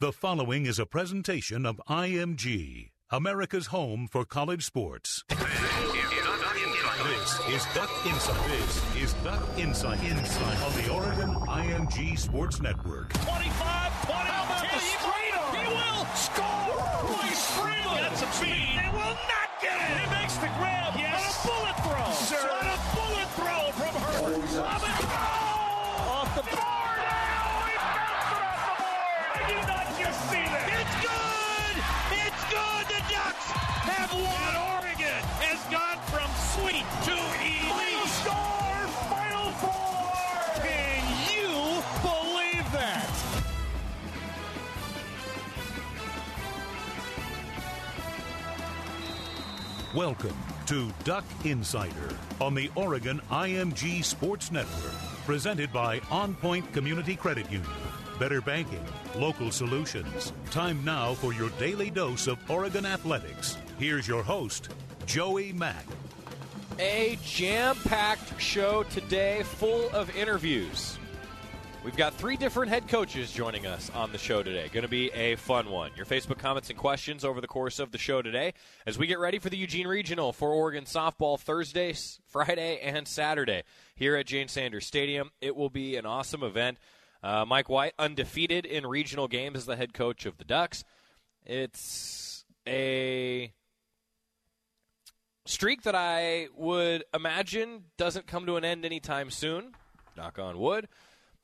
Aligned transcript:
The 0.00 0.10
following 0.12 0.66
is 0.66 0.80
a 0.80 0.86
presentation 0.86 1.64
of 1.64 1.80
IMG, 1.88 2.90
America's 3.10 3.68
home 3.68 4.08
for 4.10 4.24
college 4.24 4.64
sports. 4.64 5.22
This 5.28 5.38
is 7.48 7.64
Duck 7.74 7.90
Insight. 8.04 8.48
This 8.48 8.96
is 8.96 9.12
Duck 9.22 9.40
Insight. 9.56 10.02
Insight 10.02 10.62
on 10.62 10.72
the 10.82 10.90
Oregon 10.90 11.34
IMG 11.46 12.18
Sports 12.18 12.60
Network. 12.60 13.12
25, 13.12 14.06
20, 14.06 14.18
How 14.18 14.44
about 14.44 14.62
the 14.72 14.80
straight 14.80 15.62
He 15.62 15.68
will 15.72 16.06
score! 16.16 16.74
Boy, 17.06 17.30
Strable 17.30 17.96
got 17.96 18.16
some 18.16 18.32
speed. 18.32 18.74
They 18.74 18.90
will 18.90 19.14
not 19.14 19.48
get 19.62 19.78
it! 19.78 20.00
He 20.00 20.10
makes 20.10 20.34
the 20.38 20.50
grab. 20.58 20.94
Yes. 20.98 21.46
On 21.46 21.54
a 21.54 21.70
bullet 21.70 21.76
throw. 21.86 22.10
Sir. 22.14 22.42
On 22.50 22.66
a 22.66 22.78
bullet 22.98 23.30
throw 23.38 23.70
from 23.78 23.94
Herbert. 24.02 25.03
Welcome 49.94 50.36
to 50.66 50.90
Duck 51.04 51.24
Insider 51.44 52.18
on 52.40 52.52
the 52.52 52.68
Oregon 52.74 53.20
IMG 53.30 54.04
Sports 54.04 54.50
Network, 54.50 54.92
presented 55.24 55.72
by 55.72 56.00
On 56.10 56.34
Point 56.34 56.72
Community 56.72 57.14
Credit 57.14 57.48
Union. 57.48 57.70
Better 58.18 58.40
banking, 58.40 58.84
local 59.14 59.52
solutions. 59.52 60.32
Time 60.50 60.84
now 60.84 61.14
for 61.14 61.32
your 61.32 61.48
daily 61.60 61.90
dose 61.90 62.26
of 62.26 62.38
Oregon 62.50 62.84
athletics. 62.84 63.56
Here's 63.78 64.08
your 64.08 64.24
host, 64.24 64.70
Joey 65.06 65.52
Mack. 65.52 65.86
A 66.80 67.16
jam 67.24 67.76
packed 67.84 68.40
show 68.40 68.82
today 68.82 69.44
full 69.44 69.90
of 69.90 70.10
interviews. 70.16 70.98
We've 71.84 71.94
got 71.94 72.14
three 72.14 72.38
different 72.38 72.70
head 72.70 72.88
coaches 72.88 73.30
joining 73.30 73.66
us 73.66 73.90
on 73.90 74.10
the 74.10 74.16
show 74.16 74.42
today. 74.42 74.70
Going 74.72 74.84
to 74.84 74.88
be 74.88 75.10
a 75.10 75.36
fun 75.36 75.68
one. 75.68 75.90
Your 75.94 76.06
Facebook 76.06 76.38
comments 76.38 76.70
and 76.70 76.78
questions 76.78 77.26
over 77.26 77.42
the 77.42 77.46
course 77.46 77.78
of 77.78 77.92
the 77.92 77.98
show 77.98 78.22
today 78.22 78.54
as 78.86 78.96
we 78.96 79.06
get 79.06 79.18
ready 79.18 79.38
for 79.38 79.50
the 79.50 79.58
Eugene 79.58 79.86
Regional 79.86 80.32
for 80.32 80.50
Oregon 80.50 80.84
softball 80.84 81.38
Thursday, 81.38 81.94
Friday, 82.26 82.80
and 82.80 83.06
Saturday 83.06 83.64
here 83.96 84.16
at 84.16 84.24
Jane 84.24 84.48
Sanders 84.48 84.86
Stadium. 84.86 85.30
It 85.42 85.56
will 85.56 85.68
be 85.68 85.96
an 85.96 86.06
awesome 86.06 86.42
event. 86.42 86.78
Uh, 87.22 87.44
Mike 87.44 87.68
White, 87.68 87.92
undefeated 87.98 88.64
in 88.64 88.86
regional 88.86 89.28
games 89.28 89.58
as 89.58 89.66
the 89.66 89.76
head 89.76 89.92
coach 89.92 90.24
of 90.24 90.38
the 90.38 90.44
Ducks. 90.44 90.84
It's 91.44 92.46
a 92.66 93.52
streak 95.44 95.82
that 95.82 95.94
I 95.94 96.48
would 96.56 97.04
imagine 97.12 97.84
doesn't 97.98 98.26
come 98.26 98.46
to 98.46 98.56
an 98.56 98.64
end 98.64 98.86
anytime 98.86 99.30
soon. 99.30 99.72
Knock 100.16 100.38
on 100.38 100.58
wood 100.58 100.88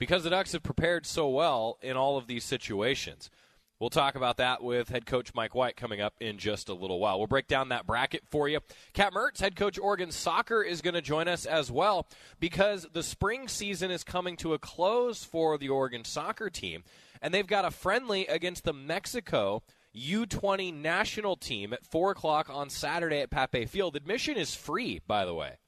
because 0.01 0.25
the 0.25 0.31
Ducks 0.31 0.53
have 0.53 0.63
prepared 0.65 1.07
so 1.07 1.29
well 1.29 1.79
in 1.83 1.97
all 1.97 2.17
of 2.17 2.27
these 2.27 2.43
situations. 2.43 3.31
We'll 3.79 3.91
talk 3.91 4.15
about 4.15 4.39
that 4.39 4.63
with 4.63 4.89
head 4.89 5.07
coach 5.07 5.33
Mike 5.35 5.55
White 5.55 5.77
coming 5.77 6.01
up 6.01 6.15
in 6.21 6.39
just 6.39 6.69
a 6.69 6.75
little 6.75 6.99
while. 6.99 7.19
We'll 7.19 7.27
break 7.27 7.47
down 7.47 7.69
that 7.69 7.87
bracket 7.87 8.23
for 8.27 8.49
you. 8.49 8.61
Kat 8.95 9.13
Mertz, 9.13 9.41
head 9.41 9.57
coach 9.57 9.79
Oregon 9.79 10.11
Soccer, 10.11 10.63
is 10.63 10.83
going 10.83 10.95
to 10.95 11.03
join 11.03 11.29
us 11.29 11.47
as 11.47 11.71
well 11.71 12.07
because 12.41 12.87
the 12.93 13.03
spring 13.03 13.47
season 13.47 13.91
is 13.91 14.03
coming 14.03 14.37
to 14.39 14.55
a 14.55 14.59
close 14.59 15.23
for 15.23 15.57
the 15.57 15.69
Oregon 15.69 16.05
soccer 16.05 16.51
team, 16.51 16.83
and 17.23 17.33
they've 17.33 17.47
got 17.47 17.65
a 17.65 17.71
friendly 17.71 18.27
against 18.27 18.65
the 18.65 18.73
Mexico 18.73 19.63
U20 19.95 20.75
national 20.75 21.37
team 21.37 21.73
at 21.73 21.85
4 21.87 22.13
o'clock 22.13 22.51
on 22.51 22.71
Saturday 22.71 23.21
at 23.21 23.31
Pape 23.31 23.69
Field. 23.69 23.97
Admission 23.97 24.37
is 24.37 24.55
free, 24.55 25.01
by 25.07 25.25
the 25.25 25.35
way. 25.35 25.60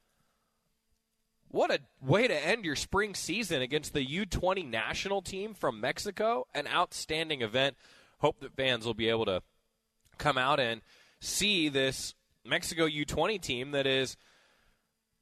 What 1.52 1.70
a 1.70 1.80
way 2.00 2.26
to 2.26 2.34
end 2.34 2.64
your 2.64 2.76
spring 2.76 3.14
season 3.14 3.60
against 3.60 3.92
the 3.92 4.04
U20 4.04 4.68
national 4.68 5.20
team 5.20 5.52
from 5.52 5.82
Mexico. 5.82 6.46
An 6.54 6.66
outstanding 6.66 7.42
event. 7.42 7.76
Hope 8.20 8.40
that 8.40 8.56
fans 8.56 8.86
will 8.86 8.94
be 8.94 9.10
able 9.10 9.26
to 9.26 9.42
come 10.16 10.38
out 10.38 10.58
and 10.58 10.80
see 11.20 11.68
this 11.68 12.14
Mexico 12.42 12.88
U20 12.88 13.38
team 13.38 13.72
that 13.72 13.86
is 13.86 14.16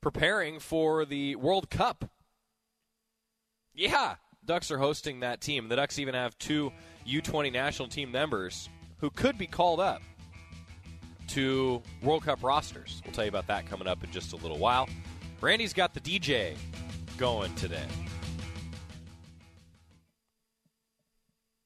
preparing 0.00 0.61
for 0.61 1.05
the 1.05 1.35
World 1.35 1.69
Cup. 1.69 2.09
Yeah, 3.75 4.15
Ducks 4.44 4.71
are 4.71 4.79
hosting 4.79 5.21
that 5.21 5.41
team. 5.41 5.69
The 5.69 5.76
Ducks 5.76 5.99
even 5.99 6.15
have 6.15 6.38
two 6.38 6.73
U20 7.09 7.53
national 7.53 7.88
team 7.88 8.12
members 8.12 8.69
who 8.99 9.11
could 9.11 9.37
be 9.37 9.49
called 9.49 9.81
up 9.81 10.00
to 11.29 11.83
World 12.03 12.23
Cup 12.23 12.44
rosters. 12.44 13.03
We'll 13.05 13.15
tell 13.15 13.25
you 13.25 13.31
about 13.31 13.49
that 13.49 13.67
coming 13.67 13.88
up 13.88 14.05
in 14.05 14.12
just 14.12 14.33
a 14.33 14.37
little 14.37 14.59
while. 14.59 14.88
Randy's 15.40 15.72
got 15.72 15.94
the 15.94 16.00
DJ 16.00 16.56
going 17.16 17.54
today. 17.54 17.87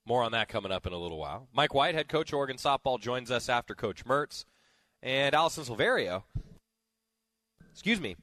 More 0.06 0.22
on 0.22 0.32
that 0.32 0.48
coming 0.48 0.70
up 0.70 0.86
in 0.86 0.92
a 0.92 0.98
little 0.98 1.18
while. 1.18 1.48
Mike 1.52 1.74
White, 1.74 1.94
head 1.94 2.08
coach 2.08 2.32
Oregon 2.32 2.56
softball, 2.56 3.00
joins 3.00 3.30
us 3.30 3.48
after 3.48 3.74
Coach 3.74 4.04
Mertz. 4.04 4.44
And 5.02 5.34
Alison 5.34 5.64
Silverio, 5.64 6.22
excuse 7.72 8.00
me, 8.00 8.16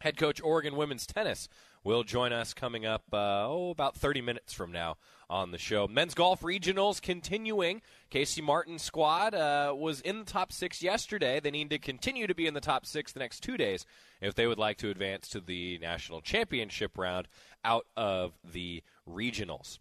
head 0.00 0.16
coach 0.16 0.40
Oregon 0.40 0.74
women's 0.74 1.06
tennis, 1.06 1.48
will 1.88 2.04
join 2.04 2.34
us 2.34 2.52
coming 2.52 2.84
up, 2.84 3.02
uh, 3.14 3.48
oh, 3.48 3.70
about 3.70 3.96
30 3.96 4.20
minutes 4.20 4.52
from 4.52 4.70
now 4.70 4.98
on 5.30 5.52
the 5.52 5.58
show. 5.58 5.88
Men's 5.88 6.12
golf 6.12 6.42
regionals 6.42 7.00
continuing. 7.00 7.80
Casey 8.10 8.42
Martin's 8.42 8.82
squad 8.82 9.34
uh, 9.34 9.74
was 9.74 10.02
in 10.02 10.18
the 10.18 10.26
top 10.26 10.52
six 10.52 10.82
yesterday. 10.82 11.40
They 11.40 11.50
need 11.50 11.70
to 11.70 11.78
continue 11.78 12.26
to 12.26 12.34
be 12.34 12.46
in 12.46 12.52
the 12.52 12.60
top 12.60 12.84
six 12.84 13.12
the 13.12 13.20
next 13.20 13.40
two 13.40 13.56
days 13.56 13.86
if 14.20 14.34
they 14.34 14.46
would 14.46 14.58
like 14.58 14.76
to 14.78 14.90
advance 14.90 15.30
to 15.30 15.40
the 15.40 15.78
national 15.78 16.20
championship 16.20 16.98
round 16.98 17.26
out 17.64 17.86
of 17.96 18.34
the 18.44 18.82
regionals. 19.08 19.78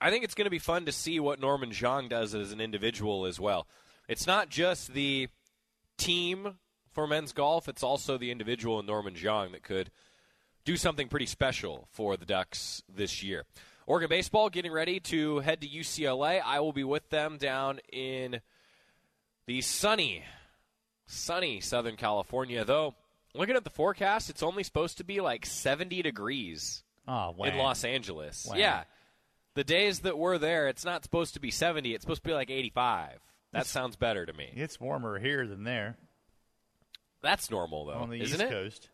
I 0.00 0.10
think 0.10 0.24
it's 0.24 0.34
going 0.34 0.46
to 0.46 0.50
be 0.50 0.58
fun 0.58 0.86
to 0.86 0.92
see 0.92 1.20
what 1.20 1.40
Norman 1.40 1.70
Xiong 1.70 2.08
does 2.08 2.34
as 2.34 2.50
an 2.50 2.60
individual 2.60 3.26
as 3.26 3.38
well. 3.38 3.68
It's 4.08 4.26
not 4.26 4.48
just 4.48 4.92
the 4.92 5.28
team 5.98 6.58
for 6.90 7.06
men's 7.06 7.32
golf, 7.32 7.68
it's 7.68 7.84
also 7.84 8.18
the 8.18 8.32
individual 8.32 8.80
in 8.80 8.86
Norman 8.86 9.14
Xiong 9.14 9.52
that 9.52 9.62
could 9.62 9.92
do 10.64 10.76
something 10.76 11.08
pretty 11.08 11.26
special 11.26 11.88
for 11.90 12.16
the 12.16 12.26
Ducks 12.26 12.82
this 12.88 13.22
year. 13.22 13.44
Oregon 13.86 14.08
baseball 14.08 14.48
getting 14.48 14.72
ready 14.72 14.98
to 15.00 15.40
head 15.40 15.60
to 15.60 15.68
UCLA. 15.68 16.40
I 16.44 16.60
will 16.60 16.72
be 16.72 16.84
with 16.84 17.08
them 17.10 17.36
down 17.36 17.80
in 17.92 18.40
the 19.46 19.60
sunny, 19.60 20.24
sunny 21.06 21.60
Southern 21.60 21.96
California. 21.96 22.64
Though, 22.64 22.94
looking 23.34 23.56
at 23.56 23.64
the 23.64 23.70
forecast, 23.70 24.30
it's 24.30 24.42
only 24.42 24.62
supposed 24.62 24.98
to 24.98 25.04
be 25.04 25.20
like 25.20 25.44
70 25.44 26.00
degrees 26.00 26.82
oh, 27.06 27.34
in 27.44 27.58
Los 27.58 27.84
Angeles. 27.84 28.48
Yeah. 28.54 28.84
The 29.52 29.64
days 29.64 30.00
that 30.00 30.16
we're 30.18 30.38
there, 30.38 30.66
it's 30.68 30.84
not 30.84 31.04
supposed 31.04 31.34
to 31.34 31.40
be 31.40 31.50
70. 31.50 31.94
It's 31.94 32.02
supposed 32.02 32.22
to 32.22 32.28
be 32.28 32.34
like 32.34 32.50
85. 32.50 33.20
That 33.52 33.58
It's- 33.58 33.68
sounds 33.68 33.96
better 33.96 34.24
to 34.24 34.32
me. 34.32 34.50
It's 34.54 34.80
warmer 34.80 35.18
here 35.18 35.46
than 35.46 35.64
there 35.64 35.96
That's 37.22 37.50
normal, 37.50 37.84
though, 37.84 37.92
on 37.98 38.10
the 38.10 38.16
East 38.16 38.40
it? 38.40 38.50
Coast. 38.50 38.88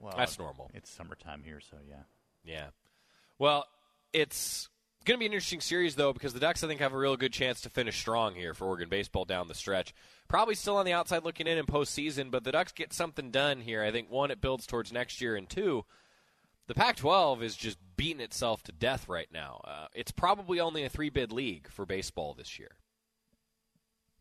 Well, 0.00 0.14
That's 0.16 0.38
normal. 0.38 0.70
It's 0.74 0.90
summertime 0.90 1.42
here, 1.44 1.60
so 1.60 1.76
yeah. 1.88 2.02
Yeah. 2.44 2.68
Well, 3.38 3.66
it's 4.12 4.68
going 5.04 5.16
to 5.16 5.20
be 5.20 5.26
an 5.26 5.32
interesting 5.32 5.60
series, 5.60 5.94
though, 5.94 6.12
because 6.12 6.32
the 6.32 6.40
Ducks, 6.40 6.64
I 6.64 6.68
think, 6.68 6.80
have 6.80 6.92
a 6.92 6.98
real 6.98 7.16
good 7.16 7.32
chance 7.32 7.60
to 7.62 7.70
finish 7.70 7.98
strong 7.98 8.34
here 8.34 8.54
for 8.54 8.66
Oregon 8.66 8.88
baseball 8.88 9.24
down 9.24 9.48
the 9.48 9.54
stretch. 9.54 9.94
Probably 10.28 10.54
still 10.54 10.76
on 10.76 10.86
the 10.86 10.92
outside 10.92 11.24
looking 11.24 11.46
in 11.46 11.58
in 11.58 11.66
postseason, 11.66 12.30
but 12.30 12.44
the 12.44 12.52
Ducks 12.52 12.72
get 12.72 12.92
something 12.92 13.30
done 13.30 13.60
here. 13.60 13.82
I 13.82 13.92
think, 13.92 14.10
one, 14.10 14.30
it 14.30 14.40
builds 14.40 14.66
towards 14.66 14.92
next 14.92 15.20
year, 15.20 15.36
and 15.36 15.48
two, 15.48 15.84
the 16.66 16.74
Pac 16.74 16.96
12 16.96 17.42
is 17.42 17.56
just 17.56 17.78
beating 17.96 18.20
itself 18.20 18.62
to 18.64 18.72
death 18.72 19.08
right 19.08 19.28
now. 19.32 19.60
Uh, 19.64 19.86
it's 19.94 20.12
probably 20.12 20.60
only 20.60 20.84
a 20.84 20.88
three 20.88 21.10
bid 21.10 21.32
league 21.32 21.68
for 21.68 21.84
baseball 21.84 22.34
this 22.34 22.58
year. 22.58 22.76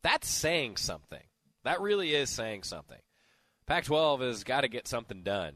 That's 0.01 0.27
saying 0.27 0.77
something. 0.77 1.23
That 1.63 1.81
really 1.81 2.15
is 2.15 2.29
saying 2.29 2.63
something. 2.63 2.97
Pac 3.67 3.83
12 3.83 4.21
has 4.21 4.43
got 4.43 4.61
to 4.61 4.67
get 4.67 4.87
something 4.87 5.21
done 5.21 5.53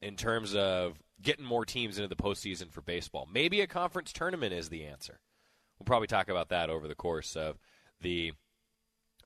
in 0.00 0.16
terms 0.16 0.54
of 0.54 0.98
getting 1.22 1.44
more 1.44 1.64
teams 1.64 1.98
into 1.98 2.08
the 2.08 2.22
postseason 2.22 2.70
for 2.70 2.82
baseball. 2.82 3.28
Maybe 3.32 3.60
a 3.60 3.66
conference 3.66 4.12
tournament 4.12 4.52
is 4.52 4.68
the 4.68 4.84
answer. 4.84 5.18
We'll 5.78 5.86
probably 5.86 6.08
talk 6.08 6.28
about 6.28 6.50
that 6.50 6.70
over 6.70 6.88
the 6.88 6.94
course 6.94 7.36
of 7.36 7.58
the 8.00 8.32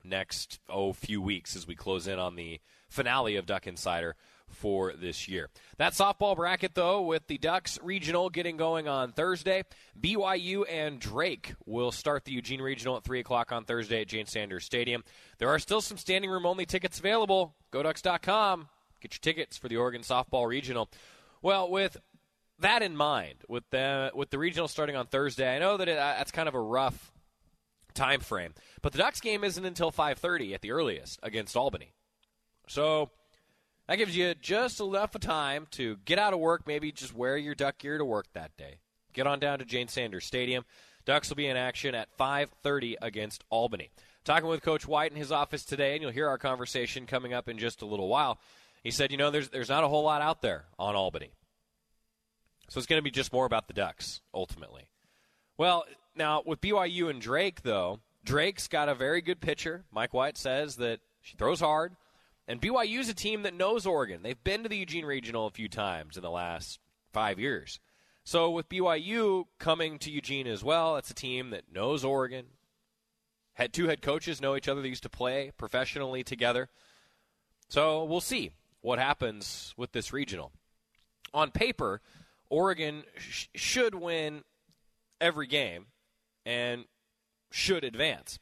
next 0.05 0.61
oh 0.69 0.93
few 0.93 1.21
weeks 1.21 1.57
as 1.57 1.67
we 1.67 1.75
close 1.75 2.07
in 2.07 2.19
on 2.19 2.37
the 2.37 2.61
finale 2.89 3.37
of 3.37 3.47
Duck 3.47 3.67
Insider 3.67 4.17
for 4.49 4.93
this 4.95 5.29
year. 5.29 5.49
That 5.79 5.93
softball 5.93 6.35
bracket 6.35 6.75
though 6.75 7.03
with 7.03 7.27
the 7.27 7.39
Ducks 7.39 7.79
regional 7.83 8.31
getting 8.31 8.57
going 8.57 8.89
on 8.89 9.13
Thursday. 9.13 9.63
BYU 10.01 10.65
and 10.69 10.99
Drake 10.99 11.55
will 11.67 11.93
start 11.93 12.25
the 12.25 12.33
Eugene 12.33 12.63
regional 12.63 12.97
at 12.97 13.05
three 13.05 13.21
o'clock 13.21 13.53
on 13.53 13.65
Thursday 13.65 14.01
at 14.03 14.09
Jane 14.09 14.27
Sanders 14.27 14.65
Stadium. 14.65 15.05
There 15.39 15.49
are 15.49 15.59
still 15.59 15.81
some 15.81 15.99
standing 15.99 16.31
room 16.31 16.47
only 16.47 16.67
tickets 16.67 16.99
available. 16.99 17.55
GoDucks.com. 17.73 18.69
Get 19.01 19.15
your 19.15 19.21
tickets 19.21 19.57
for 19.57 19.69
the 19.69 19.77
Oregon 19.77 20.03
softball 20.03 20.47
regional. 20.47 20.89
Well, 21.43 21.71
with 21.71 21.97
that 22.59 22.83
in 22.83 22.97
mind, 22.97 23.45
with 23.49 23.65
the 23.71 24.11
with 24.15 24.31
the 24.31 24.39
regional 24.39 24.69
starting 24.69 24.97
on 24.97 25.07
Thursday, 25.07 25.55
I 25.55 25.59
know 25.59 25.77
that 25.77 25.89
it, 25.89 25.99
uh, 25.99 26.15
that's 26.19 26.31
kind 26.31 26.49
of 26.49 26.55
a 26.55 26.61
rough 26.61 27.13
time 27.95 28.21
frame, 28.21 28.55
but 28.83 28.93
the 28.93 28.99
Ducks 28.99 29.21
game 29.21 29.43
isn't 29.43 29.65
until 29.65 29.91
5:30 29.91 30.55
at 30.55 30.61
the 30.61 30.71
earliest 30.71 31.19
against 31.23 31.57
Albany. 31.57 31.93
So 32.69 33.11
that 33.89 33.97
gives 33.97 34.17
you 34.17 34.35
just 34.35 34.81
enough 34.81 35.15
of 35.15 35.21
time 35.21 35.67
to 35.73 35.97
get 36.05 36.19
out 36.19 36.33
of 36.33 36.39
work, 36.39 36.67
maybe 36.67 36.93
just 36.93 37.15
wear 37.15 37.37
your 37.37 37.55
duck 37.55 37.79
gear 37.79 37.99
to 37.99 38.05
work 38.05 38.27
that 38.35 38.57
day. 38.57 38.79
Get 39.13 39.27
on 39.27 39.41
down 39.41 39.59
to 39.59 39.65
Jane 39.65 39.89
Sanders 39.89 40.25
Stadium. 40.25 40.65
Ducks 41.05 41.29
will 41.29 41.37
be 41.37 41.47
in 41.47 41.57
action 41.57 41.95
at 41.95 42.17
5:30 42.17 42.97
against 43.01 43.45
Albany. 43.51 43.91
Talking 44.25 44.49
with 44.49 44.63
Coach 44.63 44.87
White 44.87 45.11
in 45.11 45.17
his 45.17 45.33
office 45.33 45.65
today, 45.65 45.95
and 45.95 46.03
you'll 46.03 46.13
hear 46.13 46.29
our 46.29 46.39
conversation 46.39 47.07
coming 47.07 47.33
up 47.33 47.49
in 47.49 47.59
just 47.59 47.81
a 47.81 47.87
little 47.87 48.07
while. 48.07 48.39
He 48.83 48.91
said, 48.91 49.11
"You 49.11 49.19
know, 49.19 49.31
there's 49.31 49.49
there's 49.51 49.69
not 49.69 49.85
a 49.85 49.89
whole 49.89 50.05
lot 50.05 50.23
out 50.23 50.43
there 50.43 50.65
on 50.79 50.97
Albany, 50.97 51.33
so 52.69 52.79
it's 52.79 52.87
going 52.87 52.99
to 52.99 53.05
be 53.05 53.11
just 53.11 53.33
more 53.33 53.47
about 53.47 53.69
the 53.69 53.75
Ducks 53.75 54.21
ultimately." 54.33 54.89
Well, 55.57 55.85
now 56.15 56.43
with 56.45 56.61
BYU 56.61 57.11
and 57.11 57.21
Drake, 57.21 57.63
though, 57.63 58.01
Drake's 58.25 58.69
got 58.69 58.89
a 58.89 58.95
very 58.95 59.21
good 59.21 59.41
pitcher. 59.41 59.85
Mike 59.93 60.15
White 60.15 60.39
says 60.39 60.77
that 60.77 61.01
she 61.21 61.37
throws 61.37 61.61
hard. 61.61 61.97
And 62.49 62.61
BYU's 62.61 63.09
a 63.09 63.15
team 63.15 63.43
that 63.43 63.55
knows 63.55 63.87
Oregon. 63.87 64.23
They've 64.23 64.43
been 64.43 64.65
to 64.65 64.69
the 64.69 64.77
Eugene 64.77 65.05
Regional 65.05 65.47
a 65.47 65.51
few 65.51 65.69
times 65.69 66.17
in 66.17 66.23
the 66.23 66.31
last 66.31 66.81
five 67.13 67.39
years. 67.39 67.79
So 68.25 68.51
with 68.51 68.69
BYU 68.69 69.45
coming 69.59 69.99
to 70.01 70.11
Eugene 70.11 70.49
as 70.49 70.65
well, 70.65 70.97
it's 70.97 71.11
a 71.11 71.15
team 71.15 71.51
that 71.51 71.73
knows 71.73 72.05
Oregon. 72.05 72.47
Had 73.55 73.73
two 73.73 73.87
head 73.87 74.03
coaches 74.03 74.41
know 74.41 74.57
each 74.57 74.67
other. 74.69 74.83
They 74.83 74.89
used 74.89 75.05
to 75.05 75.09
play 75.09 75.53
professionally 75.57 76.25
together. 76.25 76.69
So 77.69 78.03
we'll 78.03 78.21
see 78.21 78.51
what 78.81 78.99
happens 78.99 79.75
with 79.77 79.93
this 79.93 80.13
regional. 80.13 80.53
On 81.33 81.51
paper, 81.51 82.01
Oregon 82.49 83.05
sh- 83.17 83.47
should 83.55 83.95
win 83.95 84.43
every 85.21 85.47
game 85.47 85.87
and 86.45 86.85
should 87.51 87.85
advance. 87.85 88.39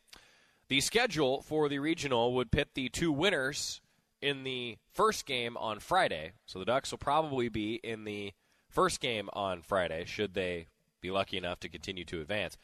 The 0.68 0.80
schedule 0.80 1.42
for 1.42 1.68
the 1.68 1.78
regional 1.78 2.34
would 2.34 2.50
pit 2.50 2.70
the 2.74 2.88
two 2.88 3.10
winners 3.10 3.80
in 4.20 4.44
the 4.44 4.76
first 4.92 5.26
game 5.26 5.56
on 5.56 5.80
Friday. 5.80 6.32
So 6.46 6.58
the 6.58 6.64
Ducks 6.64 6.90
will 6.90 6.98
probably 6.98 7.48
be 7.48 7.74
in 7.76 8.04
the 8.04 8.32
first 8.68 9.00
game 9.00 9.30
on 9.32 9.62
Friday, 9.62 10.04
should 10.04 10.34
they 10.34 10.66
be 11.00 11.10
lucky 11.10 11.36
enough 11.36 11.60
to 11.60 11.68
continue 11.68 12.04
to 12.06 12.20
advance. 12.20 12.56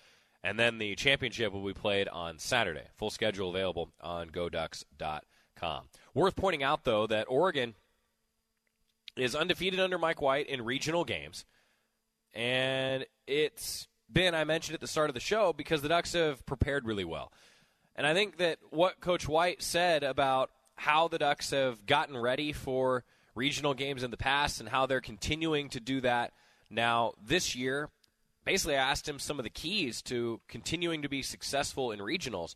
And 0.42 0.58
then 0.58 0.78
the 0.78 0.94
championship 0.96 1.52
will 1.52 1.64
be 1.64 1.72
played 1.72 2.08
on 2.08 2.38
Saturday. 2.38 2.88
Full 2.96 3.10
schedule 3.10 3.48
available 3.48 3.90
on 4.02 4.28
GoDucks.com. 4.28 5.84
Worth 6.14 6.36
pointing 6.36 6.62
out, 6.62 6.84
though, 6.84 7.06
that 7.08 7.26
Oregon 7.28 7.74
is 9.16 9.34
undefeated 9.34 9.80
under 9.80 9.98
Mike 9.98 10.22
White 10.22 10.48
in 10.48 10.64
regional 10.64 11.04
games. 11.04 11.44
And 12.32 13.04
it's 13.26 13.88
been, 14.12 14.34
I 14.34 14.44
mentioned 14.44 14.74
at 14.74 14.80
the 14.80 14.86
start 14.86 15.10
of 15.10 15.14
the 15.14 15.20
show, 15.20 15.52
because 15.52 15.82
the 15.82 15.88
Ducks 15.88 16.12
have 16.12 16.46
prepared 16.46 16.86
really 16.86 17.04
well. 17.04 17.32
And 17.96 18.06
I 18.06 18.14
think 18.14 18.38
that 18.38 18.58
what 18.70 19.00
Coach 19.00 19.28
White 19.28 19.62
said 19.62 20.02
about 20.02 20.50
how 20.76 21.08
the 21.08 21.18
Ducks 21.18 21.50
have 21.50 21.86
gotten 21.86 22.16
ready 22.16 22.52
for 22.52 23.04
regional 23.34 23.74
games 23.74 24.02
in 24.02 24.10
the 24.10 24.16
past 24.16 24.60
and 24.60 24.68
how 24.68 24.86
they're 24.86 25.00
continuing 25.00 25.68
to 25.70 25.80
do 25.80 26.00
that 26.00 26.32
now 26.70 27.12
this 27.24 27.54
year. 27.54 27.90
Basically, 28.44 28.76
I 28.76 28.90
asked 28.90 29.08
him 29.08 29.18
some 29.18 29.38
of 29.38 29.44
the 29.44 29.50
keys 29.50 30.02
to 30.02 30.40
continuing 30.48 31.02
to 31.02 31.08
be 31.08 31.22
successful 31.22 31.92
in 31.92 32.00
regionals. 32.00 32.54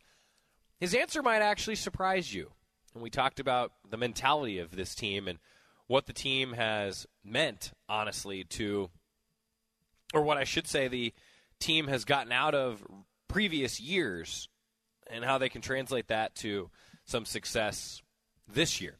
His 0.79 0.95
answer 0.95 1.23
might 1.23 1.41
actually 1.41 1.77
surprise 1.77 2.35
you. 2.35 2.51
And 2.95 3.03
we 3.03 3.11
talked 3.11 3.41
about 3.41 3.73
the 3.89 3.97
mentality 3.97 4.59
of 4.59 4.75
this 4.75 4.95
team 4.95 5.29
and 5.29 5.39
what 5.87 6.07
the 6.07 6.13
team 6.13 6.53
has 6.53 7.07
meant, 7.25 7.73
honestly, 7.89 8.45
to, 8.45 8.91
or 10.13 10.23
what 10.23 10.37
I 10.37 10.45
should 10.45 10.67
say, 10.67 10.89
the 10.89 11.15
team 11.61 11.89
has 11.89 12.05
gotten 12.05 12.33
out 12.33 12.55
of 12.55 12.83
previous 13.29 13.81
years 13.81 14.49
and 15.11 15.25
how 15.25 15.39
they 15.39 15.49
can 15.49 15.63
translate 15.63 16.09
that 16.09 16.35
to 16.37 16.71
some 17.05 17.25
success 17.25 18.03
this 18.47 18.81
year. 18.81 18.99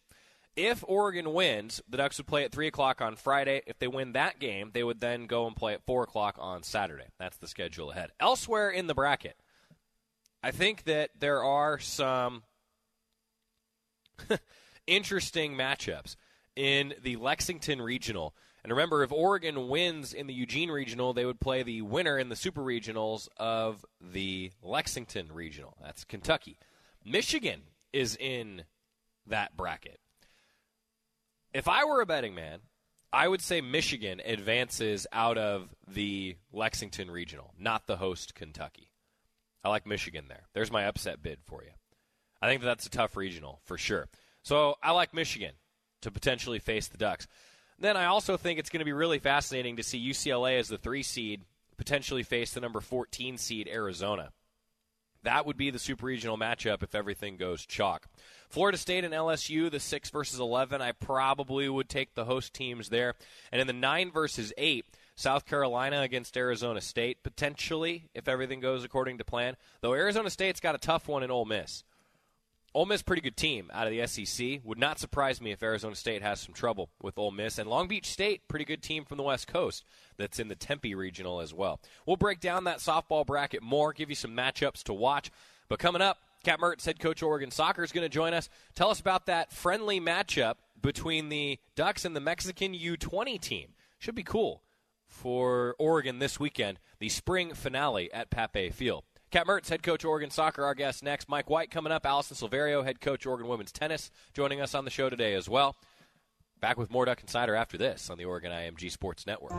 If 0.57 0.83
Oregon 0.89 1.35
wins, 1.35 1.81
the 1.89 1.99
Ducks 1.99 2.19
would 2.19 2.27
play 2.27 2.45
at 2.45 2.53
3 2.53 2.67
o'clock 2.67 3.01
on 3.01 3.15
Friday. 3.15 3.63
If 3.67 3.79
they 3.79 3.87
win 3.87 4.15
that 4.15 4.41
game, 4.41 4.71
they 4.73 4.83
would 4.83 4.99
then 4.99 5.27
go 5.27 5.47
and 5.47 5.55
play 5.55 5.75
at 5.75 5.85
4 5.87 6.03
o'clock 6.03 6.37
on 6.41 6.65
Saturday. 6.65 7.07
That's 7.19 7.37
the 7.37 7.47
schedule 7.47 7.93
ahead. 7.93 8.11
Elsewhere 8.19 8.71
in 8.71 8.89
the 8.89 8.95
bracket, 8.95 9.37
I 10.43 10.51
think 10.51 10.85
that 10.85 11.11
there 11.19 11.45
are 11.45 11.79
some 11.79 12.43
interesting 14.87 15.55
matchups 15.55 16.17
in 16.57 16.95
the 17.03 17.17
Lexington 17.17 17.81
Regional. 17.81 18.35
And 18.65 18.73
remember, 18.73 19.03
if 19.03 19.13
Oregon 19.13 19.69
wins 19.69 20.13
in 20.13 20.27
the 20.27 20.35
Eugene 20.35 20.71
Regional, 20.71 21.13
they 21.13 21.25
would 21.25 21.41
play 21.41 21.63
the 21.63 21.83
winner 21.83 22.19
in 22.19 22.29
the 22.29 22.37
Super 22.37 22.61
Regionals 22.61 23.29
of 23.37 23.85
the 24.01 24.51
Lexington 24.63 25.33
Regional. 25.33 25.77
That's 25.83 26.05
Kentucky. 26.05 26.59
Michigan 27.05 27.63
is 27.93 28.17
in 28.17 28.65
that 29.27 29.57
bracket. 29.57 30.01
If 31.55 31.69
I 31.69 31.85
were 31.85 32.01
a 32.01 32.07
betting 32.07 32.35
man, 32.35 32.61
I 33.13 33.27
would 33.27 33.41
say 33.41 33.61
Michigan 33.61 34.21
advances 34.25 35.07
out 35.13 35.39
of 35.39 35.75
the 35.87 36.37
Lexington 36.53 37.11
Regional, 37.11 37.55
not 37.59 37.87
the 37.87 37.97
host 37.97 38.35
Kentucky. 38.35 38.91
I 39.65 39.71
like 39.71 39.87
Michigan 39.87 40.27
there. 40.29 40.45
There's 40.53 40.71
my 40.71 40.85
upset 40.85 41.23
bid 41.23 41.39
for 41.45 41.63
you. 41.63 41.71
I 42.41 42.49
think 42.49 42.61
that 42.61 42.67
that's 42.67 42.87
a 42.87 42.91
tough 42.91 43.17
regional 43.17 43.61
for 43.65 43.79
sure. 43.79 44.09
So 44.43 44.77
I 44.83 44.93
like 44.93 45.13
Michigan 45.13 45.53
to 46.03 46.11
potentially 46.11 46.59
face 46.59 46.89
the 46.89 46.99
Ducks. 46.99 47.27
Then 47.79 47.97
I 47.97 48.07
also 48.07 48.37
think 48.37 48.59
it's 48.59 48.71
going 48.71 48.81
to 48.81 48.85
be 48.85 48.93
really 48.93 49.19
fascinating 49.19 49.77
to 49.77 49.83
see 49.83 50.11
UCLA 50.11 50.59
as 50.59 50.69
the 50.69 50.79
three 50.79 51.03
seed 51.03 51.43
potentially 51.77 52.23
face 52.23 52.53
the 52.53 52.61
number 52.61 52.81
14 52.81 53.39
seed 53.39 53.69
Arizona. 53.73 54.31
That 55.23 55.47
would 55.47 55.57
be 55.57 55.71
the 55.71 55.79
super 55.79 56.07
regional 56.07 56.39
matchup 56.39 56.83
if 56.83 56.95
everything 56.95 57.37
goes 57.37 57.67
chalk. 57.67 58.07
Florida 58.49 58.79
State 58.79 59.05
and 59.05 59.13
LSU, 59.13 59.71
the 59.71 59.81
6 59.81 60.11
versus 60.11 60.39
11, 60.39 60.81
I 60.81 60.93
probably 60.93 61.69
would 61.69 61.89
take 61.89 62.15
the 62.15 62.25
host 62.25 62.55
teams 62.55 62.89
there. 62.89 63.15
And 63.51 63.61
in 63.61 63.67
the 63.67 63.73
9 63.73 64.13
versus 64.13 64.53
8, 64.57 64.87
South 65.17 65.45
Carolina 65.45 66.03
against 66.03 66.37
Arizona 66.37 66.81
State, 66.81 67.25
potentially, 67.25 68.09
if 68.15 68.29
everything 68.29 68.61
goes 68.61 68.85
according 68.85 69.19
to 69.19 69.25
plan. 69.25 69.57
Though 69.81 69.95
Arizona 69.95 70.31
State's 70.31 70.61
got 70.61 70.77
a 70.77 70.79
tough 70.79 71.09
one 71.09 71.25
in 71.25 71.31
Ole 71.31 71.45
Miss. 71.45 71.83
Ole 72.75 72.87
Miss, 72.87 73.03
pretty 73.03 73.23
good 73.23 73.37
team 73.37 73.71
out 73.73 73.87
of 73.87 73.93
the 73.93 74.07
SEC. 74.07 74.61
Would 74.65 74.79
not 74.79 74.99
surprise 74.99 75.41
me 75.41 75.53
if 75.53 75.63
Arizona 75.63 75.95
State 75.95 76.23
has 76.23 76.41
some 76.41 76.55
trouble 76.55 76.91
with 77.03 77.19
Ole 77.19 77.31
Miss. 77.31 77.59
And 77.59 77.69
Long 77.69 77.89
Beach 77.89 78.07
State, 78.07 78.47
pretty 78.47 78.65
good 78.65 78.83
team 78.83 79.05
from 79.05 79.17
the 79.17 79.23
West 79.23 79.49
Coast 79.49 79.85
that's 80.17 80.39
in 80.39 80.49
the 80.49 80.55
Tempe 80.55 80.95
regional 80.95 81.41
as 81.41 81.55
well. 81.55 81.81
We'll 82.07 82.17
break 82.17 82.41
down 82.41 82.65
that 82.65 82.79
softball 82.79 83.27
bracket 83.27 83.63
more, 83.63 83.93
give 83.93 84.11
you 84.11 84.17
some 84.17 84.37
matchups 84.37 84.83
to 84.85 84.93
watch. 84.93 85.31
But 85.69 85.79
coming 85.79 86.03
up, 86.03 86.19
Kat 86.45 86.61
Mertz, 86.61 86.85
head 86.85 87.01
coach 87.01 87.23
Oregon 87.23 87.51
Soccer, 87.51 87.83
is 87.83 87.93
going 87.93 88.05
to 88.05 88.09
join 88.09 88.35
us. 88.35 88.49
Tell 88.75 88.91
us 88.91 89.01
about 89.01 89.27
that 89.27 89.53
friendly 89.53 90.01
matchup 90.01 90.55
between 90.81 91.31
the 91.31 91.59
Ducks 91.75 92.05
and 92.05 92.15
the 92.15 92.21
Mexican 92.21 92.75
U20 92.75 93.41
team. 93.41 93.71
Should 93.99 94.15
be 94.15 94.23
cool 94.23 94.63
for 95.09 95.75
Oregon 95.79 96.19
this 96.19 96.39
weekend, 96.39 96.79
the 97.01 97.09
spring 97.09 97.55
finale 97.55 98.13
at 98.13 98.31
Pape 98.31 98.73
Field. 98.73 99.05
Kat 99.31 99.47
Mertz, 99.47 99.69
head 99.69 99.83
coach 99.83 100.07
Oregon 100.07 100.31
Soccer, 100.31 100.65
our 100.65 100.75
guest 100.75 101.03
next. 101.03 101.29
Mike 101.29 101.51
White 101.51 101.71
coming 101.71 101.93
up. 101.93 102.07
Alison 102.07 102.35
Silverio, 102.35 102.83
head 102.83 102.99
coach 102.99 103.27
Oregon 103.27 103.47
Women's 103.47 103.73
Tennis, 103.73 104.11
joining 104.33 104.59
us 104.59 104.75
on 104.75 104.87
the 104.87 104.91
show 104.91 105.11
today 105.11 105.35
as 105.35 105.51
well. 105.51 105.77
Back 106.63 106.79
with 106.79 106.91
more 106.91 107.05
Duck 107.05 107.21
Insider 107.21 107.55
after 107.55 107.77
this 107.77 108.09
on 108.09 108.17
the 108.17 108.25
Oregon 108.25 108.51
IMG 108.51 108.91
Sports 108.91 109.27
Network. 109.27 109.53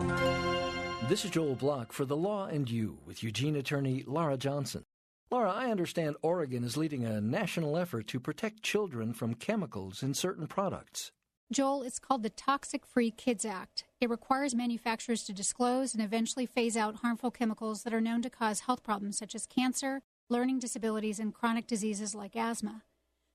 This 1.07 1.23
is 1.23 1.29
Joel 1.29 1.53
Block 1.53 1.93
for 1.93 2.03
The 2.03 2.17
Law 2.17 2.47
and 2.47 2.67
You 2.69 2.97
with 3.05 3.21
Eugene 3.23 3.55
attorney 3.55 4.03
Laura 4.07 4.37
Johnson. 4.37 4.85
Laura, 5.29 5.51
I 5.51 5.69
understand 5.69 6.15
Oregon 6.23 6.63
is 6.63 6.75
leading 6.75 7.05
a 7.05 7.21
national 7.21 7.77
effort 7.77 8.07
to 8.07 8.19
protect 8.19 8.63
children 8.63 9.13
from 9.13 9.35
chemicals 9.35 10.01
in 10.01 10.15
certain 10.15 10.47
products. 10.47 11.11
Joel, 11.51 11.81
it's 11.81 11.97
called 11.97 12.21
the 12.21 12.29
Toxic 12.29 12.85
Free 12.85 13.09
Kids 13.09 13.43
Act. 13.43 13.85
It 13.99 14.07
requires 14.07 14.53
manufacturers 14.53 15.23
to 15.23 15.33
disclose 15.33 15.95
and 15.95 16.03
eventually 16.03 16.45
phase 16.45 16.77
out 16.77 16.97
harmful 16.97 17.31
chemicals 17.31 17.81
that 17.81 17.93
are 17.93 17.99
known 17.99 18.21
to 18.21 18.29
cause 18.29 18.61
health 18.61 18.83
problems 18.83 19.17
such 19.17 19.33
as 19.33 19.47
cancer, 19.47 20.03
learning 20.29 20.59
disabilities, 20.59 21.17
and 21.17 21.33
chronic 21.33 21.65
diseases 21.65 22.13
like 22.13 22.35
asthma. 22.35 22.83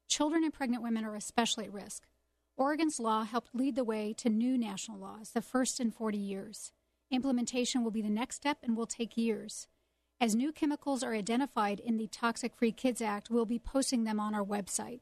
Children 0.09 0.45
and 0.45 0.55
pregnant 0.55 0.81
women 0.81 1.05
are 1.05 1.17
especially 1.17 1.65
at 1.65 1.73
risk. 1.73 2.05
Oregon's 2.57 3.01
law 3.01 3.25
helped 3.25 3.53
lead 3.53 3.75
the 3.75 3.83
way 3.83 4.13
to 4.19 4.29
new 4.29 4.57
national 4.57 5.01
laws, 5.01 5.33
the 5.33 5.43
first 5.43 5.81
in 5.81 5.91
40 5.91 6.17
years. 6.17 6.71
Implementation 7.11 7.83
will 7.83 7.91
be 7.91 8.03
the 8.03 8.09
next 8.09 8.37
step 8.37 8.59
and 8.63 8.77
will 8.77 8.87
take 8.87 9.17
years. 9.17 9.67
As 10.21 10.37
new 10.37 10.53
chemicals 10.53 11.03
are 11.03 11.15
identified 11.15 11.81
in 11.81 11.97
the 11.97 12.07
Toxic 12.07 12.55
Free 12.55 12.71
Kids 12.71 13.03
Act, 13.03 13.29
we'll 13.29 13.45
be 13.45 13.59
posting 13.59 14.05
them 14.05 14.21
on 14.21 14.37
our 14.37 14.45
website. 14.45 15.01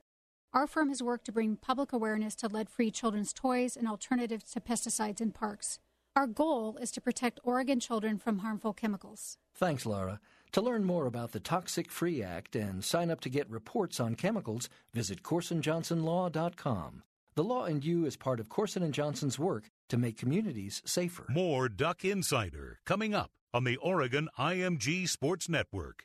Our 0.55 0.67
firm 0.67 0.91
has 0.91 1.03
worked 1.03 1.25
to 1.27 1.33
bring 1.33 1.57
public 1.57 1.95
awareness 1.95 2.35
to 2.37 2.49
lead 2.49 2.69
free 2.69 2.91
children's 2.91 3.33
toys 3.33 3.75
and 3.75 3.89
alternatives 3.89 4.53
to 4.53 4.61
pesticides 4.61 5.23
in 5.23 5.33
parks. 5.33 5.79
Our 6.15 6.27
goal 6.27 6.77
is 6.77 6.91
to 6.91 7.01
protect 7.01 7.41
Oregon 7.43 7.81
children 7.81 8.19
from 8.19 8.41
harmful 8.41 8.75
chemicals. 8.75 9.39
Thanks, 9.55 9.87
Laura. 9.87 10.21
To 10.53 10.61
learn 10.61 10.85
more 10.85 11.07
about 11.07 11.33
the 11.33 11.41
Toxic 11.41 11.91
Free 11.91 12.23
Act 12.23 12.55
and 12.55 12.85
sign 12.85 13.11
up 13.11 13.21
to 13.23 13.31
get 13.31 13.49
reports 13.49 13.99
on 13.99 14.15
chemicals, 14.15 14.69
visit 14.93 15.23
CorsonJohnsonLaw.com. 15.23 17.03
The 17.35 17.45
Law 17.45 17.65
and 17.65 17.83
You 17.83 18.05
is 18.05 18.19
part 18.19 18.39
of 18.39 18.51
Corson 18.51 18.83
and 18.83 18.93
Johnson's 18.93 19.39
work 19.39 19.71
to 19.89 19.97
make 19.97 20.19
communities 20.19 20.83
safer. 20.85 21.25
More 21.31 21.71
Duck 21.71 22.05
Insider 22.05 22.81
coming 22.85 23.15
up 23.15 23.31
on 23.55 23.65
the 23.65 23.79
Oregon 23.79 24.29
IMG 24.39 25.09
Sports 25.09 25.49
Network. 25.49 26.05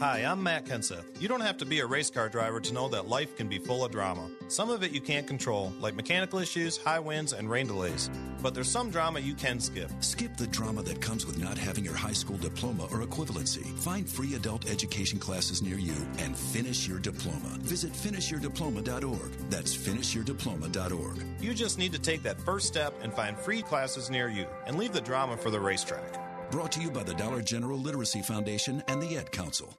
Hi, 0.00 0.20
I'm 0.20 0.40
Matt 0.44 0.64
Kenseth. 0.64 1.20
You 1.20 1.26
don't 1.26 1.40
have 1.40 1.56
to 1.56 1.66
be 1.66 1.80
a 1.80 1.86
race 1.86 2.08
car 2.08 2.28
driver 2.28 2.60
to 2.60 2.72
know 2.72 2.88
that 2.90 3.08
life 3.08 3.34
can 3.36 3.48
be 3.48 3.58
full 3.58 3.84
of 3.84 3.90
drama. 3.90 4.30
Some 4.46 4.70
of 4.70 4.84
it 4.84 4.92
you 4.92 5.00
can't 5.00 5.26
control, 5.26 5.72
like 5.80 5.96
mechanical 5.96 6.38
issues, 6.38 6.76
high 6.76 7.00
winds, 7.00 7.32
and 7.32 7.50
rain 7.50 7.66
delays. 7.66 8.08
But 8.40 8.54
there's 8.54 8.70
some 8.70 8.90
drama 8.90 9.18
you 9.18 9.34
can 9.34 9.58
skip. 9.58 9.90
Skip 9.98 10.36
the 10.36 10.46
drama 10.46 10.84
that 10.84 11.00
comes 11.00 11.26
with 11.26 11.42
not 11.42 11.58
having 11.58 11.84
your 11.84 11.96
high 11.96 12.12
school 12.12 12.36
diploma 12.36 12.84
or 12.92 13.04
equivalency. 13.04 13.66
Find 13.80 14.08
free 14.08 14.36
adult 14.36 14.70
education 14.70 15.18
classes 15.18 15.62
near 15.62 15.78
you 15.78 15.96
and 16.18 16.36
finish 16.36 16.86
your 16.86 17.00
diploma. 17.00 17.58
Visit 17.62 17.92
finishyourdiploma.org. 17.92 19.32
That's 19.50 19.76
finishyourdiploma.org. 19.76 21.24
You 21.40 21.54
just 21.54 21.76
need 21.76 21.90
to 21.90 21.98
take 21.98 22.22
that 22.22 22.40
first 22.42 22.68
step 22.68 22.94
and 23.02 23.12
find 23.12 23.36
free 23.36 23.62
classes 23.62 24.10
near 24.10 24.28
you 24.28 24.46
and 24.64 24.78
leave 24.78 24.92
the 24.92 25.00
drama 25.00 25.36
for 25.36 25.50
the 25.50 25.58
racetrack. 25.58 26.27
Brought 26.50 26.72
to 26.72 26.80
you 26.80 26.90
by 26.90 27.02
the 27.02 27.12
Dollar 27.12 27.42
General 27.42 27.78
Literacy 27.78 28.22
Foundation 28.22 28.82
and 28.88 29.02
the 29.02 29.18
Ad 29.18 29.30
Council. 29.30 29.76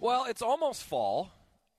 Well, 0.00 0.26
it's 0.28 0.42
almost 0.42 0.84
fall. 0.84 1.32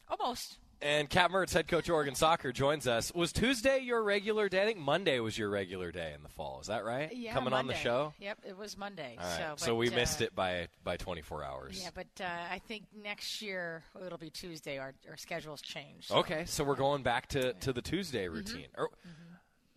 Almost. 0.09 0.57
And 0.81 1.09
Kat 1.09 1.31
Mertz, 1.31 1.53
head 1.53 1.67
coach 1.67 1.89
Oregon 1.89 2.15
Soccer, 2.15 2.51
joins 2.51 2.85
us. 2.85 3.11
Was 3.15 3.31
Tuesday 3.31 3.79
your 3.79 4.03
regular 4.03 4.49
day? 4.49 4.61
I 4.61 4.65
think 4.65 4.77
Monday 4.77 5.19
was 5.19 5.37
your 5.37 5.49
regular 5.49 5.91
day 5.91 6.11
in 6.13 6.21
the 6.21 6.29
fall. 6.29 6.59
Is 6.61 6.67
that 6.67 6.83
right? 6.85 7.15
Yeah, 7.15 7.33
Coming 7.33 7.51
Monday. 7.51 7.59
on 7.59 7.67
the 7.67 7.73
show. 7.75 8.13
Yep, 8.19 8.39
it 8.47 8.57
was 8.57 8.77
Monday. 8.77 9.15
All 9.19 9.25
right. 9.25 9.37
So, 9.59 9.65
So, 9.65 9.75
we 9.75 9.89
uh, 9.89 9.95
missed 9.95 10.21
it 10.21 10.35
by 10.35 10.67
by 10.83 10.97
24 10.97 11.43
hours. 11.43 11.79
Yeah, 11.81 11.89
but 11.95 12.07
uh, 12.21 12.25
I 12.51 12.59
think 12.59 12.83
next 13.01 13.41
year 13.41 13.83
it'll 14.05 14.17
be 14.17 14.29
Tuesday. 14.29 14.77
Our 14.77 14.93
our 15.09 15.17
schedules 15.17 15.61
change. 15.61 16.07
so- 16.07 16.17
Okay, 16.17 16.43
so 16.45 16.63
we're 16.63 16.75
going 16.75 17.03
back 17.03 17.27
to, 17.29 17.53
to 17.53 17.73
the 17.73 17.81
Tuesday 17.81 18.27
routine. 18.27 18.67
Or- 18.77 18.89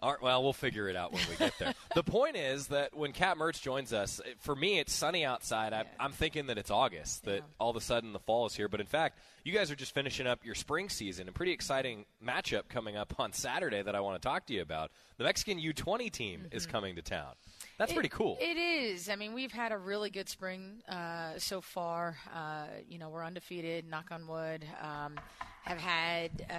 All 0.01 0.13
right, 0.13 0.23
well, 0.23 0.45
we'll 0.45 0.53
figure 0.53 0.89
it 0.89 0.95
out 0.95 1.13
when 1.13 1.23
we 1.29 1.35
get 1.35 1.53
there. 1.59 1.75
the 1.95 2.05
point 2.05 2.37
is 2.37 2.69
that 2.69 2.97
when 2.97 3.11
Kat 3.13 3.37
Mertz 3.37 3.61
joins 3.61 3.93
us, 3.93 4.21
for 4.39 4.55
me, 4.55 4.79
it's 4.79 4.93
sunny 4.93 5.25
outside. 5.25 5.73
I, 5.73 5.87
I'm 5.99 6.13
thinking 6.13 6.47
that 6.47 6.57
it's 6.57 6.71
August, 6.71 7.25
that 7.25 7.43
all 7.59 7.71
of 7.71 7.77
a 7.77 7.81
sudden 7.81 8.13
the 8.13 8.21
fall 8.21 8.47
is 8.47 8.55
here. 8.55 8.69
But 8.69 8.81
in 8.81 8.87
fact, 8.87 9.19
you 9.43 9.53
guys 9.53 9.73
are 9.73 9.77
just 9.77 9.95
finishing 9.95 10.29
up 10.29 10.45
your 10.45 10.55
spring 10.55 10.89
season. 10.89 11.29
A 11.29 11.33
pretty 11.33 11.51
exciting 11.51 12.05
matchup 12.25 12.69
coming 12.69 12.97
up 12.97 13.15
on 13.19 13.33
Saturday 13.33 13.83
that 13.83 13.97
I 13.97 14.01
want 14.01 14.23
to 14.23 14.27
talk 14.27 14.47
to 14.47 14.55
you 14.55 14.63
about. 14.63 14.93
The 15.17 15.25
Mexican 15.25 15.59
U20 15.59 16.13
team 16.13 16.47
is 16.53 16.63
mm-hmm. 16.63 16.73
coming 16.73 16.95
to 16.95 17.03
town. 17.03 17.33
That's 17.79 17.93
It- 17.93 17.95
pretty 17.95 18.09
cool. 18.09 18.37
It 18.41 18.57
is. 18.57 19.09
I 19.09 19.17
mean, 19.17 19.33
we've 19.35 19.53
had 19.53 19.71
a 19.73 19.79
really 19.79 20.11
good 20.11 20.29
spring 20.29 20.83
uh, 20.89 21.39
so 21.39 21.61
far. 21.61 22.19
Uh, 22.35 22.67
you 22.89 22.99
know, 22.99 23.09
we're 23.09 23.25
undefeated. 23.25 23.89
Knock 23.89 24.09
on 24.11 24.27
wood. 24.27 24.65
Um, 24.83 25.19
have 25.63 25.79
had 25.79 26.47
uh, 26.51 26.55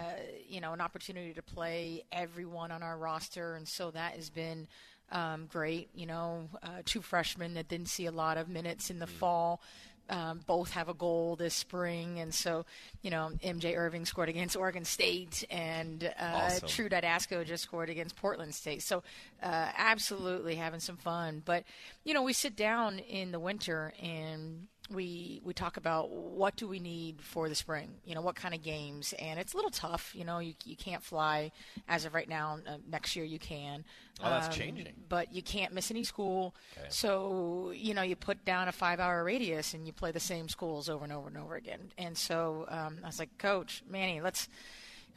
you 0.47 0.61
know 0.61 0.71
an 0.73 0.81
opportunity 0.81 1.33
to 1.33 1.41
play 1.41 2.03
everyone 2.11 2.71
on 2.71 2.83
our 2.83 2.97
roster, 2.97 3.55
and 3.55 3.67
so 3.67 3.91
that 3.91 4.13
has 4.13 4.29
been 4.29 4.67
um, 5.11 5.47
great. 5.51 5.89
You 5.93 6.05
know, 6.05 6.47
uh, 6.63 6.83
two 6.85 7.01
freshmen 7.01 7.53
that 7.55 7.67
didn't 7.67 7.89
see 7.89 8.05
a 8.05 8.11
lot 8.11 8.37
of 8.37 8.47
minutes 8.47 8.89
in 8.89 8.99
the 8.99 9.07
fall. 9.07 9.61
Um, 10.09 10.41
both 10.45 10.71
have 10.71 10.89
a 10.89 10.93
goal 10.93 11.35
this 11.35 11.53
spring, 11.53 12.19
and 12.19 12.33
so 12.33 12.65
you 13.01 13.11
know 13.11 13.31
MJ 13.43 13.77
Irving 13.77 14.05
scored 14.05 14.29
against 14.29 14.55
Oregon 14.55 14.85
State, 14.85 15.45
and 15.49 16.03
uh, 16.19 16.23
Awesome. 16.33 16.67
True 16.67 16.89
Didasco 16.89 17.45
just 17.45 17.63
scored 17.63 17.89
against 17.89 18.15
Portland 18.15 18.55
State. 18.55 18.81
So 18.81 19.03
uh, 19.43 19.69
absolutely 19.77 20.55
having 20.55 20.79
some 20.79 20.97
fun. 20.97 21.41
But 21.45 21.63
you 22.03 22.13
know 22.13 22.23
we 22.23 22.33
sit 22.33 22.55
down 22.55 22.99
in 22.99 23.31
the 23.31 23.39
winter 23.39 23.93
and 24.01 24.67
we 24.91 25.41
we 25.43 25.53
talk 25.53 25.77
about 25.77 26.09
what 26.09 26.55
do 26.55 26.67
we 26.67 26.79
need 26.79 27.21
for 27.21 27.47
the 27.49 27.55
spring. 27.55 27.89
You 28.05 28.15
know 28.15 28.21
what 28.21 28.35
kind 28.35 28.53
of 28.53 28.63
games, 28.63 29.13
and 29.19 29.39
it's 29.39 29.53
a 29.53 29.55
little 29.57 29.71
tough. 29.71 30.11
You 30.15 30.25
know 30.25 30.39
you 30.39 30.53
you 30.65 30.75
can't 30.75 31.03
fly 31.03 31.51
as 31.87 32.05
of 32.05 32.13
right 32.13 32.27
now. 32.27 32.59
Uh, 32.67 32.77
next 32.89 33.15
year 33.15 33.25
you 33.25 33.39
can. 33.39 33.85
Oh, 34.21 34.29
that's 34.29 34.47
Um, 34.47 34.53
changing. 34.53 34.93
But 35.07 35.33
you 35.33 35.41
can't 35.41 35.73
miss 35.73 35.91
any 35.91 36.03
school. 36.03 36.53
Okay. 36.77 36.87
So 36.89 37.71
you 37.75 37.93
know 37.93 38.01
you 38.01 38.15
put 38.15 38.43
down 38.45 38.67
a 38.67 38.71
five-hour 38.71 39.23
radius 39.23 39.73
and 39.73 39.85
you 39.85 39.93
play 39.93 40.11
the 40.11 40.19
same 40.19 40.49
schools 40.49 40.89
over 40.89 41.03
and 41.03 41.13
over 41.13 41.27
and 41.27 41.37
over 41.37 41.55
again. 41.55 41.91
And 41.97 42.17
so 42.17 42.65
um, 42.69 42.97
I 43.03 43.07
was 43.07 43.19
like, 43.19 43.37
Coach 43.37 43.83
Manny, 43.89 44.21
let's. 44.21 44.47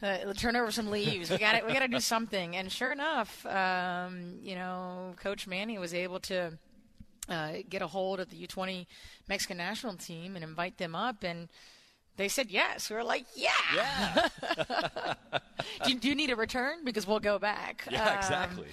Uh, 0.02 0.32
turn 0.32 0.56
over 0.56 0.72
some 0.72 0.90
leaves. 0.90 1.30
We 1.30 1.38
got 1.38 1.52
to 1.60 1.64
We 1.64 1.72
got 1.72 1.78
to 1.82 1.86
do 1.86 2.00
something. 2.14 2.56
And 2.56 2.72
sure 2.72 2.90
enough, 2.90 3.46
um, 3.46 4.38
you 4.42 4.56
know, 4.56 5.14
Coach 5.22 5.46
Manny 5.46 5.78
was 5.78 5.94
able 5.94 6.18
to 6.20 6.58
uh, 7.28 7.52
get 7.68 7.82
a 7.82 7.86
hold 7.86 8.20
of 8.20 8.30
the 8.30 8.46
U20 8.46 8.86
Mexican 9.28 9.56
national 9.56 9.94
team 9.94 10.34
and 10.34 10.44
invite 10.44 10.78
them 10.78 10.94
up, 10.94 11.22
and 11.22 11.48
they 12.16 12.28
said 12.28 12.50
yes. 12.50 12.90
We 12.90 12.96
were 12.96 13.04
like, 13.04 13.24
yeah. 13.34 13.50
Yeah. 13.74 14.28
do, 15.84 15.92
you, 15.92 15.98
do 15.98 16.08
you 16.08 16.14
need 16.14 16.30
a 16.30 16.36
return? 16.36 16.84
Because 16.84 17.06
we'll 17.06 17.20
go 17.20 17.38
back. 17.38 17.86
Yeah, 17.90 18.10
Um, 18.10 18.18
exactly. 18.18 18.66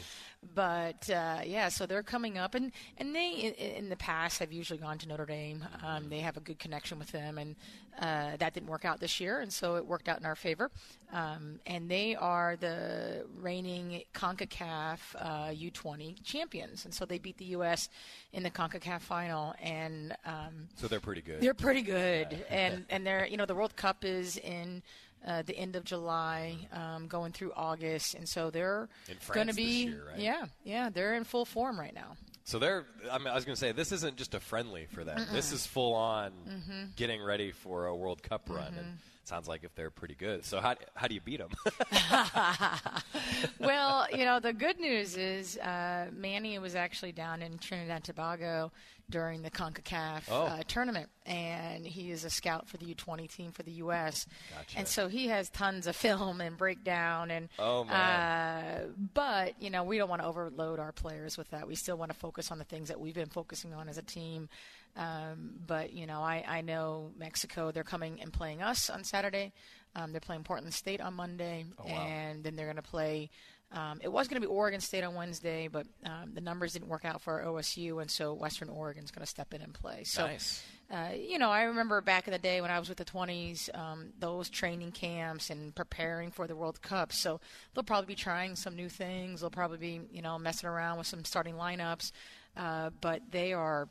But 0.56 1.10
uh, 1.10 1.40
yeah, 1.46 1.70
so 1.70 1.86
they're 1.86 2.04
coming 2.04 2.38
up, 2.38 2.56
and 2.56 2.72
and 2.98 3.14
they 3.16 3.32
in, 3.32 3.54
in 3.84 3.90
the 3.90 3.96
past 3.96 4.40
have 4.40 4.52
usually 4.52 4.80
gone 4.80 4.98
to 5.00 5.08
Notre 5.08 5.26
Dame. 5.26 5.64
Um, 5.86 6.10
they 6.10 6.20
have 6.20 6.38
a 6.38 6.40
good 6.40 6.60
connection 6.60 6.98
with 6.98 7.12
them, 7.12 7.38
and 7.38 7.56
uh, 8.00 8.38
that 8.38 8.54
didn't 8.54 8.68
work 8.70 8.86
out 8.86 9.00
this 9.00 9.20
year, 9.20 9.42
and 9.42 9.52
so 9.52 9.76
it 9.76 9.86
worked 9.86 10.08
out 10.08 10.20
in 10.20 10.26
our 10.26 10.36
favor. 10.36 10.72
Um, 11.12 11.60
and 11.66 11.90
they 11.90 12.16
are 12.16 12.56
the 12.56 13.26
reigning 13.42 14.04
Concacaf 14.14 15.00
uh, 15.18 15.50
U20 15.50 16.24
champions, 16.24 16.86
and 16.86 16.94
so 16.94 17.06
they 17.06 17.18
beat 17.20 17.38
the 17.38 17.46
U.S. 17.46 17.90
in 18.32 18.44
the 18.44 18.52
Concacaf 18.52 19.02
final, 19.02 19.54
and 19.62 20.16
um, 20.26 20.70
So 20.76 20.88
they're 20.88 21.00
pretty 21.00 21.22
good. 21.22 21.42
they're 21.42 21.54
pretty 21.54 21.82
good, 21.82 22.46
and 22.50 22.86
and 22.90 23.06
they're 23.06 23.28
you 23.28 23.38
know 23.38 23.46
the 23.46 23.56
World 23.56 23.76
Cup 23.76 24.06
is 24.06 24.38
in. 24.38 24.84
Uh, 25.26 25.42
the 25.42 25.58
end 25.58 25.76
of 25.76 25.84
July, 25.84 26.56
um, 26.72 27.08
going 27.08 27.34
through 27.34 27.52
August, 27.56 28.14
and 28.16 28.28
so 28.28 28.50
they're 28.50 28.88
going 29.34 29.48
to 29.48 29.54
be 29.54 29.84
year, 29.86 30.06
right? 30.12 30.20
yeah, 30.20 30.46
yeah, 30.64 30.90
they're 30.90 31.14
in 31.16 31.26
full 31.26 31.44
form 31.46 31.78
right 31.78 31.94
now. 31.94 32.16
So 32.46 32.58
they're. 32.58 32.86
I, 33.12 33.18
mean, 33.18 33.28
I 33.28 33.36
was 33.36 33.44
going 33.46 33.54
to 33.56 33.60
say 33.60 33.74
this 33.74 33.92
isn't 33.92 34.16
just 34.16 34.34
a 34.34 34.40
friendly 34.40 34.88
for 34.94 35.04
them. 35.04 35.18
This 35.32 35.50
Mm-mm. 35.50 35.54
is 35.54 35.66
full 35.68 35.94
on 35.94 36.32
Mhm. 36.48 36.96
getting 36.96 37.22
ready 37.22 37.52
for 37.52 37.88
a 37.88 37.96
World 37.96 38.24
Cup 38.24 38.44
run, 38.50 38.68
and 38.68 38.78
it 38.78 39.19
sounds 39.24 39.48
like 39.48 39.64
if 39.64 39.74
they're 39.76 39.90
pretty 39.92 40.16
good. 40.16 40.44
So 40.46 40.60
how 40.60 40.76
how 40.96 41.08
do 41.08 41.14
you 41.16 41.22
beat 41.22 41.40
them? 41.40 41.50
well, 43.60 44.08
you 44.12 44.26
know, 44.26 44.40
the 44.40 44.54
good 44.54 44.80
news 44.80 45.18
is 45.18 45.58
uh, 45.58 46.08
Manny 46.14 46.58
was 46.60 46.76
actually 46.76 47.12
down 47.12 47.42
in 47.42 47.58
Trinidad 47.58 47.96
and 47.98 48.04
Tobago 48.04 48.72
during 49.10 49.42
the 49.42 49.50
CONCACAF 49.50 50.24
Oh. 50.30 50.44
uh, 50.44 50.62
tournament, 50.68 51.10
and 51.26 51.84
he 51.86 52.12
is 52.12 52.26
a 52.26 52.30
scout 52.30 52.70
for 52.70 52.78
the 52.78 52.94
U20 52.94 53.28
team 53.32 53.52
for 53.52 53.64
the 53.64 53.72
U.S. 53.74 54.28
Gotcha. 54.56 54.78
And 54.78 54.88
so 54.88 55.08
he 55.08 55.30
has 55.30 55.50
tons 55.50 55.88
of 55.88 55.96
film 55.96 56.42
and 56.42 56.56
breakdown, 56.58 57.32
and 57.32 57.50
Oh, 57.58 57.86
Uh, 57.86 58.82
but 59.16 59.60
you 59.62 59.70
know, 59.72 59.84
we 59.84 59.98
don't 59.98 60.10
want 60.10 60.22
to 60.22 60.28
overload 60.28 60.80
our 60.80 60.92
players 60.92 61.38
with 61.38 61.50
that. 61.50 61.68
We 61.68 61.74
still 61.76 61.98
want 61.98 62.12
to 62.12 62.18
focus 62.18 62.52
on 62.52 62.60
the 62.60 62.64
things 62.66 62.90
that 62.90 63.00
we've 63.00 63.16
been 63.16 63.30
focusing 63.30 63.74
on 63.74 63.90
as 63.90 63.98
a 63.98 64.04
team. 64.04 64.48
Um, 64.96 65.52
but 65.66 65.94
you 65.94 66.06
know, 66.06 66.22
I, 66.22 66.44
I 66.48 66.62
know 66.62 67.12
Mexico. 67.18 67.72
They're 67.72 67.84
coming 67.84 68.20
and 68.22 68.34
playing 68.34 68.62
us 68.62 68.90
on 68.90 69.04
Saturday. 69.04 69.54
Um, 69.96 70.12
they're 70.12 70.22
playing 70.22 70.44
Portland 70.44 70.74
State 70.74 71.02
on 71.02 71.14
Monday, 71.16 71.66
Oh, 71.80 71.86
wow. 71.86 72.06
and 72.06 72.44
then 72.44 72.56
they're 72.56 72.66
going 72.68 72.76
to 72.76 72.82
play. 72.82 73.30
Um, 73.72 74.00
it 74.04 74.08
was 74.12 74.28
going 74.28 74.42
to 74.42 74.48
be 74.48 74.52
Oregon 74.52 74.82
State 74.82 75.04
on 75.04 75.14
Wednesday, 75.14 75.68
but 75.68 75.86
um, 76.06 76.32
the 76.34 76.42
numbers 76.42 76.74
didn't 76.74 76.88
work 76.90 77.06
out 77.06 77.22
for 77.22 77.44
OSU, 77.46 78.02
and 78.02 78.10
so 78.10 78.34
Western 78.34 78.70
Oregon's 78.70 79.12
going 79.12 79.24
to 79.24 79.30
step 79.30 79.54
in 79.54 79.62
and 79.62 79.74
play. 79.74 80.04
So, 80.06 80.26
Nice. 80.26 80.64
uh, 80.92 81.10
you 81.16 81.38
know, 81.38 81.50
I 81.52 81.64
remember 81.64 82.02
back 82.02 82.28
in 82.28 82.32
the 82.32 82.40
day 82.40 82.62
when 82.62 82.72
I 82.72 82.80
was 82.80 82.90
with 82.90 82.98
the 82.98 83.06
20s, 83.06 83.70
um, 83.78 84.08
those 84.20 84.50
training 84.50 84.92
camps 84.92 85.52
and 85.52 85.74
preparing 85.76 86.32
for 86.32 86.48
the 86.48 86.56
World 86.56 86.82
Cup. 86.82 87.14
So 87.14 87.40
they'll 87.74 87.84
probably 87.84 88.08
be 88.08 88.16
trying 88.16 88.56
some 88.56 88.76
new 88.76 88.90
things. 88.90 89.42
They'll 89.42 89.52
probably 89.52 89.78
be, 89.78 90.02
you 90.12 90.24
know, 90.24 90.40
messing 90.40 90.68
around 90.68 90.98
with 90.98 91.06
some 91.08 91.24
starting 91.24 91.54
lineups. 91.54 92.12
Uh, 92.58 92.90
but 93.02 93.22
they 93.32 93.54
are 93.54 93.88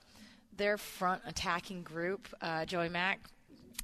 their 0.59 0.77
front 0.77 1.23
attacking 1.27 1.83
group. 1.83 2.29
Uh, 2.43 2.67
Joey 2.67 2.91
Mack, 2.91 3.21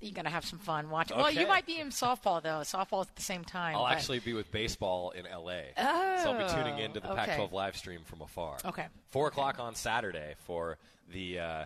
you're 0.00 0.12
going 0.12 0.26
to 0.26 0.30
have 0.30 0.44
some 0.44 0.58
fun 0.58 0.90
watching. 0.90 1.16
Well, 1.16 1.30
you 1.30 1.46
might 1.46 1.64
be 1.64 1.78
in 1.80 1.88
softball, 1.88 2.42
though. 2.42 2.60
Softball 2.60 3.02
at 3.06 3.16
the 3.16 3.22
same 3.22 3.44
time. 3.44 3.76
I'll 3.76 3.84
but- 3.84 3.92
actually 3.92 4.18
be 4.18 4.34
with 4.34 4.50
baseball 4.52 5.12
in 5.12 5.24
LA. 5.24 5.62
so 6.22 6.32
I'll 6.32 6.38
be 6.46 6.52
tuning 6.52 6.78
into 6.78 7.00
the 7.00 7.08
Oh, 7.08 7.12
okay. 7.12 7.24
Pac-12 7.26 7.52
live 7.52 7.76
stream 7.76 8.00
from 8.04 8.20
afar. 8.20 8.58
Okay. 8.64 8.86
Four 9.10 9.28
o'clock 9.28 9.58
on 9.58 9.74
Saturday 9.74 10.34
for 10.46 10.76
the. 11.14 11.38
Uh, 11.40 11.64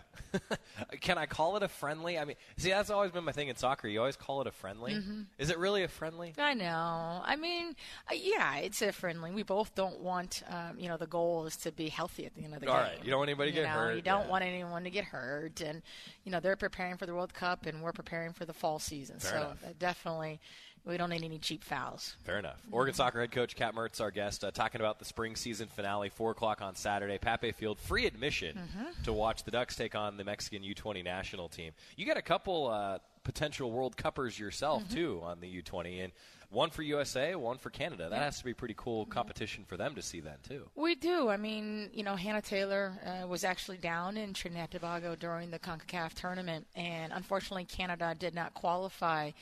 can 1.01 1.19
I 1.19 1.27
call 1.27 1.57
it 1.57 1.65
a 1.65 1.69
friendly? 1.69 2.17
I 2.19 2.25
mean, 2.25 2.37
see, 2.57 2.71
that's 2.71 2.91
always 2.91 3.11
been 3.11 3.25
my 3.25 3.33
thing 3.33 3.49
in 3.49 3.57
soccer. 3.57 3.89
You 3.89 3.99
always 3.99 4.15
call 4.17 4.41
it 4.41 4.47
a 4.47 4.53
friendly. 4.53 4.93
Mhm. 4.95 5.27
Is 5.39 5.51
it 5.51 5.59
really 5.59 5.83
a 5.83 5.89
friendly? 5.89 6.35
I 6.39 6.55
know. 6.55 7.21
I 7.25 7.35
mean, 7.35 7.75
uh, 8.11 8.15
yeah, 8.15 8.59
it's 8.59 8.81
a 8.83 8.93
friendly. 8.93 9.33
We 9.33 9.43
both 9.43 9.75
don't 9.75 9.99
want, 10.01 10.45
um, 10.49 10.79
you 10.79 10.89
know, 10.89 10.97
the 10.97 11.07
goal 11.09 11.47
is 11.47 11.57
to 11.59 11.73
be 11.73 11.89
healthy 11.89 12.27
at 12.27 12.35
the 12.37 12.45
end 12.45 12.55
of 12.55 12.61
the 12.61 12.69
All 12.69 12.75
game. 12.77 12.83
right. 12.85 13.05
You 13.05 13.11
don't 13.11 13.19
want 13.19 13.31
anybody 13.31 13.51
to 13.51 13.57
You 13.57 13.63
get 13.65 13.69
know, 13.75 13.81
hurt, 13.81 13.97
You 13.97 14.03
don't 14.03 14.25
yeah. 14.27 14.31
want 14.31 14.45
anyone 14.45 14.85
to 14.85 14.91
get 14.91 15.05
hurt, 15.05 15.61
and 15.61 15.83
you 16.25 16.31
know 16.31 16.39
they're 16.41 16.55
preparing 16.57 16.97
for 16.97 17.07
the 17.07 17.15
World 17.15 17.35
Cup, 17.35 17.67
and 17.67 17.83
we're 17.83 17.93
preparing 17.93 18.33
for 18.33 18.45
the 18.45 18.53
fall 18.55 18.79
season. 18.79 19.19
Fair 19.19 19.31
so 19.33 19.37
enough. 19.39 19.65
uh, 19.65 19.69
definitely, 19.79 20.41
we 20.89 20.97
don't 20.97 21.11
need 21.11 21.23
any 21.23 21.39
cheap 21.39 21.63
fouls. 21.63 22.17
Fair 22.25 22.39
enough. 22.39 22.61
Oregon 22.71 22.95
soccer 22.95 23.21
head 23.21 23.31
coach 23.31 23.55
Kat 23.55 23.75
Mertz, 23.75 24.01
our 24.01 24.11
guest, 24.11 24.43
uh, 24.45 24.51
talking 24.51 24.81
about 24.81 24.99
the 24.99 25.05
spring 25.05 25.37
season 25.37 25.69
finale, 25.69 26.09
four 26.09 26.31
o'clock 26.31 26.63
on 26.63 26.75
Saturday. 26.75 27.19
Pape 27.19 27.55
Field, 27.55 27.79
free 27.79 28.07
admission 28.07 28.57
Mhm. 28.57 29.05
to 29.05 29.13
watch 29.13 29.45
the 29.45 29.51
Ducks 29.51 29.77
take 29.77 29.95
on 29.95 30.17
the 30.17 30.25
Mexican 30.25 30.63
U20 30.63 31.03
national 31.03 31.49
team. 31.49 31.73
You 31.97 32.07
got 32.07 32.17
a 32.17 32.23
couple 32.23 32.69
uh, 32.69 32.99
potential 33.25 33.71
World 33.71 33.97
Cuppers 33.97 34.39
yourself 34.39 34.83
Mhm. 34.85 34.91
too 34.95 35.21
on 35.23 35.41
the 35.41 35.49
U20, 35.49 36.01
and 36.01 36.13
one 36.51 36.71
for 36.71 36.81
USA, 36.83 37.35
one 37.35 37.59
for 37.59 37.69
Canada. 37.69 38.09
That 38.09 38.17
Yeah. 38.17 38.25
has 38.25 38.39
to 38.39 38.45
be 38.45 38.55
pretty 38.55 38.73
cool 38.79 39.05
competition 39.05 39.67
for 39.67 39.77
them 39.77 39.95
to 39.97 40.01
see 40.01 40.21
then 40.21 40.39
too. 40.49 40.71
We 40.75 40.95
do. 40.95 41.29
I 41.29 41.37
mean, 41.37 41.91
you 41.93 42.03
know, 42.03 42.17
Hannah 42.17 42.41
Taylor 42.41 42.95
uh, 43.05 43.27
was 43.27 43.45
actually 43.45 43.77
down 43.77 44.17
in 44.17 44.33
Trinidad 44.33 44.63
and 44.63 44.71
Tobago 44.73 45.15
during 45.15 45.51
the 45.51 45.59
CONCACAF 45.59 46.15
tournament, 46.15 46.67
and 46.75 47.13
unfortunately, 47.13 47.67
Canada 47.67 48.15
did 48.19 48.35
not 48.35 48.55
qualify. 48.55 49.33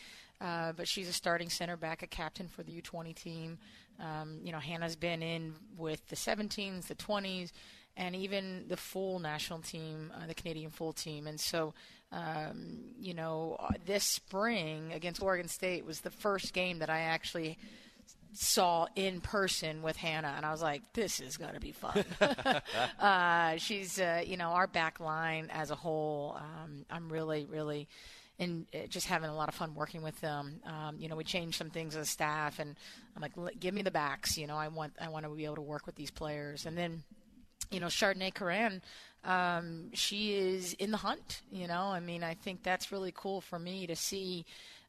Uh, 0.40 0.72
but 0.72 0.86
she's 0.86 1.08
a 1.08 1.12
starting 1.12 1.48
center 1.48 1.76
back, 1.76 2.02
a 2.02 2.06
captain 2.06 2.48
for 2.48 2.62
the 2.62 2.72
U20 2.80 3.14
team. 3.14 3.58
Um, 3.98 4.40
you 4.42 4.52
know, 4.52 4.58
Hannah's 4.58 4.96
been 4.96 5.22
in 5.22 5.54
with 5.76 6.06
the 6.08 6.16
17s, 6.16 6.88
the 6.88 6.94
20s, 6.94 7.52
and 7.96 8.14
even 8.14 8.66
the 8.68 8.76
full 8.76 9.18
national 9.18 9.60
team, 9.60 10.12
uh, 10.14 10.26
the 10.26 10.34
Canadian 10.34 10.70
full 10.70 10.92
team. 10.92 11.26
And 11.26 11.40
so, 11.40 11.72
um, 12.12 12.80
you 12.98 13.14
know, 13.14 13.56
this 13.86 14.04
spring 14.04 14.92
against 14.92 15.22
Oregon 15.22 15.48
State 15.48 15.86
was 15.86 16.00
the 16.00 16.10
first 16.10 16.52
game 16.52 16.80
that 16.80 16.90
I 16.90 17.00
actually 17.00 17.58
saw 18.38 18.86
in 18.94 19.20
person 19.20 19.82
with 19.82 19.96
Hannah, 19.96 20.34
and 20.36 20.44
I 20.44 20.50
was 20.50 20.62
like, 20.62 20.82
"This 20.92 21.20
is 21.20 21.36
going 21.36 21.54
to 21.54 21.60
be 21.60 21.72
fun." 21.72 22.04
uh, 23.00 23.56
she's, 23.56 23.98
uh, 23.98 24.22
you 24.26 24.36
know, 24.36 24.50
our 24.50 24.66
back 24.66 25.00
line 25.00 25.48
as 25.50 25.70
a 25.70 25.74
whole. 25.74 26.36
Um, 26.38 26.84
I'm 26.90 27.08
really, 27.08 27.46
really, 27.46 27.88
and 28.38 28.66
uh, 28.74 28.86
just 28.88 29.06
having 29.06 29.30
a 29.30 29.34
lot 29.34 29.48
of 29.48 29.54
fun 29.54 29.74
working 29.74 30.02
with 30.02 30.20
them. 30.20 30.60
Um, 30.66 30.96
you 30.98 31.08
know, 31.08 31.16
we 31.16 31.24
changed 31.24 31.56
some 31.56 31.70
things 31.70 31.96
as 31.96 32.10
staff, 32.10 32.58
and 32.58 32.76
I'm 33.14 33.22
like, 33.22 33.32
"Give 33.58 33.74
me 33.74 33.82
the 33.82 33.90
backs." 33.90 34.36
You 34.36 34.46
know, 34.46 34.56
I 34.56 34.68
want, 34.68 34.94
I 35.00 35.08
want 35.08 35.24
to 35.24 35.30
be 35.30 35.44
able 35.44 35.56
to 35.56 35.62
work 35.62 35.86
with 35.86 35.96
these 35.96 36.10
players, 36.10 36.66
and 36.66 36.76
then 36.76 37.02
you 37.70 37.80
know, 37.80 37.86
Chardonnay 37.86 38.32
Curran, 38.32 38.82
um, 39.24 39.90
she 39.92 40.34
is 40.34 40.74
in 40.74 40.90
the 40.90 40.98
hunt. 40.98 41.42
You 41.50 41.66
know, 41.66 41.82
I 41.82 42.00
mean, 42.00 42.22
I 42.22 42.34
think 42.34 42.62
that's 42.62 42.92
really 42.92 43.12
cool 43.14 43.40
for 43.40 43.58
me 43.58 43.86
to 43.86 43.96
see. 43.96 44.44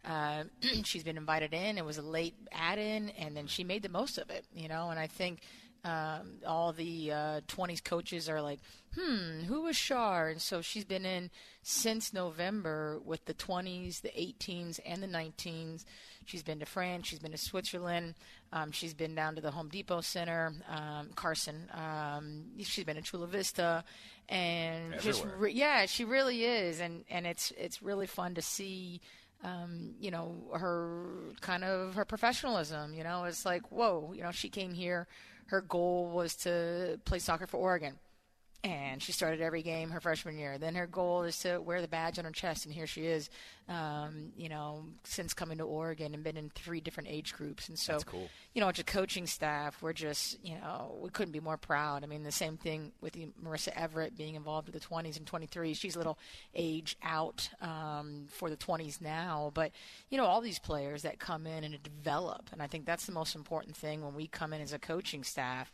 Uh, 0.05 0.43
she's 0.83 1.03
been 1.03 1.17
invited 1.17 1.53
in. 1.53 1.77
It 1.77 1.85
was 1.85 1.97
a 1.97 2.03
late 2.03 2.35
add-in, 2.51 3.09
and 3.11 3.35
then 3.35 3.47
she 3.47 3.63
made 3.63 3.83
the 3.83 3.89
most 3.89 4.17
of 4.17 4.29
it. 4.29 4.45
You 4.53 4.67
know, 4.67 4.89
and 4.89 4.99
I 4.99 5.07
think 5.07 5.39
um, 5.87 6.39
all 6.45 6.73
the 6.73 7.11
uh, 7.11 7.41
20s 7.47 7.83
coaches 7.83 8.27
are 8.27 8.41
like, 8.41 8.59
hmm, 8.95 9.41
who 9.43 9.61
was 9.61 9.75
Shar? 9.75 10.29
And 10.29 10.41
so 10.41 10.61
she's 10.61 10.85
been 10.85 11.05
in 11.05 11.29
since 11.61 12.13
November 12.13 12.99
with 13.03 13.25
the 13.25 13.33
20s, 13.33 14.01
the 14.01 14.09
18s, 14.09 14.79
and 14.85 15.01
the 15.01 15.07
19s. 15.07 15.85
She's 16.25 16.43
been 16.43 16.59
to 16.59 16.65
France. 16.65 17.07
She's 17.07 17.19
been 17.19 17.31
to 17.31 17.37
Switzerland. 17.37 18.15
Um, 18.51 18.71
she's 18.71 18.93
been 18.93 19.15
down 19.15 19.35
to 19.35 19.41
the 19.41 19.51
Home 19.51 19.69
Depot 19.69 20.01
Center, 20.01 20.53
um, 20.69 21.09
Carson. 21.15 21.69
Um, 21.73 22.45
she's 22.59 22.83
been 22.83 22.97
to 22.97 23.01
Chula 23.01 23.27
Vista, 23.27 23.83
and 24.27 24.99
just 24.99 25.25
re- 25.37 25.53
yeah, 25.53 25.85
she 25.85 26.03
really 26.03 26.43
is, 26.43 26.79
and 26.79 27.05
and 27.09 27.25
it's 27.25 27.51
it's 27.57 27.81
really 27.81 28.07
fun 28.07 28.35
to 28.35 28.41
see. 28.41 29.01
Um, 29.43 29.93
you 29.99 30.09
know 30.09 30.35
her 30.55 31.05
kind 31.41 31.63
of 31.63 31.93
her 31.93 32.05
professionalism. 32.05 32.93
You 32.93 33.03
know, 33.03 33.25
it's 33.25 33.45
like 33.45 33.69
whoa. 33.71 34.11
You 34.15 34.23
know, 34.23 34.31
she 34.31 34.49
came 34.49 34.73
here. 34.73 35.07
Her 35.47 35.61
goal 35.61 36.07
was 36.09 36.35
to 36.37 36.99
play 37.05 37.19
soccer 37.19 37.47
for 37.47 37.57
Oregon 37.57 37.97
and 38.67 39.01
she 39.01 39.11
started 39.11 39.41
every 39.41 39.63
game 39.63 39.89
her 39.91 40.01
freshman 40.01 40.37
year. 40.37 40.57
Then 40.57 40.75
her 40.75 40.87
goal 40.87 41.23
is 41.23 41.39
to 41.39 41.59
wear 41.59 41.81
the 41.81 41.87
badge 41.87 42.19
on 42.19 42.25
her 42.25 42.31
chest, 42.31 42.65
and 42.65 42.73
here 42.73 42.87
she 42.87 43.05
is. 43.05 43.29
Um, 43.69 44.31
you 44.37 44.47
know, 44.47 44.85
since 45.03 45.33
coming 45.33 45.57
to 45.57 45.65
Oregon 45.65 46.13
and 46.13 46.23
been 46.23 46.37
in 46.37 46.49
three 46.49 46.79
different 46.79 47.09
age 47.09 47.33
groups, 47.33 47.67
and 47.67 47.77
so 47.77 47.93
That's 47.93 48.03
cool. 48.05 48.29
you 48.53 48.61
know, 48.61 48.69
as 48.69 48.79
a 48.79 48.83
coaching 48.83 49.27
staff, 49.27 49.81
we're 49.81 49.91
just, 49.91 50.41
you 50.41 50.55
know, 50.55 50.95
we 51.01 51.09
couldn't 51.09 51.33
be 51.33 51.41
more 51.41 51.57
proud. 51.57 52.03
I 52.03 52.07
mean, 52.07 52.23
the 52.23 52.31
same 52.31 52.55
thing 52.55 52.93
with 53.01 53.17
Marissa 53.43 53.69
Everett 53.75 54.17
being 54.17 54.35
involved 54.35 54.71
with 54.71 54.81
the 54.81 54.87
20s 54.87 55.17
and 55.17 55.25
23s. 55.25 55.75
She's 55.75 55.95
a 55.95 55.97
little 55.97 56.17
age 56.55 56.95
out 57.03 57.49
um, 57.61 58.27
for 58.29 58.49
the 58.49 58.57
20s 58.57 59.01
now, 59.01 59.51
but 59.53 59.71
you 60.09 60.17
know, 60.17 60.25
all 60.25 60.39
these 60.39 60.59
players 60.59 61.01
that 61.01 61.19
come 61.19 61.45
in 61.45 61.65
and 61.65 61.77
develop, 61.83 62.49
and 62.53 62.61
I 62.61 62.67
think 62.67 62.85
that's 62.85 63.05
the 63.05 63.11
most 63.11 63.35
important 63.35 63.75
thing 63.75 64.01
when 64.01 64.13
we 64.15 64.27
come 64.27 64.53
in 64.53 64.61
as 64.61 64.71
a 64.71 64.79
coaching 64.79 65.23
staff. 65.23 65.71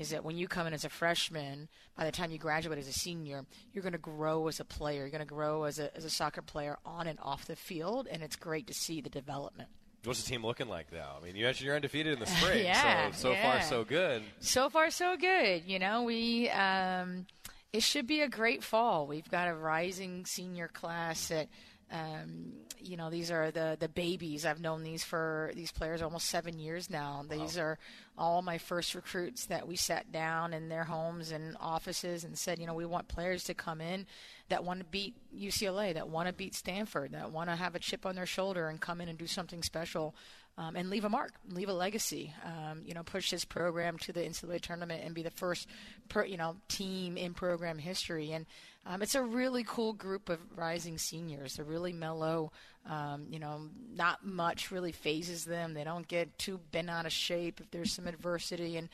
Is 0.00 0.10
that 0.10 0.24
when 0.24 0.36
you 0.36 0.48
come 0.48 0.66
in 0.66 0.72
as 0.72 0.84
a 0.84 0.88
freshman, 0.88 1.68
by 1.94 2.04
the 2.06 2.10
time 2.10 2.30
you 2.30 2.38
graduate 2.38 2.78
as 2.78 2.88
a 2.88 2.92
senior, 2.92 3.44
you're 3.72 3.82
going 3.82 3.92
to 3.92 3.98
grow 3.98 4.48
as 4.48 4.58
a 4.58 4.64
player. 4.64 5.02
You're 5.02 5.10
going 5.10 5.20
to 5.20 5.26
grow 5.26 5.64
as 5.64 5.78
a, 5.78 5.94
as 5.94 6.06
a 6.06 6.10
soccer 6.10 6.40
player 6.40 6.78
on 6.86 7.06
and 7.06 7.18
off 7.20 7.44
the 7.44 7.54
field, 7.54 8.08
and 8.10 8.22
it's 8.22 8.34
great 8.34 8.66
to 8.68 8.72
see 8.74 9.02
the 9.02 9.10
development. 9.10 9.68
What's 10.04 10.22
the 10.22 10.30
team 10.30 10.42
looking 10.42 10.68
like 10.68 10.90
now? 10.90 11.16
I 11.20 11.24
mean, 11.24 11.36
you 11.36 11.44
mentioned 11.44 11.66
you're 11.66 11.76
undefeated 11.76 12.14
in 12.14 12.18
the 12.18 12.24
spring, 12.38 12.64
Yeah, 12.64 13.10
so 13.10 13.18
so 13.28 13.32
yeah. 13.32 13.42
far 13.42 13.60
so 13.62 13.84
good. 13.84 14.22
So 14.40 14.70
far, 14.70 14.90
so 14.90 15.18
good. 15.18 15.64
You 15.66 15.78
know, 15.78 16.04
we 16.04 16.48
um, 16.48 17.26
it 17.74 17.82
should 17.82 18.06
be 18.06 18.22
a 18.22 18.28
great 18.28 18.64
fall. 18.64 19.06
We've 19.06 19.30
got 19.30 19.48
a 19.48 19.54
rising 19.54 20.24
senior 20.24 20.68
class 20.68 21.28
that. 21.28 21.48
Um, 21.90 22.52
you 22.78 22.96
know, 22.96 23.10
these 23.10 23.30
are 23.30 23.50
the 23.50 23.76
the 23.78 23.88
babies. 23.88 24.46
I've 24.46 24.60
known 24.60 24.82
these 24.82 25.04
for 25.04 25.50
these 25.54 25.72
players 25.72 26.02
almost 26.02 26.28
seven 26.28 26.58
years 26.58 26.88
now. 26.88 27.24
These 27.28 27.58
are 27.58 27.78
all 28.16 28.42
my 28.42 28.58
first 28.58 28.94
recruits 28.94 29.46
that 29.46 29.66
we 29.66 29.76
sat 29.76 30.12
down 30.12 30.52
in 30.52 30.68
their 30.68 30.84
homes 30.84 31.30
and 31.30 31.56
offices 31.60 32.24
and 32.24 32.38
said, 32.38 32.58
you 32.58 32.66
know, 32.66 32.74
we 32.74 32.86
want 32.86 33.08
players 33.08 33.44
to 33.44 33.54
come 33.54 33.80
in 33.80 34.06
that 34.48 34.64
want 34.64 34.80
to 34.80 34.86
beat 34.86 35.14
UCLA, 35.36 35.94
that 35.94 36.08
want 36.08 36.28
to 36.28 36.34
beat 36.34 36.54
Stanford, 36.54 37.12
that 37.12 37.32
want 37.32 37.50
to 37.50 37.56
have 37.56 37.74
a 37.74 37.78
chip 37.78 38.06
on 38.06 38.14
their 38.14 38.26
shoulder 38.26 38.68
and 38.68 38.80
come 38.80 39.00
in 39.00 39.08
and 39.08 39.18
do 39.18 39.26
something 39.26 39.62
special 39.62 40.14
um, 40.58 40.76
and 40.76 40.90
leave 40.90 41.04
a 41.04 41.08
mark, 41.08 41.32
leave 41.48 41.68
a 41.68 41.72
legacy. 41.72 42.34
Um, 42.44 42.82
you 42.84 42.92
know, 42.92 43.02
push 43.02 43.30
this 43.30 43.44
program 43.44 43.96
to 43.98 44.12
the 44.12 44.20
NCAA 44.20 44.60
tournament 44.60 45.02
and 45.04 45.14
be 45.14 45.22
the 45.22 45.30
first, 45.30 45.66
per, 46.08 46.24
you 46.24 46.36
know, 46.36 46.56
team 46.68 47.16
in 47.16 47.32
program 47.32 47.78
history. 47.78 48.32
And 48.32 48.46
um, 48.86 49.02
it's 49.02 49.14
a 49.14 49.22
really 49.22 49.62
cool 49.64 49.92
group 49.92 50.28
of 50.28 50.38
rising 50.56 50.96
seniors. 50.98 51.56
They're 51.56 51.64
really 51.64 51.92
mellow. 51.92 52.52
Um, 52.88 53.26
you 53.30 53.38
know, 53.38 53.68
not 53.94 54.24
much 54.24 54.70
really 54.70 54.92
phases 54.92 55.44
them. 55.44 55.74
They 55.74 55.84
don't 55.84 56.08
get 56.08 56.38
too 56.38 56.60
bent 56.72 56.88
out 56.88 57.04
of 57.06 57.12
shape 57.12 57.60
if 57.60 57.70
there's 57.70 57.92
some 57.92 58.06
adversity. 58.06 58.76
And 58.78 58.88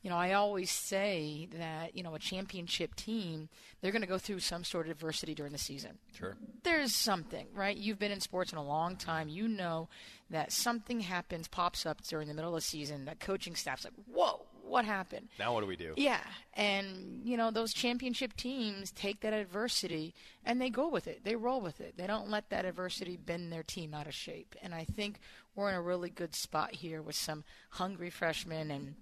you 0.00 0.10
know, 0.10 0.16
I 0.16 0.32
always 0.32 0.70
say 0.70 1.48
that 1.58 1.96
you 1.96 2.02
know 2.04 2.14
a 2.14 2.18
championship 2.20 2.94
team 2.94 3.48
they're 3.80 3.92
going 3.92 4.02
to 4.02 4.08
go 4.08 4.18
through 4.18 4.38
some 4.40 4.62
sort 4.64 4.86
of 4.86 4.92
adversity 4.92 5.34
during 5.34 5.50
the 5.52 5.58
season 5.58 5.98
Sure. 6.16 6.36
there's 6.62 6.94
something, 6.94 7.46
right? 7.54 7.76
You've 7.76 7.98
been 7.98 8.12
in 8.12 8.20
sports 8.20 8.52
in 8.52 8.58
a 8.58 8.64
long 8.64 8.94
time. 8.96 9.28
You 9.28 9.46
know 9.48 9.88
that 10.30 10.50
something 10.52 11.00
happens, 11.00 11.46
pops 11.48 11.84
up 11.84 12.00
during 12.02 12.26
the 12.28 12.34
middle 12.34 12.50
of 12.50 12.56
the 12.62 12.66
season. 12.66 13.04
That 13.06 13.18
coaching 13.20 13.54
staff's 13.56 13.84
like, 13.84 13.92
"Whoa, 14.06 14.44
what 14.62 14.84
happened?" 14.84 15.28
Now 15.38 15.54
what 15.54 15.60
do 15.60 15.66
we 15.66 15.76
do? 15.76 15.94
Yeah, 15.96 16.22
and 16.54 17.20
you 17.24 17.36
know 17.36 17.50
those 17.50 17.72
championship 17.72 18.34
teams 18.36 18.90
take 18.90 19.20
that 19.20 19.32
adversity 19.32 20.14
and 20.44 20.60
they 20.60 20.70
go 20.70 20.88
with 20.88 21.06
it. 21.06 21.24
They 21.24 21.36
roll 21.36 21.60
with 21.60 21.80
it. 21.80 21.96
They 21.96 22.06
don't 22.06 22.30
let 22.30 22.50
that 22.50 22.64
adversity 22.64 23.16
bend 23.16 23.52
their 23.52 23.62
team 23.62 23.94
out 23.94 24.06
of 24.06 24.14
shape. 24.14 24.54
And 24.62 24.74
I 24.74 24.84
think 24.84 25.20
we're 25.54 25.68
in 25.68 25.74
a 25.74 25.82
really 25.82 26.10
good 26.10 26.34
spot 26.34 26.76
here 26.76 27.02
with 27.02 27.16
some 27.16 27.44
hungry 27.70 28.10
freshmen 28.10 28.70
and 28.70 28.94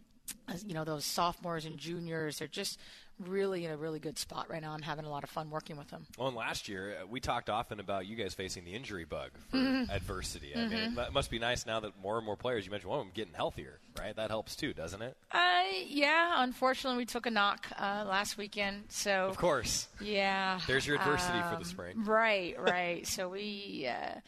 you 0.67 0.75
know 0.75 0.85
those 0.85 1.05
sophomores 1.05 1.65
and 1.65 1.77
juniors. 1.79 2.39
They're 2.39 2.49
just 2.49 2.79
really 3.19 3.67
in 3.67 3.71
a 3.71 3.77
really 3.77 3.99
good 3.99 4.19
spot 4.19 4.49
right 4.49 4.63
now. 4.63 4.73
I'm 4.73 4.81
having 4.81 5.05
a 5.05 5.11
lot 5.11 5.25
of 5.25 5.31
fun 5.31 5.51
working 5.51 5.77
with 5.77 5.89
them. 5.89 6.07
Well, 6.19 6.29
and 6.29 6.37
last 6.37 6.69
year 6.71 6.97
uh, 7.03 7.07
we 7.07 7.21
talked 7.21 7.51
often 7.51 7.79
about 7.79 8.07
you 8.07 8.17
guys 8.17 8.33
facing 8.33 8.65
the 8.65 8.73
injury 8.73 9.05
bug 9.05 9.31
for 9.51 9.59
Mhm. 9.59 9.91
adversity. 9.91 10.57
I 10.57 10.67
mean, 10.67 10.97
it 10.99 11.13
must 11.13 11.31
be 11.31 11.39
nice 11.39 11.67
now 11.67 11.81
that 11.81 11.99
more 12.01 12.17
and 12.17 12.25
more 12.25 12.37
players. 12.37 12.65
You 12.65 12.71
mentioned 12.71 12.89
one 12.91 13.01
of 13.01 13.05
them 13.07 13.13
getting 13.15 13.35
healthier, 13.35 13.79
right? 13.99 14.17
That 14.17 14.31
helps 14.31 14.57
too, 14.57 14.73
doesn't 14.73 15.03
it? 15.03 15.19
Uh, 15.33 15.65
yeah, 15.87 16.43
unfortunately, 16.43 16.97
we 16.97 17.05
took 17.05 17.27
a 17.27 17.31
knock 17.31 17.67
uh, 17.79 18.05
last 18.09 18.39
weekend. 18.39 18.85
So 18.89 19.27
Of 19.27 19.37
course. 19.37 19.89
yeah. 20.01 20.59
There's 20.67 20.87
your 20.87 20.97
adversity 20.97 21.41
for 21.43 21.51
the 21.51 21.57
um, 21.57 21.65
spring. 21.65 22.05
Right, 22.05 22.59
right. 22.59 23.07
so 23.07 23.29
we 23.29 23.87
uh, 23.87 24.21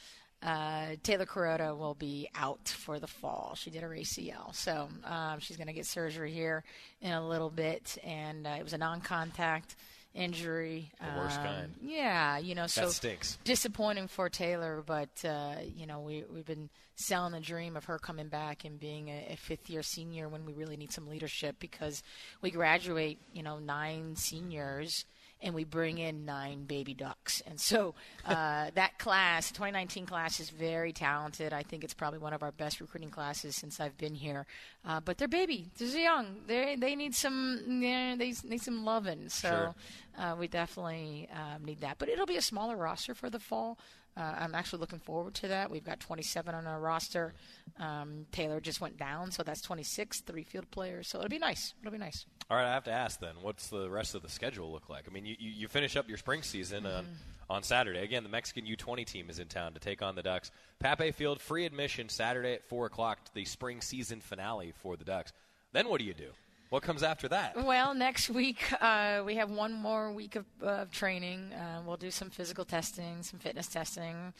uh, 0.42 0.96
Taylor 1.02 1.26
Corota 1.26 1.76
will 1.76 1.94
be 1.94 2.28
out 2.34 2.68
for 2.68 2.98
the 2.98 3.06
fall. 3.06 3.54
She 3.56 3.70
did 3.70 3.82
her 3.82 3.90
ACL, 3.90 4.54
so 4.54 4.88
um, 5.04 5.38
she's 5.40 5.56
going 5.56 5.68
to 5.68 5.72
get 5.72 5.86
surgery 5.86 6.32
here 6.32 6.64
in 7.00 7.12
a 7.12 7.26
little 7.26 7.50
bit, 7.50 7.98
and 8.04 8.46
uh, 8.46 8.56
it 8.58 8.62
was 8.64 8.72
a 8.72 8.78
non-contact 8.78 9.76
injury. 10.14 10.90
The 11.00 11.18
worst 11.18 11.38
Um, 11.38 11.44
kind. 11.46 11.74
Yeah, 11.80 12.38
you 12.38 12.54
know, 12.54 12.62
That 12.62 12.70
so 12.70 12.88
stinks. 12.90 13.38
disappointing 13.44 14.08
for 14.08 14.28
Taylor, 14.28 14.82
but 14.84 15.24
uh, 15.24 15.56
you 15.76 15.86
know 15.86 16.00
we 16.00 16.24
we've 16.32 16.44
been 16.44 16.68
selling 16.96 17.32
the 17.32 17.40
dream 17.40 17.76
of 17.76 17.84
her 17.86 17.98
coming 17.98 18.28
back 18.28 18.64
and 18.64 18.78
being 18.78 19.08
a, 19.08 19.28
a 19.32 19.36
fifth 19.36 19.70
year 19.70 19.82
senior 19.82 20.28
when 20.28 20.44
we 20.44 20.52
really 20.52 20.76
need 20.76 20.92
some 20.92 21.08
leadership 21.08 21.56
because 21.58 22.02
we 22.42 22.50
graduate 22.50 23.18
you 23.32 23.42
know 23.42 23.58
nine 23.58 24.14
seniors 24.16 25.04
and 25.42 25.54
we 25.54 25.64
bring 25.64 25.98
in 25.98 26.24
nine 26.24 26.64
baby 26.64 26.94
ducks, 26.94 27.42
and 27.46 27.60
so 27.60 27.94
uh, 28.24 28.70
that 28.74 28.98
class, 28.98 29.50
2019 29.50 30.06
class, 30.06 30.40
is 30.40 30.50
very 30.50 30.92
talented. 30.92 31.52
I 31.52 31.62
think 31.62 31.84
it's 31.84 31.94
probably 31.94 32.18
one 32.20 32.32
of 32.32 32.42
our 32.42 32.52
best 32.52 32.80
recruiting 32.80 33.10
classes 33.10 33.56
since 33.56 33.80
I've 33.80 33.98
been 33.98 34.14
here. 34.14 34.46
Uh, 34.86 35.00
but 35.00 35.18
they're 35.18 35.28
baby, 35.28 35.68
they're 35.78 35.88
young. 35.88 36.36
They 36.46 36.76
they 36.76 36.94
need 36.94 37.14
some 37.14 37.80
they 37.80 38.34
need 38.44 38.62
some 38.62 38.84
loving. 38.84 39.28
So 39.28 39.48
Sure. 39.48 39.74
uh, 40.18 40.36
we 40.38 40.48
definitely 40.48 41.28
um, 41.32 41.64
need 41.64 41.80
that. 41.80 41.98
But 41.98 42.08
it'll 42.08 42.26
be 42.26 42.36
a 42.36 42.42
smaller 42.42 42.76
roster 42.76 43.14
for 43.14 43.28
the 43.30 43.38
fall. 43.40 43.78
Uh, 44.16 44.34
I'm 44.40 44.54
actually 44.54 44.80
looking 44.80 44.98
forward 44.98 45.34
to 45.36 45.48
that. 45.48 45.70
We've 45.70 45.84
got 45.84 45.98
27 46.00 46.54
on 46.54 46.66
our 46.66 46.78
roster. 46.78 47.32
Um, 47.78 48.26
Taylor 48.30 48.60
just 48.60 48.80
went 48.80 48.98
down, 48.98 49.30
so 49.30 49.42
that's 49.42 49.62
26, 49.62 50.20
three 50.20 50.44
field 50.44 50.70
players. 50.70 51.08
So 51.08 51.18
it'll 51.18 51.30
be 51.30 51.38
nice. 51.38 51.72
It'll 51.80 51.92
be 51.92 51.98
nice. 51.98 52.26
All 52.50 52.56
right, 52.58 52.66
I 52.66 52.74
have 52.74 52.84
to 52.84 52.92
ask 52.92 53.20
then, 53.20 53.34
what's 53.40 53.68
the 53.68 53.88
rest 53.88 54.14
of 54.14 54.20
the 54.22 54.28
schedule 54.28 54.70
look 54.70 54.90
like? 54.90 55.04
I 55.08 55.12
mean, 55.12 55.24
you, 55.24 55.36
you, 55.38 55.50
you 55.50 55.68
finish 55.68 55.96
up 55.96 56.08
your 56.08 56.18
spring 56.18 56.42
season 56.42 56.84
on, 56.84 57.04
Mm-hmm. 57.04 57.12
on 57.48 57.62
Saturday. 57.62 58.00
Again, 58.02 58.22
the 58.22 58.28
Mexican 58.28 58.66
U20 58.66 59.06
team 59.06 59.30
is 59.30 59.38
in 59.38 59.48
town 59.48 59.72
to 59.74 59.80
take 59.80 60.02
on 60.02 60.14
the 60.14 60.22
Ducks. 60.22 60.50
Pape 60.82 61.14
Field, 61.14 61.40
free 61.40 61.64
admission 61.64 62.08
Saturday 62.10 62.54
at 62.54 62.68
4 62.68 62.86
o'clock 62.86 63.24
to 63.24 63.34
the 63.34 63.44
spring 63.46 63.80
season 63.80 64.20
finale 64.20 64.72
for 64.82 64.96
the 64.96 65.04
Ducks. 65.04 65.32
Then 65.72 65.88
what 65.88 66.00
do 66.00 66.04
you 66.04 66.14
do? 66.14 66.30
What 66.72 66.82
comes 66.82 67.02
after 67.02 67.28
that? 67.28 67.54
Well, 67.54 67.92
next 67.92 68.30
week 68.30 68.62
uh, 68.80 69.22
we 69.26 69.34
have 69.34 69.50
one 69.50 69.74
more 69.74 70.10
week 70.10 70.36
of, 70.36 70.46
of 70.62 70.90
training. 70.90 71.52
Uh, 71.52 71.82
we'll 71.86 71.98
do 71.98 72.10
some 72.10 72.30
physical 72.30 72.64
testing, 72.64 73.22
some 73.22 73.38
fitness 73.38 73.66
testing. 73.66 74.32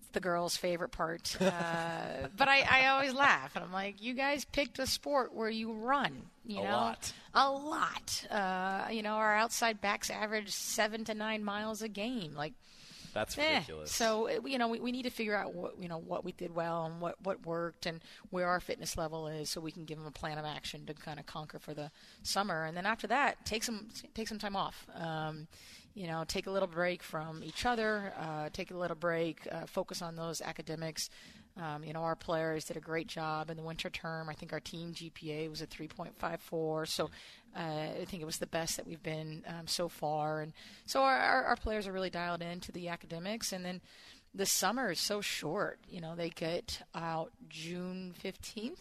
It's 0.00 0.10
the 0.12 0.20
girls' 0.20 0.56
favorite 0.56 0.92
part. 0.92 1.36
Uh, 1.42 2.28
but 2.36 2.46
I, 2.46 2.60
I 2.70 2.86
always 2.86 3.12
laugh, 3.12 3.56
and 3.56 3.64
I'm 3.64 3.72
like, 3.72 4.00
you 4.00 4.14
guys 4.14 4.44
picked 4.44 4.78
a 4.78 4.86
sport 4.86 5.34
where 5.34 5.50
you 5.50 5.72
run. 5.72 6.22
You 6.46 6.60
A 6.60 6.62
know, 6.62 6.70
lot. 6.70 7.12
a 7.34 7.50
lot. 7.50 8.26
Uh, 8.30 8.86
you 8.92 9.02
know, 9.02 9.14
our 9.14 9.34
outside 9.34 9.80
backs 9.80 10.08
average 10.08 10.50
seven 10.50 11.04
to 11.06 11.14
nine 11.14 11.42
miles 11.42 11.82
a 11.82 11.88
game. 11.88 12.36
Like, 12.36 12.52
That's 13.12 13.36
Eh, 13.38 13.54
ridiculous. 13.54 13.92
So 13.92 14.28
uh, 14.28 14.40
you 14.46 14.58
know, 14.58 14.68
we, 14.68 14.80
we 14.80 14.92
need 14.92 15.02
to 15.04 15.10
figure 15.10 15.36
out 15.36 15.54
what 15.54 15.80
you 15.80 15.88
know 15.88 15.98
what 15.98 16.24
we 16.24 16.32
did 16.32 16.54
well 16.54 16.86
and 16.86 17.00
what 17.00 17.16
what 17.22 17.44
worked 17.46 17.86
and 17.86 18.00
where 18.30 18.48
our 18.48 18.60
fitness 18.60 18.96
level 18.96 19.28
is, 19.28 19.50
so 19.50 19.60
we 19.60 19.70
can 19.72 19.84
give 19.84 19.98
them 19.98 20.06
a 20.06 20.10
plan 20.10 20.38
of 20.38 20.44
action 20.44 20.86
to 20.86 20.94
kind 20.94 21.18
of 21.20 21.26
conquer 21.26 21.58
for 21.58 21.74
the 21.74 21.90
summer. 22.22 22.64
And 22.64 22.76
then 22.76 22.86
after 22.86 23.06
that, 23.08 23.44
take 23.44 23.62
some 23.64 23.88
take 24.14 24.28
some 24.28 24.38
time 24.38 24.56
off. 24.56 24.86
Um, 24.94 25.46
you 25.94 26.06
know, 26.06 26.24
take 26.26 26.46
a 26.46 26.50
little 26.50 26.68
break 26.68 27.02
from 27.02 27.44
each 27.44 27.66
other. 27.66 28.14
Uh, 28.18 28.48
take 28.50 28.70
a 28.70 28.76
little 28.76 28.96
break. 28.96 29.46
Uh, 29.52 29.66
focus 29.66 30.00
on 30.00 30.16
those 30.16 30.40
academics. 30.40 31.10
Um, 31.60 31.84
you 31.84 31.92
know, 31.92 32.02
our 32.02 32.16
players 32.16 32.64
did 32.64 32.76
a 32.76 32.80
great 32.80 33.06
job 33.06 33.50
in 33.50 33.56
the 33.56 33.62
winter 33.62 33.90
term. 33.90 34.28
I 34.28 34.34
think 34.34 34.52
our 34.52 34.60
team 34.60 34.94
GPA 34.94 35.50
was 35.50 35.60
a 35.60 35.66
3.54. 35.66 36.88
So 36.88 37.10
uh, 37.54 37.58
I 37.58 38.04
think 38.06 38.22
it 38.22 38.26
was 38.26 38.38
the 38.38 38.46
best 38.46 38.76
that 38.76 38.86
we've 38.86 39.02
been 39.02 39.44
um, 39.46 39.66
so 39.66 39.88
far. 39.88 40.40
And 40.40 40.52
so 40.86 41.02
our, 41.02 41.18
our, 41.18 41.44
our 41.44 41.56
players 41.56 41.86
are 41.86 41.92
really 41.92 42.10
dialed 42.10 42.40
into 42.42 42.72
the 42.72 42.88
academics. 42.88 43.52
And 43.52 43.64
then 43.64 43.80
the 44.34 44.46
summer 44.46 44.92
is 44.92 45.00
so 45.00 45.20
short. 45.20 45.78
You 45.88 46.00
know, 46.00 46.14
they 46.16 46.30
get 46.30 46.82
out 46.94 47.32
June 47.48 48.14
15th, 48.24 48.78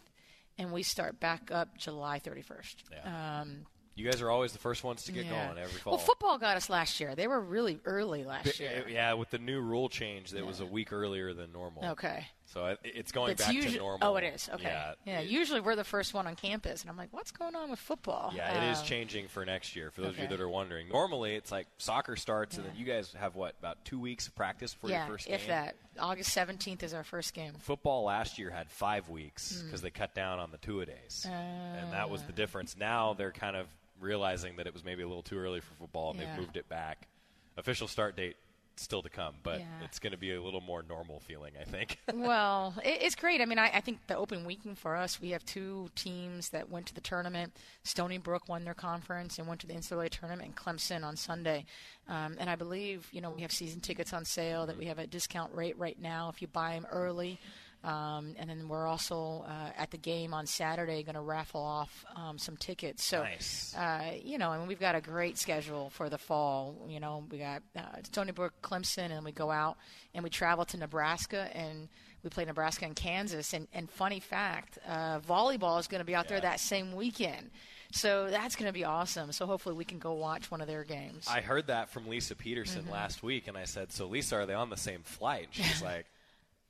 and 0.58 0.72
we 0.72 0.84
start 0.84 1.20
back 1.20 1.52
up 1.52 1.78
July 1.78 2.20
31st. 2.20 2.76
Um, 3.06 3.66
You 3.96 4.10
guys 4.10 4.22
are 4.22 4.30
always 4.30 4.54
the 4.54 4.60
first 4.60 4.84
ones 4.84 5.04
to 5.04 5.12
get 5.12 5.26
yeah. 5.26 5.48
going 5.48 5.58
every 5.58 5.80
fall. 5.80 5.94
Well, 5.94 6.02
football 6.02 6.38
got 6.38 6.56
us 6.56 6.70
last 6.70 7.00
year. 7.00 7.16
They 7.16 7.28
were 7.28 7.42
really 7.42 7.80
early 7.84 8.24
last 8.24 8.60
year. 8.60 8.86
Yeah, 8.88 9.14
with 9.14 9.32
the 9.32 9.40
new 9.40 9.60
rule 9.60 9.90
change, 9.90 10.32
that 10.32 10.46
was 10.46 10.62
a 10.62 10.66
week 10.66 10.94
earlier 10.94 11.34
than 11.34 11.52
normal. 11.52 11.86
Okay. 11.92 12.28
So 12.54 12.76
it's 12.84 13.14
going 13.14 13.32
It's 13.32 13.46
back 13.46 13.54
usu- 13.54 13.72
to 13.72 13.78
normal. 13.78 14.08
Oh, 14.10 14.16
it 14.18 14.26
is. 14.26 14.50
Okay. 14.54 14.64
Yeah, 14.64 14.94
Yeah. 15.06 15.20
usually 15.22 15.62
we're 15.62 15.78
the 15.78 15.86
first 15.86 16.14
one 16.14 16.28
on 16.28 16.36
campus, 16.36 16.82
and 16.82 16.90
I'm 16.90 16.98
like, 16.98 17.08
what's 17.14 17.32
going 17.32 17.56
on 17.56 17.70
with 17.70 17.80
football? 17.80 18.34
Yeah, 18.36 18.68
it 18.68 18.72
is 18.72 18.80
Um, 18.80 18.86
changing 18.86 19.30
for 19.30 19.46
next 19.46 19.74
year. 19.74 19.90
For 19.90 20.02
those 20.02 20.16
of 20.16 20.20
you 20.20 20.28
that 20.28 20.42
are 20.42 20.50
wondering, 20.50 20.90
normally 20.90 21.36
it's 21.36 21.50
like 21.50 21.68
soccer 21.78 22.18
starts, 22.18 22.58
and 22.58 22.66
then 22.66 22.76
you 22.76 22.84
guys 22.84 23.14
have 23.14 23.36
what 23.36 23.56
about 23.60 23.86
two 23.86 24.00
weeks 24.00 24.28
of 24.28 24.36
practice 24.36 24.74
for 24.74 24.90
yeah, 24.90 25.06
your 25.06 25.14
first 25.16 25.28
game? 25.28 25.36
if 25.36 25.48
that. 25.48 25.76
August 25.98 26.36
17th 26.36 26.84
is 26.84 26.94
our 26.94 27.06
first 27.06 27.34
game. 27.34 27.54
Football 27.54 28.04
last 28.04 28.38
year 28.38 28.50
had 28.50 28.70
five 28.70 29.08
weeks 29.08 29.54
Mm. 29.54 29.66
because 29.66 29.82
they 29.82 29.90
cut 29.90 30.14
down 30.14 30.40
on 30.40 30.52
the 30.52 30.58
two 30.58 30.82
a 30.82 30.86
days, 30.86 31.26
and 31.30 31.94
that 31.94 32.10
was 32.10 32.22
Uh. 32.22 32.28
the 32.28 32.34
difference. 32.34 32.76
Now 32.76 33.14
they're 33.14 33.32
kind 33.32 33.56
of 33.56 33.68
realizing 34.00 34.58
that 34.58 34.68
it 34.68 34.74
was 34.74 34.84
maybe 34.84 35.04
a 35.04 35.08
little 35.08 35.24
too 35.24 35.38
early 35.38 35.62
for 35.62 35.74
football 35.76 36.12
and 36.12 36.20
Yeah. 36.20 36.32
they've 36.32 36.40
moved 36.42 36.58
it 36.58 36.68
back. 36.68 37.08
Official 37.56 37.88
start 37.88 38.16
date 38.18 38.36
still 38.76 39.02
to 39.04 39.10
come, 39.10 39.36
but 39.44 39.60
Yeah. 39.60 39.66
it's 39.84 40.00
going 40.00 40.12
to 40.12 40.18
be 40.18 40.34
a 40.34 40.42
little 40.42 40.62
more 40.62 40.84
normal 40.84 41.20
feeling, 41.20 41.54
I 41.60 41.64
think. 41.66 42.00
well, 42.14 42.74
it, 42.84 43.02
it's 43.02 43.16
great. 43.16 43.42
I 43.42 43.46
mean, 43.46 43.60
I, 43.60 43.70
I 43.74 43.82
think 43.82 44.00
the 44.08 44.18
open 44.18 44.46
weekend 44.46 44.78
for 44.80 44.96
us, 44.96 45.20
we 45.22 45.30
have 45.32 45.46
two 45.46 45.90
teams 45.96 46.50
that 46.50 46.70
went 46.70 46.86
to 46.88 46.96
the 46.96 47.02
tournament. 47.02 47.56
Stony 47.84 48.18
Brook 48.18 48.48
won 48.50 48.64
their 48.64 48.74
conference 48.74 49.38
and 49.38 49.48
went 49.48 49.62
to 49.62 49.68
the 49.68 49.74
NCAA 49.74 50.10
tournament, 50.10 50.48
and 50.48 50.56
Clemson 50.56 51.04
on 51.04 51.16
Sunday. 51.16 51.66
Um, 52.08 52.36
and 52.40 52.50
I 52.50 52.56
believe, 52.56 53.08
you 53.12 53.22
know, 53.22 53.30
we 53.30 53.42
have 53.42 53.52
season 53.52 53.80
tickets 53.82 54.14
on 54.14 54.26
sale 54.26 54.66
that 54.66 54.78
we 54.78 54.86
have 54.86 55.00
a 55.00 55.08
discount 55.08 55.54
rate 55.54 55.78
right 55.78 56.00
now 56.00 56.30
if 56.30 56.42
you 56.42 56.48
buy 56.48 56.74
them 56.74 56.88
early. 56.92 57.40
Um, 57.84 58.36
and 58.38 58.48
then 58.50 58.68
we're 58.70 58.86
also 58.86 59.44
uh, 59.48 59.72
at 59.76 59.90
the 59.90 59.98
game 59.98 60.34
on 60.34 60.46
Saturday 60.46 61.02
going 61.02 61.16
to 61.16 61.22
raffle 61.22 61.62
off 61.62 62.06
um, 62.16 62.38
some 62.38 62.56
tickets. 62.56 63.04
So, 63.04 63.24
Nice. 63.24 63.74
uh, 63.76 64.12
you 64.24 64.38
know, 64.38 64.52
and 64.52 64.68
we've 64.68 64.80
got 64.80 64.94
a 64.94 65.02
great 65.02 65.38
schedule 65.40 65.90
for 65.90 66.08
the 66.10 66.20
fall. 66.20 66.76
You 66.88 67.00
know, 67.00 67.24
we 67.32 67.40
got 67.40 67.64
uh, 67.76 67.82
Stony 68.04 68.34
Brook, 68.34 68.54
Clemson, 68.62 69.10
and 69.12 69.26
we 69.26 69.32
go 69.32 69.50
out 69.50 69.78
and 70.14 70.24
we 70.24 70.30
travel 70.30 70.64
to 70.66 70.78
Nebraska 70.78 71.50
and 71.56 71.90
we 72.24 72.30
play 72.30 72.46
Nebraska 72.46 72.86
and 72.86 72.96
Kansas. 72.96 73.52
And, 73.54 73.68
and 73.74 73.90
funny 73.90 74.20
fact, 74.20 74.78
uh, 74.88 75.20
volleyball 75.22 75.80
is 75.80 75.88
going 75.88 76.02
to 76.02 76.06
be 76.06 76.14
out 76.14 76.28
there 76.28 76.40
that 76.40 76.60
same 76.60 76.94
weekend. 76.96 77.50
So 77.94 78.30
that's 78.30 78.56
going 78.56 78.68
to 78.68 78.74
be 78.74 78.86
awesome. 78.86 79.32
So 79.32 79.48
hopefully 79.48 79.74
we 79.76 79.86
can 79.86 79.98
go 79.98 80.14
watch 80.14 80.52
one 80.52 80.62
of 80.62 80.68
their 80.68 80.84
games. 80.84 81.28
I 81.28 81.42
heard 81.42 81.68
that 81.68 81.90
from 81.90 82.08
Lisa 82.08 82.36
Peterson 82.36 82.84
Mhm. 82.86 82.92
last 82.92 83.24
week, 83.24 83.48
and 83.48 83.58
I 83.58 83.66
said, 83.66 83.92
"So, 83.92 84.06
Lisa, 84.06 84.38
are 84.38 84.46
they 84.46 84.54
on 84.54 84.70
the 84.70 84.78
same 84.78 85.02
flight?" 85.02 85.48
And 85.58 85.66
she's 85.66 85.82
like, 85.82 86.06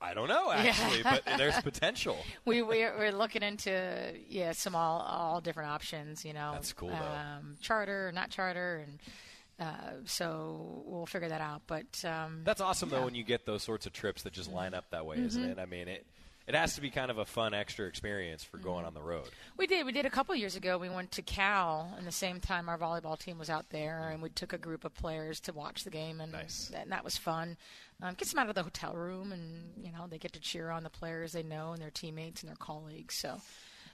"I 0.02 0.14
don't 0.14 0.28
know, 0.28 0.48
Yeah. 0.52 0.74
actually, 0.76 1.02
but 1.02 1.22
there's 1.38 1.60
potential." 1.62 2.16
we 2.44 2.62
we're, 2.62 2.96
we're 2.98 3.12
looking 3.12 3.42
into 3.42 4.14
yeah 4.28 4.52
some 4.52 4.74
all 4.74 5.00
all 5.00 5.40
different 5.40 5.70
options. 5.70 6.24
You 6.24 6.32
know, 6.32 6.50
That's 6.52 6.72
cool, 6.72 6.88
though. 6.90 6.94
Um, 6.94 7.56
charter, 7.60 8.10
not 8.14 8.30
charter, 8.30 8.84
and 8.86 8.98
uh, 9.60 9.92
so 10.04 10.82
we'll 10.86 11.06
figure 11.06 11.28
that 11.28 11.40
out. 11.40 11.62
But 11.66 12.04
um, 12.04 12.40
That's 12.44 12.60
awesome, 12.60 12.90
yeah. 12.90 12.98
though, 12.98 13.04
when 13.04 13.14
you 13.14 13.22
get 13.24 13.46
those 13.46 13.62
sorts 13.62 13.86
of 13.86 13.92
trips 13.92 14.22
that 14.22 14.32
just 14.32 14.50
line 14.52 14.74
up 14.74 14.90
that 14.90 15.06
way, 15.06 15.18
isn't 15.18 15.42
Mhm. 15.42 15.50
it? 15.52 15.58
I 15.58 15.66
mean, 15.66 15.88
it 15.88 16.06
it 16.48 16.56
has 16.56 16.74
to 16.74 16.80
be 16.80 16.90
kind 16.90 17.08
of 17.08 17.18
a 17.18 17.24
fun 17.24 17.54
extra 17.54 17.86
experience 17.86 18.42
for 18.42 18.58
going 18.58 18.84
on 18.84 18.94
the 18.94 19.00
road. 19.00 19.28
We 19.56 19.68
did. 19.68 19.86
We 19.86 19.92
did 19.92 20.06
a 20.06 20.10
couple 20.10 20.34
years 20.34 20.56
ago. 20.56 20.76
We 20.76 20.88
went 20.88 21.12
to 21.12 21.22
Cal, 21.22 21.94
and 21.96 22.04
the 22.04 22.10
same 22.10 22.40
time 22.40 22.68
our 22.68 22.76
volleyball 22.76 23.16
team 23.16 23.38
was 23.38 23.48
out 23.48 23.70
there, 23.70 24.08
and 24.08 24.20
we 24.20 24.28
took 24.30 24.52
a 24.52 24.58
group 24.58 24.84
of 24.84 24.92
players 24.92 25.38
to 25.42 25.52
watch 25.52 25.84
the 25.84 25.90
game, 25.90 26.20
and, 26.20 26.32
nice. 26.32 26.72
and 26.74 26.90
that 26.90 27.04
was 27.04 27.16
fun. 27.16 27.56
Um, 28.02 28.14
gets 28.14 28.32
them 28.32 28.40
out 28.40 28.48
of 28.48 28.56
the 28.56 28.64
hotel 28.64 28.94
room, 28.94 29.30
and 29.30 29.72
you 29.80 29.92
know 29.92 30.06
they 30.08 30.18
get 30.18 30.32
to 30.32 30.40
cheer 30.40 30.70
on 30.70 30.82
the 30.82 30.90
players 30.90 31.32
they 31.32 31.44
know 31.44 31.72
and 31.72 31.80
their 31.80 31.90
teammates 31.90 32.42
and 32.42 32.50
their 32.50 32.56
colleagues. 32.56 33.14
So, 33.14 33.40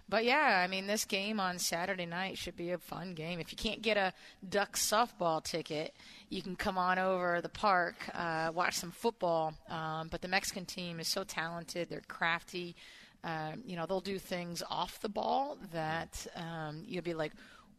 but 0.08 0.24
yeah, 0.24 0.62
I 0.64 0.66
mean 0.66 0.86
this 0.86 1.04
game 1.04 1.38
on 1.38 1.58
Saturday 1.58 2.06
night 2.06 2.38
should 2.38 2.56
be 2.56 2.70
a 2.70 2.78
fun 2.78 3.12
game. 3.12 3.38
If 3.38 3.52
you 3.52 3.58
can't 3.58 3.82
get 3.82 3.98
a 3.98 4.14
Duck 4.48 4.76
softball 4.76 5.44
ticket, 5.44 5.94
you 6.30 6.40
can 6.40 6.56
come 6.56 6.78
on 6.78 6.98
over 6.98 7.42
the 7.42 7.50
park, 7.50 7.96
uh, 8.14 8.50
watch 8.54 8.76
some 8.76 8.92
football. 8.92 9.52
Um, 9.68 10.08
but 10.08 10.22
the 10.22 10.28
Mexican 10.28 10.64
team 10.64 11.00
is 11.00 11.08
so 11.08 11.22
talented; 11.22 11.90
they're 11.90 12.00
crafty. 12.08 12.76
Um, 13.24 13.62
you 13.66 13.76
know, 13.76 13.84
they'll 13.84 14.00
do 14.00 14.18
things 14.18 14.62
off 14.70 15.00
the 15.00 15.08
ball 15.10 15.58
that 15.72 16.26
um, 16.34 16.82
you'll 16.86 17.02
be 17.02 17.14
like, 17.14 17.32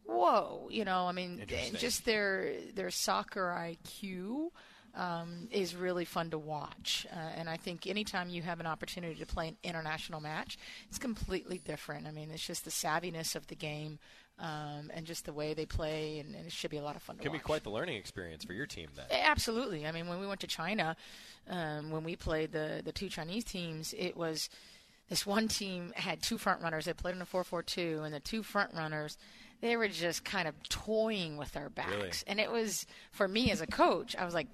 "Whoa!" 0.06 0.68
You 0.70 0.84
know, 0.84 1.06
I 1.06 1.12
mean, 1.12 1.44
just 1.76 2.04
their 2.04 2.52
their 2.76 2.92
soccer 2.92 3.52
IQ 3.58 4.50
um, 4.94 5.48
is 5.50 5.74
really 5.76 6.04
fun 6.04 6.30
to 6.30 6.38
watch. 6.38 7.06
Uh, 7.12 7.16
and 7.36 7.48
I 7.48 7.56
think 7.56 7.86
anytime 7.86 8.28
you 8.30 8.42
have 8.42 8.60
an 8.60 8.66
opportunity 8.66 9.14
to 9.20 9.26
play 9.26 9.48
an 9.48 9.56
international 9.62 10.20
match, 10.20 10.58
it's 10.88 10.98
completely 10.98 11.58
different. 11.58 12.06
I 12.06 12.10
mean, 12.10 12.30
it's 12.32 12.46
just 12.46 12.64
the 12.64 12.70
savviness 12.70 13.34
of 13.36 13.46
the 13.46 13.54
game 13.54 13.98
um, 14.38 14.90
and 14.94 15.04
just 15.06 15.26
the 15.26 15.32
way 15.32 15.54
they 15.54 15.66
play, 15.66 16.18
and, 16.18 16.34
and 16.34 16.46
it 16.46 16.52
should 16.52 16.70
be 16.70 16.78
a 16.78 16.82
lot 16.82 16.96
of 16.96 17.02
fun 17.02 17.16
to 17.16 17.22
Can 17.22 17.30
be 17.32 17.38
watch. 17.38 17.44
quite 17.44 17.62
the 17.62 17.70
learning 17.70 17.96
experience 17.96 18.42
for 18.44 18.52
your 18.54 18.66
team 18.66 18.88
then. 18.96 19.04
Absolutely. 19.10 19.86
I 19.86 19.92
mean, 19.92 20.08
when 20.08 20.18
we 20.18 20.26
went 20.26 20.40
to 20.40 20.46
China, 20.46 20.96
um, 21.48 21.90
when 21.90 22.04
we 22.04 22.16
played 22.16 22.52
the 22.52 22.80
the 22.84 22.92
two 22.92 23.08
Chinese 23.08 23.44
teams, 23.44 23.94
it 23.96 24.16
was 24.16 24.48
this 25.08 25.26
one 25.26 25.46
team 25.48 25.92
had 25.94 26.22
two 26.22 26.38
front 26.38 26.62
runners. 26.62 26.86
They 26.86 26.92
played 26.94 27.14
in 27.16 27.22
a 27.22 27.26
four-four-two, 27.26 28.00
and 28.04 28.14
the 28.14 28.20
two 28.20 28.42
front 28.42 28.72
runners. 28.74 29.18
They 29.60 29.76
were 29.76 29.88
just 29.88 30.24
kind 30.24 30.48
of 30.48 30.54
toying 30.70 31.36
with 31.36 31.54
our 31.54 31.68
backs, 31.68 31.90
Really? 31.92 32.10
and 32.26 32.40
it 32.40 32.50
was 32.50 32.86
for 33.10 33.28
me 33.28 33.50
as 33.50 33.60
a 33.60 33.66
coach. 33.66 34.16
I 34.16 34.24
was 34.24 34.32
like, 34.32 34.46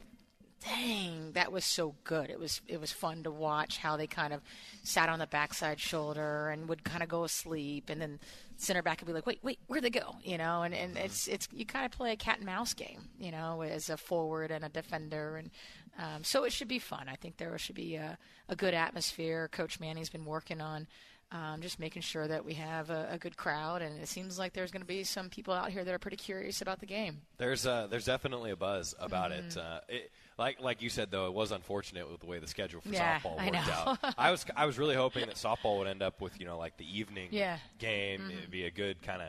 "Dang, 0.67 1.33
that 1.33 1.53
was 1.53 1.65
so 1.65 1.95
good!" 2.05 2.29
It 2.31 2.39
was 2.39 2.61
it 2.67 2.81
was 2.81 2.93
fun 2.93 3.23
to 3.23 3.31
watch 3.31 3.79
how 3.79 3.97
they 3.97 4.07
kind 4.07 4.33
of 4.33 4.43
sat 4.83 5.09
on 5.09 5.19
the 5.19 5.27
backside 5.27 5.81
shoulder 5.81 6.49
and 6.49 6.69
would 6.69 6.85
kind 6.85 7.03
of 7.03 7.09
go 7.09 7.25
asleep, 7.25 7.89
and 7.89 8.01
then 8.01 8.19
center 8.57 8.83
back 8.83 9.01
would 9.01 9.07
be 9.07 9.13
like, 9.13 9.27
"Wait, 9.27 9.39
wait, 9.43 9.59
where'd 9.69 9.85
they 9.85 9.91
go?" 9.91 10.17
You 10.23 10.39
know, 10.39 10.63
and 10.63 10.75
and 10.75 10.97
it's 10.97 11.29
it's 11.29 11.49
you 11.53 11.65
kind 11.65 11.87
of 11.87 11.93
play 11.93 12.13
a 12.13 12.17
cat 12.17 12.39
and 12.39 12.47
mouse 12.47 12.75
game, 12.75 13.09
you 13.19 13.31
know, 13.31 13.63
as 13.63 13.89
a 13.91 13.97
forward 13.97 14.51
and 14.51 14.65
a 14.65 14.69
defender, 14.69 15.37
and 15.37 15.51
um, 15.99 16.25
so 16.25 16.45
it 16.45 16.53
should 16.53 16.69
be 16.69 16.79
fun. 16.79 17.09
I 17.09 17.15
think 17.15 17.37
there 17.37 17.57
should 17.59 17.77
be 17.77 17.95
a, 17.97 18.19
a 18.49 18.57
good 18.57 18.75
atmosphere. 18.75 19.49
Coach 19.53 19.79
Manny's 19.81 20.11
been 20.11 20.25
working 20.25 20.61
on. 20.61 20.87
Um, 21.33 21.61
just 21.61 21.81
making 21.81 22.03
sure 22.03 22.29
that 22.29 22.45
we 22.45 22.55
have 22.55 22.89
a, 22.89 23.09
a 23.11 23.19
good 23.19 23.37
crowd, 23.37 23.83
and 23.83 24.01
it 24.01 24.07
seems 24.07 24.39
like 24.39 24.53
there's 24.53 24.71
going 24.71 24.83
to 24.83 24.87
be 24.87 25.03
some 25.03 25.29
people 25.29 25.53
out 25.55 25.71
here 25.71 25.83
that 25.83 25.93
are 25.93 25.99
pretty 25.99 26.17
curious 26.17 26.63
about 26.63 26.79
the 26.79 26.87
game. 26.87 27.23
There's 27.37 27.67
uh, 27.67 27.89
there's 27.91 28.05
definitely 28.05 28.53
a 28.53 28.57
buzz 28.57 28.95
about 29.01 29.33
it. 29.33 29.49
Mhm. 29.49 29.57
Uh, 29.59 29.81
it. 29.89 30.13
Like 30.39 30.61
like 30.61 30.83
you 30.83 30.91
said 30.91 31.11
though, 31.11 31.27
it 31.29 31.33
was 31.35 31.51
unfortunate 31.53 32.11
with 32.11 32.21
the 32.21 32.27
way 32.27 32.39
the 32.39 32.47
schedule 32.47 32.81
for 32.83 32.91
Yeah, 32.91 33.19
softball 33.21 33.37
worked 33.39 33.53
know. 33.53 33.97
out. 34.03 34.15
I 34.19 34.31
was 34.31 34.45
I 34.55 34.67
was 34.67 34.79
really 34.79 34.95
hoping 34.95 35.27
that 35.27 35.37
softball 35.37 35.79
would 35.79 35.87
end 35.87 36.03
up 36.03 36.21
with 36.21 36.39
you 36.39 36.47
know 36.47 36.59
like 36.59 36.77
the 36.77 36.99
evening 36.99 37.29
Yeah. 37.33 37.59
game. 37.79 38.21
Mhm. 38.21 38.37
It'd 38.39 38.51
be 38.51 38.65
a 38.67 38.71
good 38.71 39.03
kind 39.03 39.23
of 39.23 39.29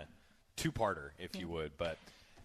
two 0.57 0.71
parter 0.71 1.11
if 1.17 1.35
you 1.37 1.47
would, 1.47 1.71
but 1.77 1.97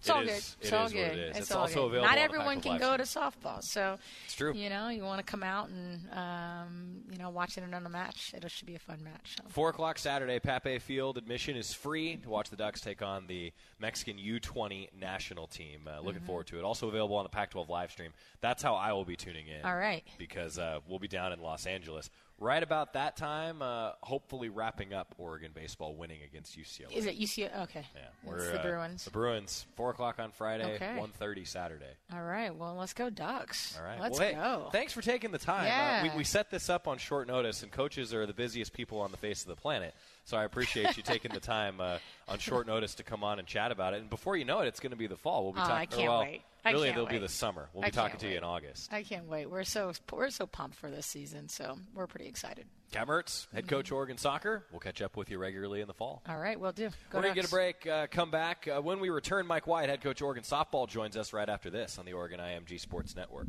It's 0.03 0.09
it 0.09 0.13
all 0.13 0.23
is- 0.23 0.27
good. 0.27 0.35
it 0.37 0.57
It's 0.67 0.73
all 0.73 0.89
good. 0.89 0.97
it 0.99 1.19
is. 1.19 1.31
It's, 1.31 1.39
It's, 1.39 1.51
all 1.53 1.61
also 1.63 1.75
good. 1.75 1.87
available. 1.99 2.09
Not 2.09 2.19
everyone 2.19 2.61
can 2.61 2.77
go 2.79 2.97
to 2.97 3.05
softball, 3.05 3.63
so 3.63 3.99
It's 4.25 4.35
true. 4.35 4.53
You 4.53 4.69
know, 4.69 4.89
you 4.89 5.05
want 5.05 5.25
to 5.25 5.31
come 5.31 5.45
out 5.45 5.69
and 5.69 6.09
um, 6.13 7.03
you 7.11 7.19
know 7.19 7.31
watch 7.31 7.57
it 7.57 7.63
another 7.63 7.89
match. 7.89 8.33
It 8.35 8.51
should 8.51 8.67
be 8.67 8.75
a 8.75 8.81
fun 8.81 9.03
match. 9.05 9.37
So. 9.39 9.45
Four 9.49 9.69
o'clock 9.69 9.99
Saturday, 9.99 10.41
Pape 10.41 10.83
Field. 10.83 11.19
Admission 11.19 11.57
is 11.57 11.73
free 11.73 12.17
to 12.17 12.29
watch 12.29 12.51
the 12.51 12.57
Ducks 12.57 12.81
take 12.81 13.01
on 13.01 13.29
the 13.29 13.53
Mexican 13.79 14.19
U20 14.19 14.89
national 14.99 15.47
team. 15.47 15.83
Uh, 15.87 16.01
looking 16.01 16.21
Mhm. 16.23 16.27
forward 16.27 16.47
to 16.49 16.59
it. 16.59 16.65
Also 16.65 16.89
available 16.89 17.15
on 17.17 17.23
the 17.23 17.29
Pac-12 17.29 17.69
live 17.69 17.93
stream. 17.93 18.13
That's 18.41 18.61
how 18.63 18.75
I 18.75 18.93
will 18.93 19.05
be 19.05 19.15
tuning 19.17 19.47
in. 19.47 19.65
All 19.65 19.77
right. 19.77 20.05
Because 20.19 20.59
uh, 20.59 20.81
we'll 20.89 20.99
be 20.99 21.07
down 21.09 21.33
in 21.33 21.41
Los 21.41 21.65
Angeles 21.67 22.11
right 22.43 22.63
about 22.63 22.95
that 22.95 23.17
time. 23.17 23.63
Uh, 23.63 23.93
hopefully 24.03 24.49
wrapping 24.49 24.93
up 24.93 25.15
Oregon 25.17 25.53
baseball 25.55 25.95
winning 25.95 26.23
against 26.23 26.59
UCLA. 26.59 26.93
Is 26.93 27.07
it 27.07 27.19
UCLA? 27.19 27.63
Okay. 27.63 27.87
Yeah, 27.95 28.33
It's 28.35 28.47
the 28.47 28.59
uh, 28.59 28.63
Bruins. 28.63 29.05
The 29.05 29.11
Bruins. 29.11 29.67
Four 29.77 29.91
o'clock 29.91 30.19
on 30.19 30.33
Friday. 30.33 30.75
Okay. 30.75 30.97
1.30 30.99 31.47
Saturday. 31.47 31.85
All 32.13 32.23
right. 32.23 32.55
Well, 32.55 32.75
let's 32.75 32.93
go 32.93 33.09
Ducks. 33.09 33.79
All 33.79 33.85
right. 33.85 34.01
Let's 34.01 34.19
well, 34.19 34.29
hey, 34.29 34.35
go. 34.35 34.69
Thanks 34.73 34.93
for 34.93 35.01
taking 35.01 35.31
the 35.31 35.39
time. 35.39 35.67
Yeah. 35.67 36.01
Uh, 36.03 36.13
we, 36.13 36.19
we 36.19 36.25
set 36.25 36.51
this 36.51 36.69
up 36.69 36.89
on 36.89 36.99
short 36.99 37.29
notice, 37.29 37.63
and 37.63 37.71
coaches 37.71 38.13
are 38.13 38.27
the 38.27 38.35
busiest 38.35 38.73
people 38.73 39.01
on 39.01 39.11
the 39.11 39.17
face 39.17 39.43
of 39.43 39.49
the 39.49 39.57
planet. 39.57 39.95
So 40.25 40.37
I 40.37 40.45
appreciate 40.45 40.97
you 40.97 41.03
taking 41.03 41.33
the 41.33 41.41
time 41.41 41.81
uh, 41.81 41.99
on 42.29 42.39
short 42.39 42.67
notice 42.67 42.95
to 42.97 43.03
come 43.03 43.25
on 43.25 43.39
and 43.39 43.47
chat 43.47 43.71
about 43.73 43.95
it. 43.95 44.01
And 44.01 44.11
before 44.11 44.37
you 44.37 44.45
know 44.45 44.61
it, 44.61 44.67
it's 44.67 44.81
going 44.81 44.91
to 44.91 44.97
be 44.97 45.07
the 45.07 45.17
fall. 45.17 45.45
We'll 45.45 45.53
be 45.53 45.61
Oh, 45.61 45.63
talking. 45.63 45.77
I 45.77 45.87
can't 45.87 46.09
well, 46.09 46.21
wait. 46.21 46.43
I 46.65 46.71
really, 46.71 46.89
can't 46.89 46.99
it'll 46.99 47.09
be 47.09 47.15
wait. 47.17 47.23
the 47.23 47.29
summer. 47.29 47.69
We'll 47.73 47.85
I 47.85 47.89
be 47.89 47.93
talking 47.93 48.11
can't 48.11 48.21
to 48.21 48.31
you 48.31 48.37
in. 48.39 48.45
August. 48.45 48.93
I 48.93 49.03
can't 49.03 49.27
wait. 49.27 49.51
We're 49.51 49.65
so 49.65 49.93
we're 50.13 50.31
so 50.31 50.47
pumped 50.47 50.77
for 50.77 50.91
this 50.91 51.07
season. 51.07 51.49
So 51.49 51.77
we're 51.95 52.07
pretty 52.07 52.27
excited. 52.27 52.67
Cam 52.93 53.07
Mertz, 53.09 53.47
head 53.55 53.67
coach 53.67 53.91
Oregon 53.91 54.19
Soccer. 54.19 54.67
We'll 54.71 54.79
catch 54.81 55.01
up 55.01 55.17
with 55.17 55.31
you 55.31 55.39
regularly 55.39 55.81
in 55.81 55.89
the 55.89 55.95
fall. 55.95 56.23
All 56.29 56.39
right. 56.39 56.61
We'll 56.61 56.73
do. 56.73 56.89
Go 57.11 57.19
We're 57.19 57.23
going 57.23 57.35
to 57.35 57.41
get 57.41 57.49
a 57.49 57.51
break, 57.51 57.87
uh, 57.87 58.07
come 58.11 58.31
back. 58.31 58.69
Uh, 58.69 58.83
when 58.83 59.01
we 59.01 59.09
return, 59.09 59.47
Mike 59.47 59.67
White, 59.67 59.89
head 59.89 60.03
coach 60.03 60.21
Oregon 60.21 60.45
Softball, 60.45 60.87
joins 60.87 61.17
us 61.17 61.33
right 61.33 61.49
after 61.49 61.71
this 61.71 61.99
on 61.99 62.05
the 62.05 62.13
Oregon 62.13 62.39
IMG 62.39 62.79
Sports 62.79 63.17
Network. 63.17 63.47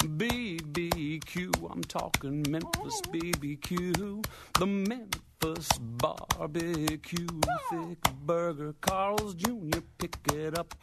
BBQ, 0.00 1.70
I'm 1.70 1.82
talking 1.84 2.44
Memphis 2.48 3.00
BBQ, 3.02 4.24
the 4.58 4.66
Memphis 4.66 5.20
barbecue, 5.98 7.26
thick 7.70 7.98
burger, 8.24 8.74
Carl's 8.80 9.34
Jr. 9.34 9.80
Pick 9.98 10.16
it 10.32 10.58
up. 10.58 10.74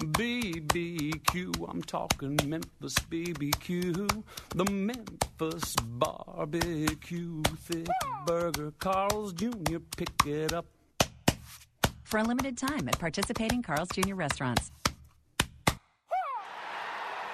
BBQ, 0.00 1.68
I'm 1.70 1.82
talking 1.82 2.38
Memphis 2.46 2.94
BBQ, 3.10 4.24
the 4.54 4.64
Memphis 4.70 5.76
barbecue, 5.76 7.42
thick 7.58 7.88
burger, 8.26 8.72
Carl's 8.78 9.32
Jr. 9.32 9.78
Pick 9.96 10.26
it 10.26 10.52
up. 10.52 10.66
For 12.04 12.18
a 12.18 12.24
limited 12.24 12.58
time 12.58 12.88
at 12.88 12.98
participating 12.98 13.62
Carl's 13.62 13.88
Jr. 13.94 14.14
restaurants. 14.14 14.70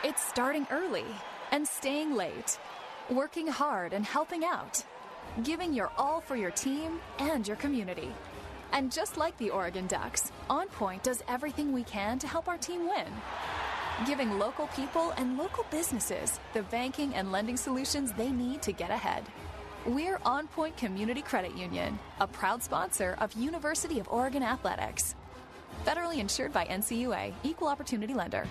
It's 0.05 0.25
starting 0.25 0.67
early 0.71 1.05
and 1.51 1.67
staying 1.67 2.15
late, 2.15 2.59
working 3.11 3.49
hard 3.49 3.93
and 3.93 4.05
helping 4.05 4.45
out, 4.45 4.85
giving 5.45 5.73
your 5.73 5.93
all 5.97 6.21
for 6.21 6.37
your 6.37 6.51
team 6.51 7.01
and 7.19 7.47
your 7.47 7.57
community. 7.57 8.11
And 8.73 8.93
just 8.93 9.17
like 9.17 9.37
the 9.39 9.51
Oregon 9.51 9.87
Ducks, 9.87 10.33
On 10.51 10.67
Point 10.69 11.03
does 11.03 11.23
everything 11.29 11.73
we 11.73 11.85
can 11.85 12.19
to 12.19 12.27
help 12.27 12.49
our 12.49 12.59
team 12.59 12.89
win. 12.89 13.07
Giving 14.07 14.39
local 14.39 14.67
people 14.69 15.13
and 15.17 15.39
local 15.39 15.65
businesses 15.71 16.39
the 16.55 16.63
banking 16.65 17.15
and 17.15 17.33
lending 17.33 17.57
solutions 17.57 18.13
they 18.13 18.31
need 18.31 18.63
to 18.63 18.73
get 18.73 18.91
ahead. 18.91 19.25
We're 19.87 20.21
On 20.25 20.49
Point 20.49 20.77
Community 20.77 21.23
Credit 21.23 21.57
Union, 21.57 21.99
a 22.21 22.27
proud 22.27 22.63
sponsor 22.63 23.17
of 23.21 23.33
University 23.35 24.01
of 24.01 24.09
Oregon 24.09 24.43
Athletics. 24.43 25.15
Federally 25.87 26.19
insured 26.19 26.53
by 26.53 26.65
NCUA, 26.67 27.33
Equal 27.45 27.69
Opportunity 27.69 28.13
Lender. 28.13 28.47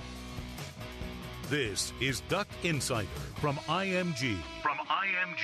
This 1.50 1.94
is 2.02 2.22
Duck 2.22 2.48
Insider 2.64 3.08
from 3.36 3.56
IMG. 3.68 4.38
From 4.62 4.78
IMG, 4.78 5.44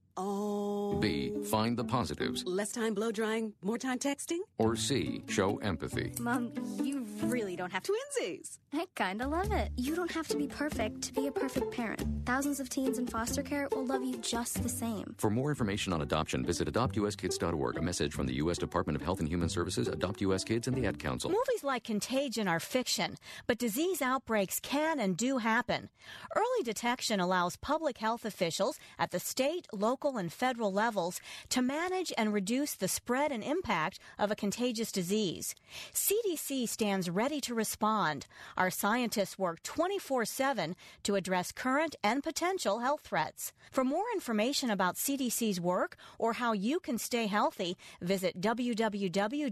Oh. 0.17 0.97
B. 0.99 1.33
Find 1.49 1.77
the 1.77 1.83
positives? 1.83 2.43
Less 2.45 2.71
time 2.71 2.93
blow 2.93 3.11
drying, 3.11 3.53
more 3.61 3.77
time 3.77 3.97
texting? 3.99 4.39
Or 4.57 4.75
C. 4.75 5.23
Show 5.27 5.57
empathy? 5.57 6.13
Mom, 6.19 6.51
you 6.81 7.05
really 7.23 7.55
don't 7.55 7.71
have 7.71 7.83
to. 7.83 7.91
Twinsies! 7.91 8.57
I 8.73 8.85
kinda 8.95 9.27
love 9.27 9.51
it. 9.51 9.69
You 9.77 9.95
don't 9.95 10.11
have 10.11 10.27
to 10.29 10.37
be 10.37 10.47
perfect 10.47 11.01
to 11.03 11.13
be 11.13 11.27
a 11.27 11.31
perfect 11.31 11.71
parent. 11.71 12.05
Thousands 12.25 12.59
of 12.59 12.69
teens 12.69 12.97
in 12.97 13.07
foster 13.07 13.41
care 13.43 13.67
will 13.71 13.85
love 13.85 14.03
you 14.03 14.17
just 14.19 14.61
the 14.63 14.69
same. 14.69 15.13
For 15.17 15.29
more 15.29 15.49
information 15.49 15.91
on 15.93 16.01
adoption, 16.01 16.45
visit 16.45 16.71
adoptuskids.org. 16.71 17.77
A 17.77 17.81
message 17.81 18.13
from 18.13 18.27
the 18.27 18.35
U.S. 18.35 18.57
Department 18.57 18.95
of 18.95 19.01
Health 19.01 19.19
and 19.19 19.27
Human 19.27 19.49
Services, 19.49 19.87
Adopt 19.87 20.21
U.S. 20.21 20.43
Kids, 20.43 20.67
and 20.67 20.75
the 20.77 20.85
Ad 20.85 20.99
Council. 20.99 21.29
Movies 21.29 21.63
like 21.63 21.83
Contagion 21.83 22.47
are 22.47 22.59
fiction, 22.59 23.17
but 23.47 23.57
disease 23.57 24.01
outbreaks 24.01 24.59
can 24.59 24.99
and 24.99 25.17
do 25.17 25.39
happen. 25.39 25.89
Early 26.35 26.63
detection 26.63 27.19
allows 27.19 27.55
public 27.57 27.97
health 27.97 28.23
officials 28.25 28.79
at 28.97 29.11
the 29.11 29.19
state, 29.19 29.67
local, 29.73 30.00
and 30.17 30.33
federal 30.33 30.71
levels 30.73 31.21
to 31.49 31.61
manage 31.61 32.11
and 32.17 32.33
reduce 32.33 32.73
the 32.73 32.87
spread 32.87 33.31
and 33.31 33.43
impact 33.43 33.99
of 34.17 34.31
a 34.31 34.35
contagious 34.35 34.91
disease. 34.91 35.55
CDC 35.93 36.67
stands 36.67 37.09
ready 37.09 37.39
to 37.41 37.53
respond. 37.53 38.25
Our 38.57 38.71
scientists 38.71 39.37
work 39.37 39.61
24 39.63 40.25
7 40.25 40.75
to 41.03 41.15
address 41.15 41.51
current 41.51 41.95
and 42.03 42.23
potential 42.23 42.79
health 42.79 43.01
threats. 43.01 43.53
For 43.71 43.83
more 43.83 44.05
information 44.13 44.69
about 44.69 44.95
CDC's 44.95 45.61
work 45.61 45.97
or 46.17 46.33
how 46.33 46.53
you 46.53 46.79
can 46.79 46.97
stay 46.97 47.27
healthy, 47.27 47.77
visit 48.01 48.41
www.cdc.gov. 48.41 49.51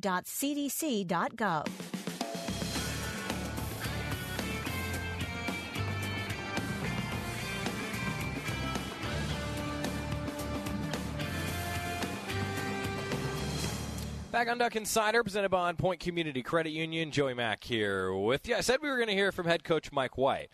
Back 14.32 14.48
on 14.48 14.60
Duck 14.60 14.76
Insider, 14.76 15.24
presented 15.24 15.50
by 15.50 15.70
On 15.70 15.76
Point 15.76 16.00
Community 16.00 16.44
Credit 16.44 16.70
Union. 16.70 17.10
Joey 17.10 17.34
Mack 17.34 17.64
here 17.64 18.14
with 18.14 18.48
you. 18.48 18.56
I 18.56 18.62
said 18.62 18.78
we 18.80 18.88
were 18.88 18.98
going 18.98 19.08
to 19.08 19.16
hear 19.16 19.32
from 19.32 19.48
head 19.48 19.64
coach 19.64 19.92
Mike 19.92 20.20
White, 20.20 20.50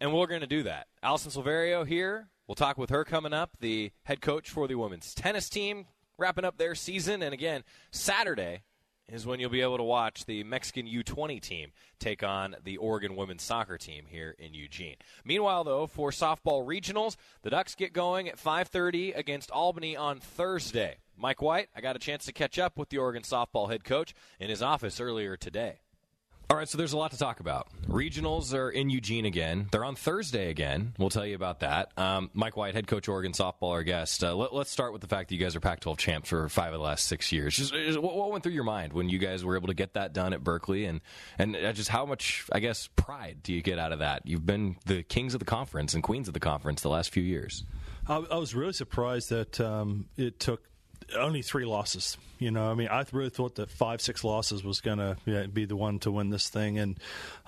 and 0.00 0.12
we're 0.12 0.26
going 0.26 0.40
to 0.40 0.48
do 0.48 0.64
that. 0.64 0.88
Alison 1.00 1.30
Silverio 1.30 1.86
here. 1.86 2.28
We'll 2.48 2.56
talk 2.56 2.76
with 2.76 2.90
her 2.90 3.04
coming 3.04 3.32
up, 3.32 3.56
the 3.60 3.92
head 4.02 4.20
coach 4.20 4.50
for 4.50 4.66
the 4.66 4.74
women's 4.74 5.14
tennis 5.14 5.48
team, 5.48 5.86
wrapping 6.18 6.44
up 6.44 6.58
their 6.58 6.74
season. 6.74 7.22
And 7.22 7.32
again, 7.32 7.62
Saturday 7.92 8.62
is 9.10 9.26
when 9.26 9.40
you'll 9.40 9.50
be 9.50 9.60
able 9.60 9.76
to 9.76 9.82
watch 9.82 10.24
the 10.24 10.44
Mexican 10.44 10.86
U20 10.86 11.40
team 11.40 11.72
take 11.98 12.22
on 12.22 12.56
the 12.64 12.76
Oregon 12.76 13.16
women's 13.16 13.42
soccer 13.42 13.76
team 13.76 14.04
here 14.06 14.34
in 14.38 14.54
Eugene. 14.54 14.96
Meanwhile, 15.24 15.64
though, 15.64 15.86
for 15.86 16.10
softball 16.10 16.64
regionals, 16.66 17.16
the 17.42 17.50
Ducks 17.50 17.74
get 17.74 17.92
going 17.92 18.28
at 18.28 18.38
5:30 18.38 19.12
against 19.12 19.50
Albany 19.50 19.96
on 19.96 20.20
Thursday. 20.20 20.98
Mike 21.16 21.42
White, 21.42 21.68
I 21.76 21.80
got 21.80 21.96
a 21.96 21.98
chance 22.00 22.24
to 22.24 22.32
catch 22.32 22.58
up 22.58 22.78
with 22.78 22.88
the 22.88 22.98
Oregon 22.98 23.22
softball 23.22 23.70
head 23.70 23.84
coach 23.84 24.14
in 24.38 24.48
his 24.48 24.62
office 24.62 25.00
earlier 25.00 25.36
today. 25.36 25.80
All 26.50 26.56
right, 26.56 26.68
so 26.68 26.76
there's 26.76 26.94
a 26.94 26.98
lot 26.98 27.12
to 27.12 27.16
talk 27.16 27.38
about. 27.38 27.68
Regionals 27.86 28.52
are 28.54 28.70
in 28.70 28.90
Eugene 28.90 29.24
again. 29.24 29.68
They're 29.70 29.84
on 29.84 29.94
Thursday 29.94 30.50
again. 30.50 30.94
We'll 30.98 31.08
tell 31.08 31.24
you 31.24 31.36
about 31.36 31.60
that. 31.60 31.96
Um, 31.96 32.28
Mike 32.34 32.56
White, 32.56 32.74
head 32.74 32.88
coach 32.88 33.06
Oregon 33.06 33.30
softball, 33.30 33.70
our 33.70 33.84
guest. 33.84 34.24
Uh, 34.24 34.34
let, 34.34 34.52
us 34.52 34.68
start 34.68 34.92
with 34.92 35.00
the 35.00 35.06
fact 35.06 35.28
that 35.28 35.36
you 35.36 35.40
guys 35.40 35.54
are 35.54 35.60
Pac-12 35.60 35.96
champs 35.96 36.28
for 36.28 36.48
five 36.48 36.72
of 36.72 36.80
the 36.80 36.84
last 36.84 37.06
six 37.06 37.30
years. 37.30 37.56
Just, 37.56 37.72
just 37.72 38.00
what, 38.00 38.16
what, 38.16 38.32
went 38.32 38.42
through 38.42 38.54
your 38.54 38.64
mind 38.64 38.92
when 38.92 39.08
you 39.08 39.20
guys 39.20 39.44
were 39.44 39.54
able 39.54 39.68
to 39.68 39.74
get 39.74 39.94
that 39.94 40.12
done 40.12 40.32
at 40.32 40.42
Berkeley, 40.42 40.86
and 40.86 41.00
and 41.38 41.54
just 41.76 41.88
how 41.88 42.04
much, 42.04 42.44
I 42.50 42.58
guess, 42.58 42.88
pride 42.96 43.44
do 43.44 43.52
you 43.52 43.62
get 43.62 43.78
out 43.78 43.92
of 43.92 44.00
that? 44.00 44.22
You've 44.24 44.44
been 44.44 44.74
the 44.86 45.04
kings 45.04 45.34
of 45.34 45.38
the 45.38 45.46
conference 45.46 45.94
and 45.94 46.02
queens 46.02 46.26
of 46.26 46.34
the 46.34 46.40
conference 46.40 46.82
the 46.82 46.88
last 46.88 47.12
few 47.12 47.22
years. 47.22 47.62
I, 48.08 48.16
I 48.16 48.38
was 48.38 48.56
really 48.56 48.72
surprised 48.72 49.30
that 49.30 49.60
um, 49.60 50.08
it 50.16 50.40
took 50.40 50.64
only 51.16 51.42
three 51.42 51.64
losses. 51.64 52.16
You 52.38 52.50
know, 52.50 52.70
I 52.70 52.74
mean, 52.74 52.88
I 52.88 53.04
really 53.12 53.28
thought 53.28 53.56
that 53.56 53.70
five, 53.70 54.00
six 54.00 54.24
losses 54.24 54.64
was 54.64 54.80
going 54.80 54.96
to 54.96 55.16
you 55.26 55.34
know, 55.34 55.46
be 55.46 55.66
the 55.66 55.76
one 55.76 55.98
to 56.00 56.10
win 56.10 56.30
this 56.30 56.48
thing, 56.48 56.78
and 56.78 56.98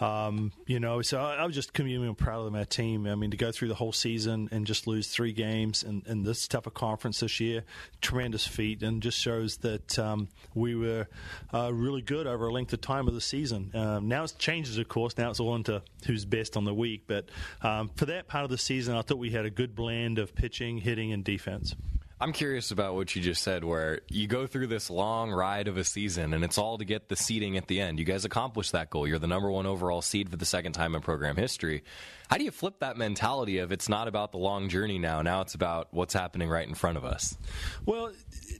um, 0.01 0.53
you 0.67 0.81
know, 0.81 1.01
so 1.01 1.19
I, 1.19 1.37
I 1.37 1.47
was 1.47 1.55
just 1.55 1.73
communally 1.73 2.15
proud 2.15 2.47
of 2.47 2.53
my 2.53 2.65
team. 2.65 3.07
I 3.07 3.15
mean, 3.15 3.31
to 3.31 3.39
go 3.39 3.51
through 3.53 3.69
the 3.69 3.75
whole 3.75 3.93
season 3.93 4.51
and 4.53 4.67
just 4.67 4.87
lose 4.87 5.09
three 5.09 5.33
games 5.33 5.83
in, 5.83 6.03
in 6.07 6.25
this 6.25 6.47
type 6.47 6.67
of 6.67 6.75
conference 6.75 7.21
this 7.21 7.41
year, 7.41 7.65
tremendous 8.03 8.47
feat, 8.47 8.83
and 8.83 9.03
just 9.03 9.19
shows 9.19 9.57
that 9.59 9.99
um, 9.99 10.29
we 10.55 10.75
were 10.75 11.07
uh, 11.55 11.73
really 11.73 12.03
good 12.03 12.27
over 12.27 12.49
a 12.49 12.53
length 12.53 12.75
of 12.75 12.83
time 12.83 13.09
of 13.09 13.15
the 13.15 13.21
season. 13.21 13.71
Um, 13.73 14.09
now 14.09 14.25
it 14.25 14.35
changes, 14.39 14.77
of 14.77 14.89
course. 14.89 15.17
Now 15.17 15.31
it's 15.31 15.41
all 15.41 15.55
into 15.55 15.81
who's 16.07 16.27
best 16.27 16.55
on 16.55 16.65
the 16.65 16.75
week, 16.75 17.05
but 17.07 17.31
um, 17.63 17.91
for 17.97 18.05
that 18.07 18.29
part 18.29 18.45
of 18.45 18.51
the 18.51 18.59
season, 18.59 18.95
I 18.95 19.01
thought 19.01 19.17
we 19.17 19.31
had 19.31 19.47
a 19.47 19.51
good 19.51 19.75
blend 19.75 20.19
of 20.19 20.35
pitching, 20.35 20.79
hitting, 20.79 21.15
and 21.15 21.25
defense. 21.25 21.75
I'm 22.23 22.33
curious 22.33 22.71
about 22.71 22.95
what 22.95 23.17
you 23.17 23.21
just 23.21 23.43
said, 23.43 23.65
where 23.65 24.03
you 24.09 24.29
go 24.29 24.47
through 24.47 24.69
this 24.69 24.91
long 24.91 25.33
ride 25.33 25.67
of 25.67 25.77
a 25.77 25.83
season, 25.83 26.35
and 26.35 26.45
it's 26.45 26.57
all 26.57 26.79
to 26.79 26.85
get 26.85 27.09
the 27.09 27.17
seeding 27.17 27.57
at 27.57 27.67
the 27.67 27.81
end. 27.81 27.99
You 27.99 28.05
guys 28.05 28.25
accomplished 28.25 28.71
that 28.71 28.91
goal. 28.91 29.09
You're 29.09 29.19
the 29.19 29.27
number 29.27 29.51
one 29.51 29.67
overall 29.67 30.03
seed 30.03 30.31
for 30.31 30.37
the 30.37 30.47
second 30.47 30.75
time 30.75 30.95
in 30.95 31.01
program 31.01 31.35
history. 31.35 31.83
How 32.33 32.39
do 32.39 32.45
you 32.45 32.51
flip 32.51 32.79
that 32.79 32.97
mentality 32.97 33.59
of 33.59 33.73
it's 33.73 33.91
not 33.91 34.09
about 34.09 34.33
the 34.33 34.39
long 34.39 34.71
journey 34.71 34.99
now? 34.99 35.21
Now 35.21 35.43
it's 35.43 35.55
about 35.55 35.89
what's 35.91 36.15
happening 36.15 36.49
right 36.49 36.67
in 36.67 36.73
front 36.73 36.97
of 36.97 37.05
us. 37.05 37.37
Well, 37.85 38.11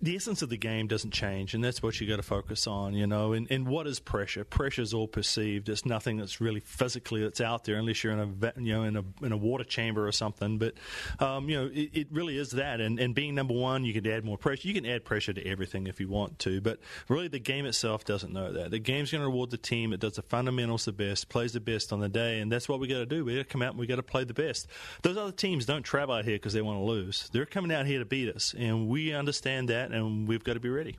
the 0.03 0.15
essence 0.15 0.43
of 0.43 0.51
the 0.51 0.59
game 0.59 0.89
doesn't 0.89 1.13
change, 1.13 1.55
and 1.55 1.65
that's 1.65 1.83
what 1.83 1.99
you 1.99 2.07
got 2.07 2.17
to 2.17 2.23
focus 2.23 2.67
on. 2.67 2.93
You 2.93 3.07
know, 3.07 3.33
and, 3.33 3.51
and 3.51 3.67
what 3.67 3.87
is 3.87 3.99
pressure? 3.99 4.45
Pressure 4.45 4.83
is 4.83 4.93
all 4.93 5.09
perceived. 5.09 5.71
It's 5.71 5.87
nothing 5.87 6.19
that's 6.19 6.39
really 6.39 6.61
physically 6.61 7.23
that's 7.23 7.41
out 7.41 7.65
there, 7.65 7.77
unless 7.77 8.05
you're 8.05 8.13
in 8.13 8.19
a 8.19 8.53
you 8.61 8.75
know 8.75 8.83
in 8.83 8.97
a 8.99 9.05
in 9.25 9.33
a 9.33 9.39
water 9.39 9.65
chamber 9.65 10.07
or 10.07 10.13
something. 10.13 10.59
But 10.59 10.75
um, 11.19 11.49
you 11.49 11.57
know, 11.57 11.71
it, 11.73 11.91
it, 11.95 12.07
really 12.11 12.37
is 12.37 12.51
that. 12.51 12.83
And, 12.83 13.01
and 13.01 13.15
being 13.15 13.35
number 13.35 13.55
one, 13.55 13.87
you 13.87 13.95
can 13.95 14.07
add 14.07 14.23
more 14.23 14.37
pressure. 14.37 14.69
You 14.69 14.75
can 14.75 14.85
add 14.85 15.07
pressure 15.07 15.33
to 15.33 15.47
everything 15.47 15.87
if 15.87 15.99
you 15.99 16.09
want 16.09 16.39
to, 16.41 16.61
but 16.61 16.79
really 17.09 17.29
the 17.29 17.39
game 17.39 17.65
itself 17.65 18.05
doesn't 18.05 18.35
know 18.35 18.53
that. 18.53 18.71
The 18.71 18.81
game's 18.81 19.11
going 19.11 19.23
to 19.23 19.27
reward 19.27 19.51
the 19.51 19.57
team 19.57 19.93
that 19.93 20.01
does 20.01 20.17
the 20.17 20.23
fundamentals 20.23 20.85
the 20.85 20.93
best, 20.93 21.31
plays 21.31 21.55
the 21.55 21.61
best 21.61 21.91
on 21.91 22.01
the 22.01 22.11
day, 22.11 22.41
and 22.41 22.53
that's 22.53 22.69
what 22.69 22.79
we 22.79 22.87
got 22.87 22.99
to 22.99 23.07
do. 23.07 23.25
We 23.25 23.37
got 23.37 23.39
to 23.39 23.45
come 23.45 23.62
out 23.63 23.71
and 23.71 23.79
we 23.79 23.87
got 23.87 23.97
to 23.97 24.03
play 24.03 24.25
the 24.25 24.35
best. 24.35 24.67
Those 25.03 25.17
other 25.17 25.33
teams 25.33 25.67
don't 25.67 25.83
travel 25.83 26.15
out 26.15 26.25
here 26.25 26.37
because 26.37 26.53
they 26.53 26.63
want 26.63 26.79
to 26.79 26.85
lose. 26.85 27.29
They're 27.33 27.47
coming 27.47 27.73
out 27.73 27.87
here 27.87 27.99
to 27.99 28.05
beat 28.05 28.35
us, 28.35 28.55
and 28.57 28.89
we 28.89 29.13
understand 29.13 29.69
that, 29.69 29.91
and 29.91 30.29
we've 30.29 30.45
got 30.45 30.55
to 30.55 30.61
be 30.61 30.69
ready. 30.69 30.97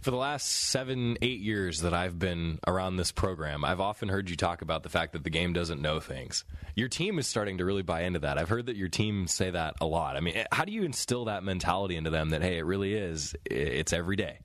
For 0.00 0.12
the 0.12 0.16
last 0.16 0.46
seven, 0.46 1.18
eight 1.22 1.40
years 1.40 1.80
that 1.80 1.92
I've 1.92 2.18
been 2.18 2.60
around 2.66 2.96
this 2.96 3.10
program, 3.10 3.64
I've 3.64 3.80
often 3.80 4.08
heard 4.08 4.30
you 4.30 4.36
talk 4.36 4.62
about 4.62 4.84
the 4.84 4.88
fact 4.88 5.12
that 5.12 5.24
the 5.24 5.30
game 5.30 5.52
doesn't 5.52 5.82
know 5.82 5.98
things. 5.98 6.44
Your 6.76 6.88
team 6.88 7.18
is 7.18 7.26
starting 7.26 7.58
to 7.58 7.64
really 7.64 7.82
buy 7.82 8.02
into 8.02 8.20
that. 8.20 8.38
I've 8.38 8.48
heard 8.48 8.66
that 8.66 8.76
your 8.76 8.88
team 8.88 9.26
say 9.26 9.50
that 9.50 9.74
a 9.80 9.86
lot. 9.86 10.16
I 10.16 10.20
mean, 10.20 10.36
eh, 10.36 10.44
how 10.52 10.64
do 10.64 10.72
you 10.72 10.84
instill 10.84 11.24
that 11.24 11.42
mentality 11.42 11.96
into 11.96 12.10
them 12.10 12.30
that, 12.30 12.42
hey, 12.42 12.58
it 12.58 12.64
really 12.64 12.94
is, 12.94 13.34
it's 13.44 13.92
every 13.92 14.14
day? 14.14 14.38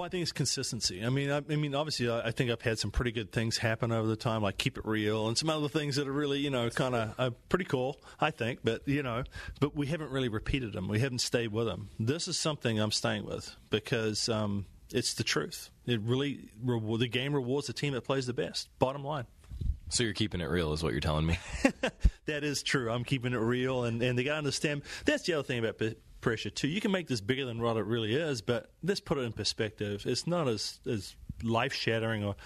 Oh, 0.00 0.02
I 0.02 0.08
think 0.08 0.22
it's 0.22 0.32
consistency. 0.32 1.04
I 1.04 1.10
mean, 1.10 1.30
I, 1.30 1.42
I 1.50 1.56
mean, 1.56 1.74
obviously, 1.74 2.08
I, 2.08 2.28
I, 2.28 2.30
think 2.30 2.50
I've 2.50 2.62
had 2.62 2.78
some 2.78 2.90
pretty 2.90 3.12
good 3.12 3.32
things 3.32 3.58
happen 3.58 3.92
over 3.92 4.08
the 4.08 4.16
time, 4.16 4.40
like 4.40 4.56
keep 4.56 4.78
it 4.78 4.86
real, 4.86 5.28
and 5.28 5.36
some 5.36 5.50
other 5.50 5.68
things 5.68 5.96
that 5.96 6.08
are 6.08 6.12
really, 6.12 6.38
you 6.38 6.48
know, 6.48 6.70
kind 6.70 6.94
of 6.94 7.14
uh, 7.18 7.30
pretty 7.50 7.66
cool. 7.66 8.00
I 8.18 8.30
think, 8.30 8.60
but 8.64 8.88
you 8.88 9.02
know, 9.02 9.24
but 9.60 9.76
we 9.76 9.88
haven't 9.88 10.10
really 10.10 10.30
repeated 10.30 10.72
them. 10.72 10.88
We 10.88 11.00
haven't 11.00 11.18
stayed 11.18 11.48
with 11.48 11.66
them. 11.66 11.90
This 11.98 12.28
is 12.28 12.38
something 12.38 12.80
I'm 12.80 12.92
staying 12.92 13.26
with 13.26 13.54
because 13.68 14.30
um, 14.30 14.64
it's 14.90 15.12
the 15.12 15.22
truth. 15.22 15.68
It 15.84 16.00
really 16.00 16.48
the 16.64 17.06
game 17.06 17.34
rewards 17.34 17.66
the 17.66 17.74
team 17.74 17.92
that 17.92 18.00
plays 18.00 18.24
the 18.24 18.32
best. 18.32 18.70
Bottom 18.78 19.04
line. 19.04 19.26
So 19.90 20.02
you're 20.02 20.14
keeping 20.14 20.40
it 20.40 20.48
real, 20.48 20.72
is 20.72 20.82
what 20.82 20.92
you're 20.92 21.00
telling 21.00 21.26
me. 21.26 21.38
that 22.24 22.42
is 22.42 22.62
true. 22.62 22.90
I'm 22.90 23.04
keeping 23.04 23.34
it 23.34 23.38
real, 23.38 23.84
and 23.84 24.02
and 24.02 24.18
they 24.18 24.24
got 24.24 24.32
to 24.32 24.38
understand. 24.38 24.80
That's 25.04 25.24
the 25.24 25.34
other 25.34 25.42
thing 25.42 25.58
about 25.58 25.76
pressure 26.20 26.50
too. 26.50 26.68
You 26.68 26.80
can 26.80 26.90
make 26.90 27.08
this 27.08 27.20
bigger 27.20 27.44
than 27.44 27.60
what 27.60 27.76
it 27.76 27.84
really 27.84 28.14
is, 28.14 28.42
but 28.42 28.70
let's 28.82 29.00
put 29.00 29.18
it 29.18 29.22
in 29.22 29.32
perspective. 29.32 30.04
It's 30.06 30.26
not 30.26 30.48
as 30.48 30.80
as 30.86 31.16
life 31.42 31.72
shattering 31.72 32.24
or 32.24 32.36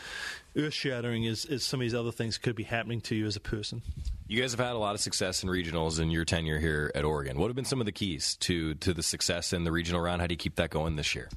earth 0.56 0.74
shattering 0.74 1.26
as, 1.26 1.44
as 1.44 1.62
some 1.62 1.80
of 1.80 1.84
these 1.84 1.94
other 1.94 2.12
things 2.12 2.38
could 2.38 2.57
be 2.57 2.64
happening 2.64 3.00
to 3.02 3.14
you 3.14 3.26
as 3.26 3.36
a 3.36 3.40
person. 3.40 3.82
You 4.26 4.40
guys 4.40 4.52
have 4.52 4.61
had 4.61 4.74
a 4.74 4.78
lot 4.78 4.94
of 4.94 5.02
success 5.02 5.42
in 5.42 5.50
regionals 5.50 6.00
in 6.00 6.11
your 6.11 6.24
tenure 6.24 6.59
here 6.59 6.90
at 6.94 7.05
Oregon. 7.05 7.38
What 7.38 7.48
have 7.48 7.57
been 7.57 7.66
some 7.66 7.80
of 7.80 7.86
the 7.86 7.92
keys 7.92 8.36
to 8.36 8.74
to 8.76 8.94
the 8.94 9.02
success 9.02 9.52
in 9.52 9.64
the 9.64 9.72
regional 9.72 10.00
round? 10.00 10.22
How 10.22 10.26
do 10.26 10.32
you 10.32 10.38
keep 10.38 10.57
that 10.57 10.70
going 10.70 10.96
this 10.96 11.14
year? 11.14 11.28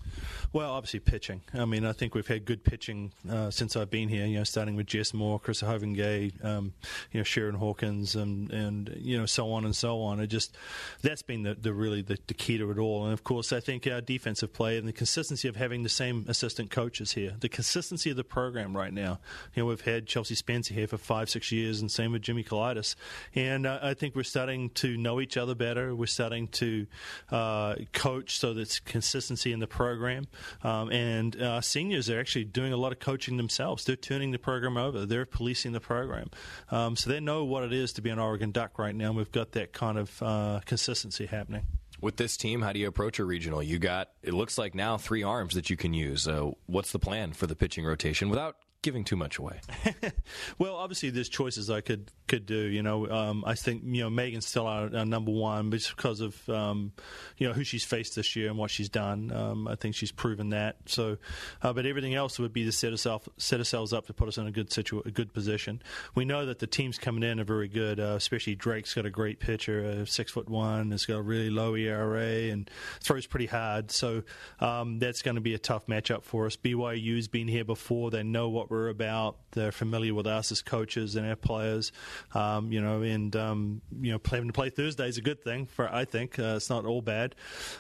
Well, 0.54 0.72
obviously 0.72 1.02
pitching. 1.02 1.42
I 1.54 1.66
mean, 1.66 1.86
I 1.86 1.92
think 1.92 2.16
we've 2.16 2.26
had 2.26 2.46
good 2.46 2.64
pitching 2.64 3.12
uh, 3.30 3.52
since 3.52 3.76
I've 3.76 3.90
been 3.90 4.08
here. 4.08 4.26
You 4.26 4.38
know, 4.38 4.44
starting 4.46 4.78
with 4.78 4.88
Jess 4.88 5.14
Moore, 5.14 5.40
Karissa 5.40 5.68
Hovinga, 5.68 6.46
um, 6.46 6.74
you 7.12 7.20
know, 7.20 7.26
Cheridan 7.26 7.60
Hawkins, 7.60 8.16
and 8.16 8.50
and 8.52 8.96
you 9.02 9.20
know, 9.20 9.26
so 9.26 9.52
on 9.52 9.66
and 9.66 9.76
so 9.76 10.02
on. 10.02 10.22
It 10.22 10.28
just 10.28 10.56
that's 11.02 11.22
been 11.22 11.44
the, 11.44 11.56
the 11.56 11.74
really 11.74 12.02
the, 12.02 12.18
the 12.28 12.34
key 12.34 12.58
to 12.58 12.72
it 12.72 12.78
all. 12.78 13.04
And 13.04 13.14
of 13.14 13.26
course, 13.26 13.52
I 13.52 13.60
think 13.60 13.86
our 13.88 14.00
defensive 14.00 14.54
play 14.54 14.78
and 14.78 14.88
the 14.88 14.94
consistency 14.94 15.50
of 15.50 15.58
having 15.58 15.84
the 15.84 15.90
same 15.90 16.26
assistant 16.30 16.72
coaches 16.72 17.12
here, 17.12 17.34
the 17.38 17.50
consistency 17.50 18.10
of 18.10 18.16
the 18.16 18.24
program 18.24 18.76
right 18.76 18.94
now. 18.94 19.07
You 19.56 19.64
know, 19.64 19.68
we've 19.68 19.82
had 19.82 20.08
Chelsea 20.08 20.36
Spencer 20.36 20.74
here 20.74 20.88
for 20.88 20.98
five, 20.98 21.30
six 21.30 21.52
years, 21.52 21.82
and 21.82 21.92
same 21.92 22.12
with 22.12 22.22
Jimmy 22.22 22.44
Kalidas. 22.44 22.96
And 23.36 23.66
uh, 23.66 23.80
I 23.82 23.94
think 23.94 24.16
we're 24.16 24.24
starting 24.24 24.70
to 24.72 24.98
know 24.98 25.22
each 25.22 25.38
other 25.38 25.56
better. 25.56 25.96
We're 25.96 26.08
starting 26.08 26.48
to 26.50 26.88
uh, 27.32 27.76
coach 27.94 28.40
so 28.40 28.54
there's 28.54 28.80
consistency 28.80 29.52
in 29.52 29.60
the 29.60 29.68
program. 29.68 30.28
Um, 30.64 30.92
and 30.92 31.36
uh, 31.42 31.62
seniors 31.62 32.10
are 32.10 32.20
actually 32.20 32.46
doing 32.46 32.74
a 32.74 32.78
lot 32.78 32.92
of 32.92 33.00
coaching 33.00 33.38
themselves. 33.38 33.86
They're 33.86 33.96
turning 33.96 34.32
the 34.32 34.40
program 34.40 34.78
over. 34.78 35.06
They're 35.06 35.26
policing 35.26 35.72
the 35.72 35.80
program. 35.80 36.30
Um, 36.72 36.96
so 36.96 37.10
they 37.10 37.20
know 37.20 37.44
what 37.44 37.64
it 37.64 37.74
is 37.74 37.94
to 37.94 38.02
be 38.02 38.10
an 38.10 38.20
Oregon 38.20 38.52
Duck 38.52 38.80
right 38.80 38.96
now. 38.96 39.08
And 39.08 39.18
we've 39.18 39.32
got 39.32 39.52
that 39.54 39.74
kind 39.74 39.98
of 39.98 40.22
uh, 40.22 40.60
consistency 40.66 41.26
happening. 41.26 41.66
With 42.00 42.18
this 42.18 42.38
team, 42.38 42.62
how 42.62 42.74
do 42.74 42.80
you 42.80 42.88
approach 42.88 43.18
a 43.18 43.26
regional? 43.26 43.64
You 43.64 43.80
got 43.80 44.10
it 44.22 44.34
looks 44.34 44.58
like 44.58 44.76
now 44.76 44.98
three 44.98 45.24
arms 45.24 45.56
that 45.56 45.72
you 45.72 45.78
can 45.78 45.94
use. 45.96 46.28
Uh, 46.28 46.52
what's 46.68 46.92
the 46.92 47.00
plan 47.00 47.34
for 47.34 47.48
the 47.48 47.56
pitching 47.56 47.86
rotation 47.86 48.30
without 48.30 48.58
giving 48.82 49.04
too 49.04 49.16
much 49.16 49.38
away? 49.38 49.60
well, 50.58 50.76
obviously, 50.76 51.10
there's 51.10 51.30
choices 51.30 51.70
I 51.70 51.82
could 51.82 52.12
could 52.28 52.46
do. 52.46 52.58
You 52.58 52.84
know, 52.84 53.10
um, 53.10 53.44
I 53.46 53.56
think 53.56 53.84
you 53.86 54.04
know 54.04 54.10
Megan's 54.10 54.46
still 54.46 54.68
our, 54.68 54.90
our 54.96 55.06
number 55.06 55.32
one, 55.32 55.72
just 55.72 55.96
because 55.96 56.22
of 56.22 56.50
um, 56.50 56.92
you 57.38 57.48
know 57.48 57.54
who 57.54 57.64
she's 57.64 57.84
faced 57.84 58.16
this 58.16 58.36
year 58.36 58.50
and 58.50 58.58
what 58.58 58.72
she's 58.72 58.90
done. 58.90 59.32
Um, 59.32 59.68
I 59.68 59.76
think 59.76 59.96
she's 59.96 60.12
proven 60.12 60.50
that. 60.50 60.78
So, 60.86 61.18
uh, 61.62 61.74
but 61.74 61.86
everything 61.86 62.16
else 62.16 62.40
would 62.40 62.54
be 62.54 62.66
to 62.66 62.72
set 62.72 62.92
ourselves 62.92 63.28
set 63.38 63.60
ourselves 63.60 63.94
up 63.94 64.08
to 64.08 64.14
put 64.14 64.28
us 64.28 64.38
in 64.38 64.48
a 64.48 64.52
good 64.52 64.72
situ- 64.72 65.04
a 65.06 65.12
good 65.12 65.34
position. 65.34 65.82
We 66.16 66.26
know 66.26 66.46
that 66.46 66.60
the 66.60 66.68
teams 66.68 66.98
coming 66.98 67.24
in 67.24 67.40
are 67.40 67.46
very 67.46 67.68
good. 67.68 68.00
Uh, 68.00 68.16
especially 68.18 68.56
Drake's 68.56 68.94
got 68.94 69.06
a 69.06 69.10
great 69.10 69.40
pitcher, 69.40 70.02
uh, 70.02 70.06
six 70.06 70.32
foot 70.32 70.50
one. 70.50 70.92
Has 70.92 71.06
got 71.06 71.18
a 71.18 71.22
really 71.22 71.50
low 71.50 71.76
ERA 71.76 72.52
and 72.52 72.70
throws 73.02 73.26
pretty 73.26 73.48
hard. 73.48 73.92
So 73.92 74.24
um, 74.60 75.00
that's 75.00 75.22
going 75.22 75.36
to 75.36 75.42
be 75.42 75.54
a 75.54 75.60
tough 75.60 75.88
matchup 75.88 76.24
for 76.24 76.46
us. 76.46 76.56
BYU's 76.56 77.28
been 77.28 77.48
here 77.48 77.66
before. 77.66 78.12
They 78.12 78.24
know 78.24 78.50
what 78.50 78.67
we're 78.70 78.90
about. 78.90 79.38
They're 79.52 79.72
familiar 79.72 80.14
with 80.14 80.28
us 80.28 80.52
as 80.52 80.62
coaches 80.62 81.16
and 81.16 81.28
our 81.28 81.36
players. 81.36 81.92
Um, 82.34 82.72
you 82.72 82.82
know, 82.82 83.02
and 83.02 83.36
um, 83.36 83.82
you 84.00 84.12
know, 84.12 84.20
having 84.24 84.48
to 84.48 84.54
play 84.54 84.70
Thursday 84.70 85.08
is 85.08 85.18
a 85.18 85.22
good 85.22 85.44
thing 85.44 85.66
for 85.66 85.92
I 85.94 86.06
think 86.06 86.40
uh, 86.40 86.56
it's 86.58 86.70
not 86.70 86.86
all 86.86 87.02
bad. 87.02 87.36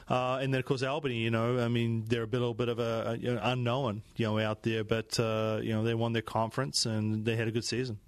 Uh, 0.09 0.39
and 0.41 0.53
then 0.53 0.59
of 0.59 0.65
course 0.65 0.83
Albany, 0.83 1.15
you 1.15 1.31
know, 1.31 1.59
I 1.59 1.67
mean 1.67 2.05
they're 2.07 2.23
a 2.23 2.27
little 2.27 2.53
bit 2.53 2.69
of 2.69 2.79
a, 2.79 3.03
a 3.07 3.17
you 3.17 3.33
know, 3.33 3.39
unknown, 3.43 4.03
you 4.15 4.25
know, 4.25 4.39
out 4.39 4.63
there, 4.63 4.83
but 4.83 5.19
uh, 5.19 5.59
you 5.61 5.73
know 5.73 5.83
they 5.83 5.93
won 5.93 6.13
their 6.13 6.21
conference 6.21 6.85
and 6.85 7.25
they 7.25 7.35
had 7.35 7.47
a 7.47 7.51
good 7.51 7.65
season. 7.65 7.99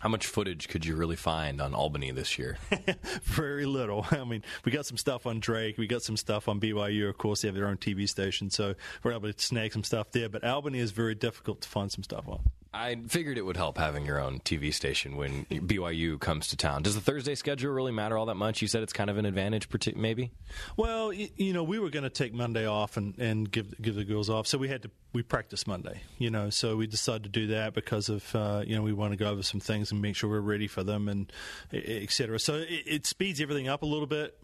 How 0.00 0.08
much 0.08 0.26
footage 0.26 0.68
could 0.68 0.86
you 0.86 0.94
really 0.94 1.16
find 1.16 1.60
on 1.60 1.74
Albany 1.74 2.12
this 2.12 2.38
year? 2.38 2.56
Very 3.22 3.66
little. 3.66 4.06
I 4.10 4.24
mean, 4.24 4.44
we 4.64 4.70
got 4.70 4.86
some 4.86 4.96
stuff 4.96 5.26
on 5.26 5.40
Drake. 5.40 5.76
We 5.76 5.86
got 5.86 6.02
some 6.02 6.16
stuff 6.16 6.48
on 6.48 6.60
BYU. 6.60 7.08
Of 7.08 7.18
course, 7.18 7.42
they 7.42 7.48
have 7.48 7.54
their 7.54 7.66
own 7.66 7.78
TV 7.78 8.08
station, 8.08 8.50
so 8.50 8.74
we're 9.02 9.12
able 9.12 9.32
to 9.32 9.42
snag 9.42 9.72
some 9.72 9.84
stuff 9.84 10.12
there. 10.12 10.28
But 10.28 10.44
Albany 10.44 10.78
is 10.78 10.92
very 10.92 11.14
difficult 11.14 11.62
to 11.62 11.68
find 11.68 11.90
some 11.90 12.04
stuff 12.04 12.28
on. 12.28 12.40
I 12.78 12.96
figured 13.08 13.38
it 13.38 13.42
would 13.42 13.56
help 13.56 13.76
having 13.76 14.06
your 14.06 14.20
own 14.20 14.38
TV 14.38 14.72
station 14.72 15.16
when 15.16 15.46
BYU 15.46 16.20
comes 16.20 16.46
to 16.48 16.56
town. 16.56 16.82
Does 16.82 16.94
the 16.94 17.00
Thursday 17.00 17.34
schedule 17.34 17.72
really 17.72 17.90
matter 17.90 18.16
all 18.16 18.26
that 18.26 18.36
much? 18.36 18.62
You 18.62 18.68
said 18.68 18.84
it's 18.84 18.92
kind 18.92 19.10
of 19.10 19.18
an 19.18 19.26
advantage, 19.26 19.68
maybe. 19.96 20.30
Well, 20.76 21.12
you 21.12 21.52
know, 21.52 21.64
we 21.64 21.80
were 21.80 21.90
going 21.90 22.04
to 22.04 22.10
take 22.10 22.32
Monday 22.32 22.66
off 22.66 22.96
and, 22.96 23.18
and 23.18 23.50
give 23.50 23.74
give 23.82 23.96
the 23.96 24.04
girls 24.04 24.30
off, 24.30 24.46
so 24.46 24.58
we 24.58 24.68
had 24.68 24.82
to 24.82 24.90
we 25.12 25.22
practice 25.22 25.66
Monday. 25.66 26.02
You 26.18 26.30
know, 26.30 26.50
so 26.50 26.76
we 26.76 26.86
decided 26.86 27.24
to 27.24 27.28
do 27.28 27.48
that 27.48 27.74
because 27.74 28.08
of 28.08 28.34
uh, 28.36 28.62
you 28.64 28.76
know 28.76 28.82
we 28.82 28.92
want 28.92 29.12
to 29.12 29.16
go 29.16 29.28
over 29.28 29.42
some 29.42 29.60
things 29.60 29.90
and 29.90 30.00
make 30.00 30.14
sure 30.14 30.30
we're 30.30 30.40
ready 30.40 30.68
for 30.68 30.84
them 30.84 31.08
and 31.08 31.32
etc. 31.72 32.38
So 32.38 32.54
it, 32.54 32.82
it, 32.86 33.06
speeds 33.06 33.40
everything 33.40 33.68
up 33.68 33.82
a 33.82 33.86
little 33.86 34.06
bit, 34.06 34.38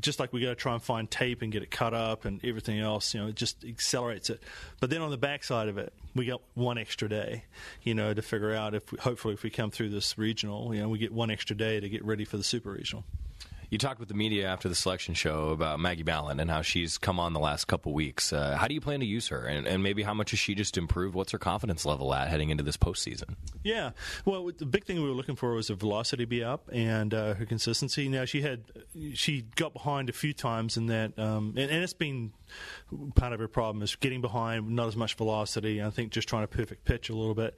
just 0.00 0.20
like 0.20 0.32
we 0.32 0.42
got 0.42 0.50
to 0.50 0.54
try 0.54 0.74
and 0.74 0.82
find 0.82 1.10
tape 1.10 1.42
and 1.42 1.50
get 1.50 1.64
it 1.64 1.72
cut 1.72 1.94
up 1.94 2.24
and 2.24 2.44
everything 2.44 2.78
else. 2.78 3.14
You 3.14 3.20
know, 3.20 3.26
it 3.26 3.34
just 3.34 3.64
accelerates 3.64 4.30
it. 4.30 4.42
But 4.78 4.90
then 4.90 5.02
on 5.02 5.10
the 5.10 5.18
backside 5.18 5.68
of 5.68 5.76
it, 5.76 5.92
we 6.14 6.26
got 6.26 6.40
one 6.54 6.78
extra 6.78 7.08
day 7.08 7.44
you 7.82 7.94
know, 7.94 8.12
to 8.14 8.22
figure 8.22 8.54
out 8.54 8.74
if 8.74 8.90
we, 8.92 8.98
hopefully 8.98 9.34
if 9.34 9.42
we 9.42 9.50
come 9.50 9.70
through 9.70 9.90
this 9.90 10.18
regional, 10.18 10.74
you 10.74 10.80
know, 10.80 10.88
we 10.88 10.98
get 10.98 11.12
one 11.12 11.30
extra 11.30 11.56
day 11.56 11.80
to 11.80 11.88
get 11.88 12.04
ready 12.04 12.24
for 12.24 12.36
the 12.36 12.44
super 12.44 12.70
regional. 12.70 13.04
You 13.70 13.78
talked 13.78 14.00
with 14.00 14.08
the 14.08 14.16
media 14.16 14.48
after 14.48 14.68
the 14.68 14.74
selection 14.74 15.14
show 15.14 15.50
about 15.50 15.78
Maggie 15.78 16.02
Balint 16.02 16.40
and 16.40 16.50
how 16.50 16.60
she's 16.60 16.98
come 16.98 17.20
on 17.20 17.34
the 17.34 17.38
last 17.38 17.66
couple 17.66 17.92
weeks. 17.92 18.32
Uh, 18.32 18.56
how 18.56 18.66
do 18.66 18.74
you 18.74 18.80
plan 18.80 18.98
to 18.98 19.06
use 19.06 19.28
her, 19.28 19.46
and, 19.46 19.64
and, 19.64 19.80
maybe 19.80 20.02
how 20.02 20.12
much 20.12 20.32
has 20.32 20.40
she 20.40 20.56
just 20.56 20.76
improved? 20.76 21.14
What's 21.14 21.30
her 21.30 21.38
confidence 21.38 21.86
level 21.86 22.12
at 22.12 22.26
heading 22.26 22.50
into 22.50 22.64
this 22.64 22.76
postseason? 22.76 23.36
Yeah, 23.62 23.90
well, 24.24 24.50
the 24.58 24.66
big 24.66 24.86
thing 24.86 25.00
we 25.00 25.08
were 25.08 25.14
looking 25.14 25.36
for 25.36 25.54
was 25.54 25.68
her 25.68 25.76
velocity 25.76 26.24
be 26.24 26.42
up 26.42 26.68
and 26.72 27.14
uh, 27.14 27.34
her 27.34 27.46
consistency. 27.46 28.08
Now 28.08 28.24
she 28.24 28.42
had 28.42 28.64
she 29.14 29.42
got 29.54 29.72
behind 29.72 30.08
a 30.08 30.12
few 30.12 30.32
times 30.32 30.76
in 30.76 30.86
that, 30.86 31.16
um, 31.16 31.54
and, 31.56 31.70
and 31.70 31.84
it's 31.84 31.92
been 31.92 32.32
part 33.14 33.32
of 33.32 33.40
her 33.40 33.48
problem 33.48 33.82
is 33.82 33.96
getting 33.96 34.20
behind, 34.20 34.68
not 34.70 34.88
as 34.88 34.96
much 34.96 35.14
velocity. 35.14 35.82
I 35.82 35.90
think 35.90 36.12
just 36.12 36.28
trying 36.28 36.42
to 36.42 36.48
perfect 36.48 36.84
pitch 36.84 37.10
a 37.10 37.14
little 37.14 37.34
bit. 37.34 37.56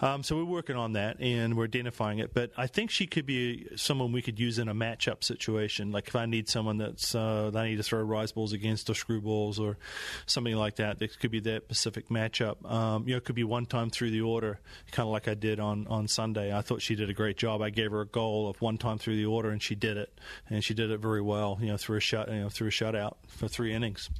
Um, 0.00 0.22
so 0.22 0.36
we're 0.36 0.44
working 0.44 0.76
on 0.76 0.92
that 0.94 1.20
and 1.20 1.56
we're 1.56 1.64
identifying 1.64 2.18
it. 2.18 2.34
But 2.34 2.52
I 2.56 2.66
think 2.66 2.90
she 2.90 3.06
could 3.06 3.26
be 3.26 3.68
someone 3.76 4.12
we 4.12 4.22
could 4.22 4.38
use 4.38 4.58
in 4.58 4.68
a 4.68 4.74
matchup 4.74 5.24
situation. 5.24 5.92
Like 5.92 6.08
if 6.08 6.16
I 6.16 6.26
need 6.26 6.48
someone 6.48 6.78
that's 6.78 7.14
uh, 7.14 7.50
I 7.54 7.68
need 7.68 7.76
to 7.76 7.82
throw 7.82 8.02
rise 8.02 8.32
balls 8.32 8.52
against 8.52 8.90
or 8.90 8.94
screw 8.94 9.20
balls 9.20 9.58
or 9.58 9.78
something 10.26 10.56
like 10.56 10.76
that, 10.76 10.98
that 10.98 11.18
could 11.18 11.30
be 11.30 11.40
that 11.40 11.64
specific 11.64 12.08
matchup. 12.08 12.70
Um, 12.70 13.04
you 13.06 13.12
know, 13.12 13.18
it 13.18 13.24
could 13.24 13.34
be 13.34 13.44
one 13.44 13.66
time 13.66 13.90
through 13.90 14.10
the 14.10 14.20
order, 14.20 14.60
kind 14.90 15.06
of 15.06 15.12
like 15.12 15.28
I 15.28 15.34
did 15.34 15.60
on 15.60 15.86
on 15.88 16.08
Sunday. 16.08 16.56
I 16.56 16.62
thought 16.62 16.82
she 16.82 16.94
did 16.94 17.10
a 17.10 17.14
great 17.14 17.36
job. 17.36 17.62
I 17.62 17.70
gave 17.70 17.90
her 17.90 18.00
a 18.00 18.06
goal 18.06 18.48
of 18.48 18.60
one 18.60 18.78
time 18.78 18.98
through 18.98 19.16
the 19.16 19.26
order, 19.26 19.50
and 19.50 19.62
she 19.62 19.74
did 19.74 19.96
it, 19.96 20.18
and 20.48 20.62
she 20.62 20.74
did 20.74 20.90
it 20.90 21.00
very 21.00 21.22
well. 21.22 21.58
You 21.60 21.68
know, 21.68 21.76
through 21.76 21.98
a 21.98 22.00
shut, 22.00 22.28
you 22.28 22.40
know, 22.40 22.48
through 22.48 22.68
a 22.68 22.70
shutout 22.70 23.16
for 23.28 23.48
three 23.48 23.72
innings. 23.72 24.10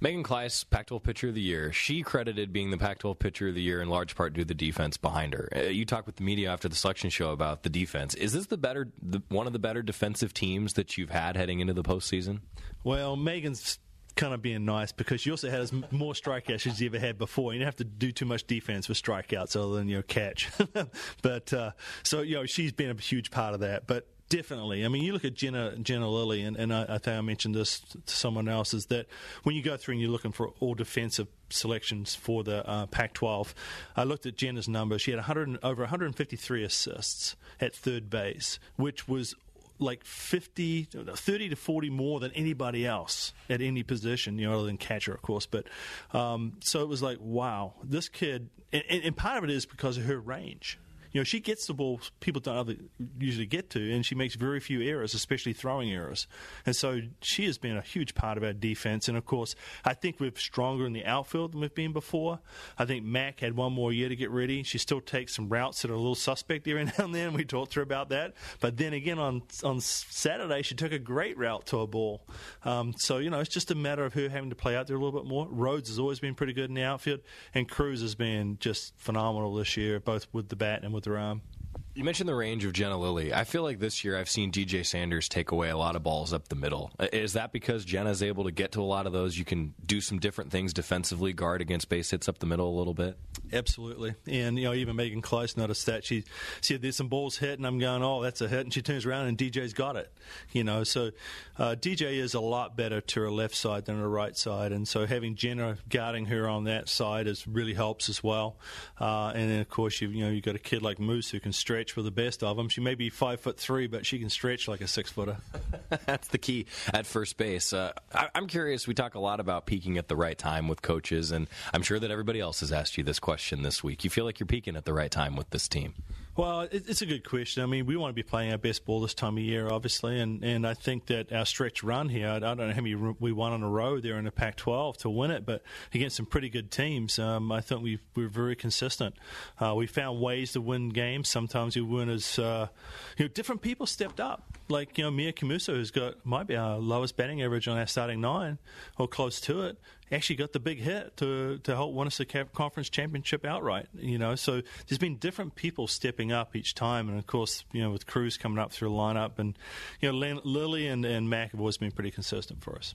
Megan 0.00 0.22
Kleiss, 0.22 0.68
Pac-12 0.68 1.02
Pitcher 1.02 1.28
of 1.28 1.34
the 1.34 1.40
Year. 1.40 1.72
She 1.72 2.02
credited 2.02 2.52
being 2.52 2.70
the 2.70 2.78
Pac-12 2.78 3.18
Pitcher 3.18 3.48
of 3.48 3.54
the 3.54 3.62
Year 3.62 3.82
in 3.82 3.88
large 3.88 4.14
part 4.14 4.32
due 4.32 4.42
to 4.42 4.46
the 4.46 4.54
defense 4.54 4.96
behind 4.96 5.34
her. 5.34 5.48
Uh, 5.54 5.60
you 5.62 5.84
talked 5.84 6.06
with 6.06 6.16
the 6.16 6.22
media 6.22 6.52
after 6.52 6.68
the 6.68 6.76
selection 6.76 7.10
show 7.10 7.30
about 7.32 7.64
the 7.64 7.68
defense. 7.68 8.14
Is 8.14 8.32
this 8.32 8.46
the 8.46 8.56
better, 8.56 8.88
the, 9.02 9.22
one 9.28 9.48
of 9.48 9.52
the 9.52 9.58
better 9.58 9.82
defensive 9.82 10.32
teams 10.32 10.74
that 10.74 10.96
you've 10.96 11.10
had 11.10 11.36
heading 11.36 11.58
into 11.60 11.74
the 11.74 11.82
postseason? 11.82 12.40
Well, 12.84 13.16
Megan's 13.16 13.80
kind 14.14 14.34
of 14.34 14.42
being 14.42 14.64
nice 14.64 14.92
because 14.92 15.20
she 15.20 15.30
also 15.30 15.48
has 15.48 15.72
more 15.90 16.12
strikeouts 16.12 16.60
she's 16.60 16.82
ever 16.82 16.98
had 16.98 17.18
before. 17.18 17.52
You 17.52 17.60
don't 17.60 17.66
have 17.66 17.76
to 17.76 17.84
do 17.84 18.12
too 18.12 18.26
much 18.26 18.46
defense 18.46 18.88
with 18.88 19.00
strikeouts 19.00 19.56
other 19.56 19.76
than 19.76 19.88
your 19.88 20.02
catch. 20.02 20.50
but 21.22 21.52
uh, 21.52 21.70
so 22.02 22.22
you 22.22 22.34
know 22.34 22.44
she's 22.44 22.72
been 22.72 22.90
a 22.90 23.00
huge 23.00 23.30
part 23.30 23.54
of 23.54 23.60
that. 23.60 23.86
But 23.86 24.08
Definitely. 24.28 24.84
I 24.84 24.88
mean, 24.88 25.04
you 25.04 25.14
look 25.14 25.24
at 25.24 25.32
Jenna, 25.32 25.76
Jenna 25.76 26.08
Lilley, 26.08 26.42
and, 26.42 26.56
and 26.56 26.72
I, 26.72 26.82
I, 26.82 26.98
think 26.98 27.16
I 27.16 27.20
mentioned 27.22 27.54
this 27.54 27.80
to 27.80 28.14
someone 28.14 28.46
else, 28.46 28.74
is 28.74 28.86
that 28.86 29.06
when 29.42 29.56
you 29.56 29.62
go 29.62 29.78
through 29.78 29.92
and 29.92 30.02
you're 30.02 30.10
looking 30.10 30.32
for 30.32 30.48
all 30.60 30.74
defensive 30.74 31.28
selections 31.48 32.14
for 32.14 32.44
the 32.44 32.68
uh, 32.68 32.86
Pac 32.86 33.14
12, 33.14 33.54
I 33.96 34.04
looked 34.04 34.26
at 34.26 34.36
Jenna's 34.36 34.68
numbers. 34.68 35.00
She 35.00 35.12
had 35.12 35.18
100, 35.18 35.60
over 35.62 35.82
153 35.82 36.62
assists 36.62 37.36
at 37.58 37.74
third 37.74 38.10
base, 38.10 38.58
which 38.76 39.08
was 39.08 39.34
like 39.78 40.04
50, 40.04 40.88
30 40.92 41.48
to 41.48 41.56
40 41.56 41.88
more 41.88 42.20
than 42.20 42.30
anybody 42.32 42.86
else 42.86 43.32
at 43.48 43.62
any 43.62 43.82
position, 43.82 44.38
you 44.38 44.46
know, 44.46 44.58
other 44.58 44.66
than 44.66 44.76
catcher, 44.76 45.14
of 45.14 45.22
course. 45.22 45.46
But 45.46 45.66
um, 46.12 46.54
so 46.60 46.82
it 46.82 46.88
was 46.88 47.02
like, 47.02 47.18
wow, 47.18 47.74
this 47.82 48.10
kid, 48.10 48.50
and, 48.74 48.84
and 48.90 49.16
part 49.16 49.38
of 49.38 49.44
it 49.44 49.50
is 49.50 49.64
because 49.64 49.96
of 49.96 50.04
her 50.04 50.18
range 50.18 50.78
know, 51.18 51.24
she 51.24 51.40
gets 51.40 51.66
the 51.66 51.74
ball 51.74 52.00
people 52.20 52.40
don't 52.40 52.90
usually 53.18 53.46
get 53.46 53.70
to, 53.70 53.92
and 53.92 54.04
she 54.04 54.14
makes 54.14 54.34
very 54.34 54.60
few 54.60 54.80
errors, 54.82 55.14
especially 55.14 55.52
throwing 55.52 55.90
errors. 55.90 56.26
And 56.66 56.74
so 56.74 57.00
she 57.20 57.46
has 57.46 57.58
been 57.58 57.76
a 57.76 57.82
huge 57.82 58.14
part 58.14 58.36
of 58.36 58.44
our 58.44 58.52
defense. 58.52 59.08
And 59.08 59.16
of 59.16 59.24
course, 59.24 59.54
I 59.84 59.94
think 59.94 60.20
we're 60.20 60.32
stronger 60.36 60.86
in 60.86 60.92
the 60.92 61.04
outfield 61.04 61.52
than 61.52 61.60
we've 61.60 61.74
been 61.74 61.92
before. 61.92 62.40
I 62.78 62.84
think 62.84 63.04
Mac 63.04 63.40
had 63.40 63.56
one 63.56 63.72
more 63.72 63.92
year 63.92 64.08
to 64.08 64.16
get 64.16 64.30
ready. 64.30 64.62
She 64.62 64.78
still 64.78 65.00
takes 65.00 65.34
some 65.34 65.48
routes 65.48 65.82
that 65.82 65.90
are 65.90 65.94
a 65.94 65.98
little 65.98 66.14
suspect 66.14 66.66
and 66.66 66.92
now 66.98 67.04
and 67.04 67.14
then. 67.14 67.32
We 67.32 67.44
talked 67.44 67.72
to 67.72 67.80
her 67.80 67.82
about 67.82 68.10
that. 68.10 68.34
But 68.60 68.76
then 68.76 68.92
again, 68.92 69.18
on 69.18 69.42
on 69.64 69.80
Saturday, 69.80 70.62
she 70.62 70.74
took 70.74 70.92
a 70.92 70.98
great 70.98 71.36
route 71.38 71.66
to 71.66 71.80
a 71.80 71.86
ball. 71.86 72.26
Um, 72.64 72.94
so 72.96 73.18
you 73.18 73.30
know, 73.30 73.40
it's 73.40 73.52
just 73.52 73.70
a 73.70 73.74
matter 73.74 74.04
of 74.04 74.14
her 74.14 74.28
having 74.28 74.50
to 74.50 74.56
play 74.56 74.76
out 74.76 74.86
there 74.86 74.96
a 74.96 74.98
little 75.00 75.18
bit 75.18 75.28
more. 75.28 75.46
Rhodes 75.50 75.88
has 75.88 75.98
always 75.98 76.20
been 76.20 76.34
pretty 76.34 76.52
good 76.52 76.68
in 76.68 76.74
the 76.74 76.82
outfield, 76.82 77.20
and 77.54 77.68
Cruz 77.68 78.00
has 78.02 78.14
been 78.14 78.58
just 78.60 78.94
phenomenal 78.98 79.54
this 79.54 79.76
year, 79.76 80.00
both 80.00 80.26
with 80.32 80.48
the 80.48 80.56
bat 80.56 80.82
and 80.82 80.92
with 80.92 81.06
with 81.08 81.57
You 81.98 82.04
mentioned 82.04 82.28
the 82.28 82.34
range 82.36 82.64
of 82.64 82.72
Jenna 82.72 82.96
Lilley. 82.96 83.34
I 83.34 83.42
feel 83.42 83.64
like 83.64 83.80
this 83.80 84.04
year 84.04 84.16
I've 84.16 84.30
seen 84.30 84.52
DJ 84.52 84.86
Sanders 84.86 85.28
take 85.28 85.50
away 85.50 85.68
a 85.68 85.76
lot 85.76 85.96
of 85.96 86.04
balls 86.04 86.32
up 86.32 86.46
the 86.46 86.54
middle. 86.54 86.92
Uh, 86.96 87.08
Is 87.12 87.32
that 87.32 87.50
because 87.50 87.84
Jenna's 87.84 88.22
able 88.22 88.44
to 88.44 88.52
get 88.52 88.70
to 88.72 88.80
a 88.80 88.84
lot 88.84 89.08
of 89.08 89.12
those? 89.12 89.36
You 89.36 89.44
can 89.44 89.74
do 89.84 90.00
some 90.00 90.20
different 90.20 90.52
things 90.52 90.72
defensively, 90.72 91.32
guard 91.32 91.60
against 91.60 91.88
base 91.88 92.12
hits 92.12 92.28
up 92.28 92.38
the 92.38 92.46
middle 92.46 92.72
a 92.72 92.76
little 92.78 92.94
bit. 92.94 93.18
Absolutely, 93.52 94.14
and 94.28 94.56
you 94.56 94.66
know, 94.66 94.74
even 94.74 94.94
Megan 94.94 95.22
Kleiss 95.22 95.56
noticed 95.56 95.86
that 95.86 96.04
she 96.04 96.22
she 96.60 96.74
had 96.74 96.94
some 96.94 97.08
balls 97.08 97.38
hit, 97.38 97.58
and 97.58 97.66
I'm 97.66 97.80
going, 97.80 98.04
oh, 98.04 98.22
that's 98.22 98.40
a 98.42 98.46
hit, 98.46 98.60
and 98.60 98.72
she 98.72 98.80
turns 98.80 99.04
around 99.04 99.26
and 99.26 99.36
DJ's 99.36 99.72
got 99.72 99.96
it, 99.96 100.12
you 100.52 100.62
know. 100.62 100.84
So 100.84 101.10
uh, 101.58 101.74
DJ 101.74 102.18
is 102.18 102.34
a 102.34 102.40
lot 102.40 102.76
better 102.76 103.00
to 103.00 103.20
her 103.22 103.30
left 103.30 103.56
side 103.56 103.86
than 103.86 103.98
her 103.98 104.08
right 104.08 104.36
side, 104.36 104.70
and 104.70 104.86
so 104.86 105.04
having 105.04 105.34
Jenna 105.34 105.78
guarding 105.88 106.26
her 106.26 106.48
on 106.48 106.64
that 106.64 106.88
side 106.88 107.26
is 107.26 107.48
really 107.48 107.74
helps 107.74 108.08
as 108.08 108.22
well. 108.22 108.56
Uh, 109.00 109.32
and 109.34 109.50
then 109.50 109.60
of 109.60 109.68
course 109.68 110.00
you 110.00 110.10
you 110.10 110.22
know 110.22 110.28
you 110.28 110.36
have 110.36 110.44
got 110.44 110.54
a 110.54 110.60
kid 110.60 110.82
like 110.82 111.00
Moose 111.00 111.30
who 111.30 111.40
can 111.40 111.52
stretch 111.52 111.87
for 111.92 112.02
the 112.02 112.10
best 112.10 112.42
of 112.42 112.56
them. 112.56 112.68
She 112.68 112.80
may 112.80 112.94
be 112.94 113.10
five 113.10 113.40
foot 113.40 113.58
three, 113.58 113.86
but 113.86 114.06
she 114.06 114.18
can 114.18 114.30
stretch 114.30 114.68
like 114.68 114.80
a 114.80 114.86
six 114.86 115.10
footer. 115.10 115.38
That's 116.06 116.28
the 116.28 116.38
key 116.38 116.66
at 116.92 117.06
first 117.06 117.36
base. 117.36 117.72
Uh, 117.72 117.92
I, 118.14 118.28
I'm 118.34 118.46
curious. 118.46 118.86
We 118.86 118.94
talk 118.94 119.14
a 119.14 119.20
lot 119.20 119.40
about 119.40 119.66
peaking 119.66 119.98
at 119.98 120.08
the 120.08 120.16
right 120.16 120.38
time 120.38 120.68
with 120.68 120.82
coaches, 120.82 121.32
and 121.32 121.48
I'm 121.72 121.82
sure 121.82 121.98
that 121.98 122.10
everybody 122.10 122.40
else 122.40 122.60
has 122.60 122.72
asked 122.72 122.98
you 122.98 123.04
this 123.04 123.18
question 123.18 123.62
this 123.62 123.82
week. 123.82 124.04
You 124.04 124.10
feel 124.10 124.24
like 124.24 124.40
you're 124.40 124.46
peaking 124.46 124.76
at 124.76 124.84
the 124.84 124.92
right 124.92 125.10
time 125.10 125.36
with 125.36 125.50
this 125.50 125.68
team? 125.68 125.94
Well, 126.38 126.68
it's 126.70 127.02
a 127.02 127.06
good 127.06 127.28
question. 127.28 127.64
I 127.64 127.66
mean, 127.66 127.84
we 127.84 127.96
want 127.96 128.10
to 128.10 128.14
be 128.14 128.22
playing 128.22 128.52
our 128.52 128.58
best 128.58 128.84
ball 128.84 129.00
this 129.00 129.12
time 129.12 129.38
of 129.38 129.42
year, 129.42 129.68
obviously, 129.68 130.20
and, 130.20 130.44
and 130.44 130.64
I 130.64 130.72
think 130.72 131.06
that 131.06 131.32
our 131.32 131.44
stretch 131.44 131.82
run 131.82 132.08
here, 132.08 132.28
I 132.28 132.38
don't 132.38 132.58
know 132.58 132.70
how 132.70 132.80
many 132.80 132.94
we 132.94 133.32
won 133.32 133.50
on 133.50 133.64
a 133.64 133.68
row 133.68 133.98
there 133.98 134.16
in 134.18 134.24
the 134.24 134.30
Pac-12 134.30 134.98
to 134.98 135.10
win 135.10 135.32
it, 135.32 135.44
but 135.44 135.64
against 135.92 136.14
some 136.14 136.26
pretty 136.26 136.48
good 136.48 136.70
teams, 136.70 137.18
um, 137.18 137.50
I 137.50 137.60
think 137.60 137.82
we 137.82 137.98
we're 138.14 138.28
very 138.28 138.54
consistent. 138.54 139.16
Uh, 139.58 139.74
we 139.74 139.88
found 139.88 140.20
ways 140.20 140.52
to 140.52 140.60
win 140.60 140.90
games. 140.90 141.28
Sometimes 141.28 141.74
we 141.74 141.82
win 141.82 142.08
as 142.08 142.38
uh, 142.38 142.68
you 143.16 143.24
know 143.24 143.28
different 143.28 143.60
people 143.60 143.86
stepped 143.86 144.20
up, 144.20 144.57
like 144.68 144.98
you 144.98 145.04
know 145.04 145.10
Mia 145.10 145.32
Camuso, 145.32 145.74
who's 145.74 145.90
got 145.90 146.24
might 146.24 146.46
be 146.46 146.56
our 146.56 146.78
lowest 146.78 147.16
batting 147.16 147.42
average 147.42 147.68
on 147.68 147.78
our 147.78 147.86
starting 147.86 148.20
nine 148.20 148.58
or 148.98 149.08
close 149.08 149.40
to 149.42 149.62
it 149.62 149.78
actually 150.12 150.36
got 150.36 150.52
the 150.52 150.60
big 150.60 150.78
hit 150.78 151.16
to 151.18 151.58
to 151.58 151.74
help 151.74 151.92
win 151.92 152.06
us 152.06 152.18
the 152.18 152.24
conference 152.24 152.88
championship 152.88 153.44
outright. 153.44 153.86
You 153.94 154.18
know, 154.18 154.34
so 154.34 154.62
there's 154.86 154.98
been 154.98 155.16
different 155.16 155.54
people 155.54 155.86
stepping 155.86 156.32
up 156.32 156.56
each 156.56 156.74
time, 156.74 157.08
and 157.08 157.18
of 157.18 157.26
course, 157.26 157.64
you 157.72 157.82
know, 157.82 157.90
with 157.90 158.06
Cruz 158.06 158.36
coming 158.36 158.58
up 158.58 158.72
through 158.72 158.88
the 158.88 158.94
lineup, 158.94 159.38
and 159.38 159.56
you 160.00 160.10
know, 160.10 160.40
Lilley 160.44 160.88
and, 160.88 161.04
and 161.04 161.28
Mac 161.28 161.52
have 161.52 161.60
always 161.60 161.76
been 161.76 161.92
pretty 161.92 162.10
consistent 162.10 162.62
for 162.62 162.76
us. 162.76 162.94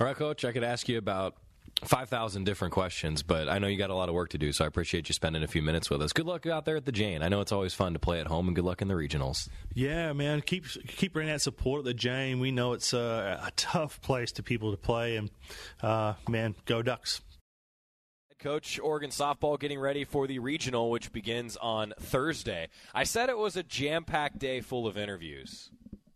All 0.00 0.06
right, 0.06 0.16
Coach, 0.16 0.44
I 0.44 0.52
could 0.52 0.64
ask 0.64 0.88
you 0.88 0.98
about 0.98 1.36
5,000 1.84 2.44
different 2.44 2.72
questions, 2.72 3.22
but 3.22 3.48
I 3.48 3.58
know 3.58 3.66
you 3.66 3.76
got 3.76 3.90
a 3.90 3.94
lot 3.94 4.08
of 4.08 4.14
work 4.14 4.30
to 4.30 4.38
do, 4.38 4.52
so 4.52 4.64
I 4.64 4.68
appreciate 4.68 5.08
you 5.08 5.12
spending 5.12 5.42
a 5.42 5.48
few 5.48 5.62
minutes 5.62 5.90
with 5.90 6.02
us. 6.02 6.12
Good 6.12 6.26
luck 6.26 6.46
out 6.46 6.64
there 6.64 6.76
at 6.76 6.84
the 6.84 6.92
Jane. 6.92 7.22
I 7.22 7.28
know 7.28 7.40
it's 7.40 7.52
always 7.52 7.74
fun 7.74 7.92
to 7.92 7.98
play 7.98 8.20
at 8.20 8.26
home, 8.26 8.46
and 8.48 8.56
good 8.56 8.64
luck 8.64 8.82
in 8.82 8.88
the 8.88 8.94
regionals. 8.94 9.48
Yeah, 9.74 10.12
man, 10.12 10.42
keep 10.42 10.66
keep 10.86 11.12
bringing 11.12 11.32
that 11.32 11.40
support 11.40 11.80
at 11.80 11.84
the 11.84 11.94
Jane. 11.94 12.40
We 12.40 12.50
know 12.50 12.72
it's 12.72 12.92
a, 12.92 13.40
a 13.44 13.50
tough 13.56 14.00
place 14.00 14.32
to 14.32 14.42
people 14.42 14.70
to 14.70 14.76
play, 14.76 15.16
and 15.16 15.30
uh, 15.82 16.14
man, 16.28 16.54
go 16.64 16.82
Ducks. 16.82 17.20
Coach 18.38 18.80
Oregon 18.80 19.10
softball 19.10 19.58
getting 19.58 19.78
ready 19.78 20.02
for 20.02 20.26
the 20.26 20.40
regional, 20.40 20.90
which 20.90 21.12
begins 21.12 21.56
on 21.58 21.94
Thursday. 22.00 22.68
I 22.92 23.04
said 23.04 23.28
it 23.28 23.38
was 23.38 23.56
a 23.56 23.62
jam 23.62 24.02
packed 24.02 24.40
day 24.40 24.60
full 24.60 24.88
of 24.88 24.98
interviews. 24.98 25.70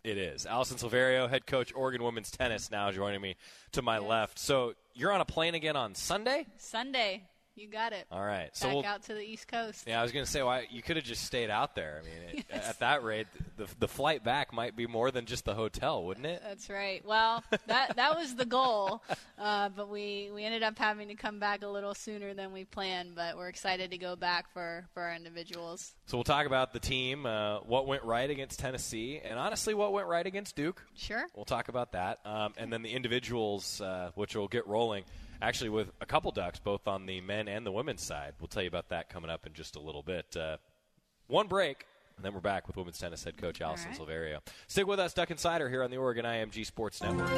It 0.07 0.18
is. 0.18 0.46
Alison 0.46 0.76
Silverio, 0.76 1.28
head 1.28 1.48
coach 1.48 1.72
Oregon 1.74 2.04
women's 2.04 2.30
tennis, 2.30 2.70
now 2.70 2.92
joining 2.92 3.20
me 3.20 3.34
to 3.72 3.82
my 3.82 3.98
left. 3.98 4.38
So 4.38 4.74
you're 4.94 5.11
on 5.11 5.20
a 5.20 5.24
plane 5.24 5.57
again 5.57 5.74
on 5.74 5.96
Sunday? 5.96 6.46
Sunday. 6.59 7.24
You 7.57 7.68
got 7.68 7.94
it. 7.94 8.07
All 8.12 8.22
right. 8.22 8.50
So 8.54 8.66
Back 8.68 8.74
we'll, 8.74 8.84
out 8.84 9.02
to 9.04 9.14
the 9.14 9.22
East 9.22 9.48
Coast. 9.48 9.84
Yeah, 9.86 9.98
I 9.98 10.02
was 10.02 10.12
going 10.12 10.24
to 10.26 10.30
say, 10.30 10.42
why 10.42 10.66
you 10.70 10.82
could 10.82 10.96
have 10.96 11.07
just 11.07 11.24
stayed 11.24 11.48
out 11.48 11.74
there. 11.74 12.02
I 12.02 12.04
mean, 12.04 12.38
it, 12.38 12.44
Yes. 12.50 12.68
at 12.68 12.78
that 12.80 13.02
rate, 13.02 13.26
the 13.57 13.66
the 13.78 13.88
flight 13.88 14.22
back 14.22 14.52
might 14.52 14.76
be 14.76 14.86
more 14.86 15.11
than 15.11 15.24
just 15.24 15.46
the 15.46 15.54
hotel, 15.54 16.04
wouldn't 16.04 16.26
it? 16.26 16.42
That's 16.46 16.68
right. 16.68 17.02
Well, 17.04 17.42
that 17.66 17.96
that 17.96 18.14
was 18.16 18.34
the 18.34 18.44
goal, 18.44 19.02
uh, 19.38 19.70
but 19.70 19.88
we, 19.88 20.30
we 20.34 20.44
ended 20.44 20.62
up 20.62 20.78
having 20.78 21.09
to 21.09 21.14
come 21.14 21.38
back 21.38 21.62
a 21.62 21.68
little 21.68 21.94
sooner 21.94 22.34
than 22.34 22.52
we 22.52 22.64
planned. 22.64 23.14
But 23.14 23.38
we're 23.38 23.48
excited 23.48 23.90
to 23.90 23.98
go 23.98 24.16
back 24.16 24.52
for, 24.52 24.84
for 24.92 25.02
our 25.02 25.14
individuals. 25.14 25.94
So 26.07 26.18
we'll 26.18 26.24
talk 26.24 26.46
about 26.46 26.74
the 26.74 26.80
team, 26.80 27.24
uh, 27.24 27.61
what 27.61 27.86
went 27.86 28.04
right 28.04 28.28
against 28.28 28.59
Tennessee, 28.61 29.18
and 29.24 29.38
honestly, 29.38 29.72
what 29.72 29.92
went 29.94 30.09
right 30.09 30.26
against 30.26 30.57
Duke. 30.57 30.82
Sure. 30.94 31.24
We'll 31.34 31.46
talk 31.46 31.68
about 31.68 31.92
that, 31.92 32.18
um, 32.26 32.52
and 32.59 32.70
then 32.70 32.82
the 32.82 32.90
individuals, 32.90 33.80
uh, 33.80 34.11
which 34.14 34.36
will 34.36 34.48
get 34.48 34.66
rolling. 34.66 35.04
Actually, 35.43 35.70
with 35.70 35.91
a 36.01 36.07
couple 36.07 36.30
ducks, 36.30 36.59
both 36.59 36.89
on 36.89 37.07
the 37.07 37.20
men 37.20 37.49
and 37.49 37.66
the 37.66 37.72
women's 37.72 38.03
side. 38.03 38.34
We'll 38.41 38.49
tell 38.49 38.62
you 38.62 38.68
about 38.68 38.89
that 38.89 39.09
coming 39.09 39.30
up 39.30 39.47
in 39.47 39.53
just 39.53 39.76
a 39.76 39.80
little 39.80 40.03
bit. 40.03 40.37
Uh, 40.37 40.57
one 41.26 41.47
break, 41.47 41.84
and 42.16 42.24
then 42.24 42.32
we're 42.32 42.41
back 42.41 42.66
with 42.66 42.76
women's 42.76 42.99
tennis 42.99 43.24
head 43.24 43.37
coach 43.37 43.61
Alison 43.61 43.93
Silverio. 43.93 44.39
Stick 44.66 44.87
with 44.87 44.99
us, 44.99 45.12
Duck 45.12 45.30
Insider, 45.30 45.68
here 45.68 45.82
on 45.82 45.91
the 45.91 45.99
Oregon 45.99 46.24
IMG 46.24 46.64
Sports 46.64 47.03
Network. 47.03 47.30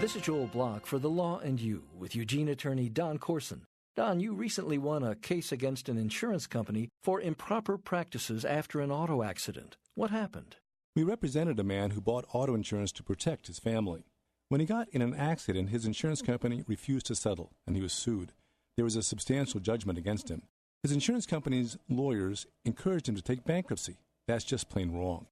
This 0.00 0.16
is 0.16 0.22
Joel 0.22 0.46
Block 0.46 0.86
for 0.86 0.98
The 0.98 1.10
Law 1.10 1.38
and 1.38 1.60
You 1.60 1.84
with 1.96 2.16
Eugene 2.16 2.48
attorney 2.48 2.88
Don 2.88 3.18
Corson. 3.18 3.66
Don, 3.96 4.18
you 4.18 4.34
recently 4.34 4.78
won 4.78 5.04
a 5.04 5.14
case 5.14 5.52
against 5.52 5.88
an 5.88 5.98
insurance 5.98 6.46
company 6.46 6.88
for 7.02 7.20
improper 7.20 7.78
practices 7.78 8.44
after 8.44 8.80
an 8.80 8.90
auto 8.90 9.22
accident. 9.22 9.76
What 9.94 10.10
happened? 10.10 10.56
We 10.96 11.04
represented 11.04 11.60
a 11.60 11.64
man 11.64 11.90
who 11.90 12.00
bought 12.00 12.26
auto 12.32 12.54
insurance 12.54 12.90
to 12.92 13.02
protect 13.04 13.46
his 13.46 13.58
family. 13.58 14.04
When 14.48 14.60
he 14.60 14.66
got 14.66 14.88
in 14.90 15.02
an 15.02 15.14
accident, 15.14 15.70
his 15.70 15.86
insurance 15.86 16.22
company 16.22 16.62
refused 16.66 17.06
to 17.06 17.14
settle, 17.14 17.52
and 17.66 17.74
he 17.74 17.82
was 17.82 17.92
sued. 17.92 18.32
There 18.76 18.84
was 18.84 18.96
a 18.96 19.02
substantial 19.02 19.60
judgment 19.60 19.98
against 19.98 20.30
him. 20.30 20.42
His 20.82 20.92
insurance 20.92 21.26
company's 21.26 21.78
lawyers 21.88 22.46
encouraged 22.64 23.08
him 23.08 23.14
to 23.16 23.22
take 23.22 23.44
bankruptcy. 23.44 23.96
That's 24.28 24.44
just 24.44 24.68
plain 24.68 24.92
wrong. 24.92 25.26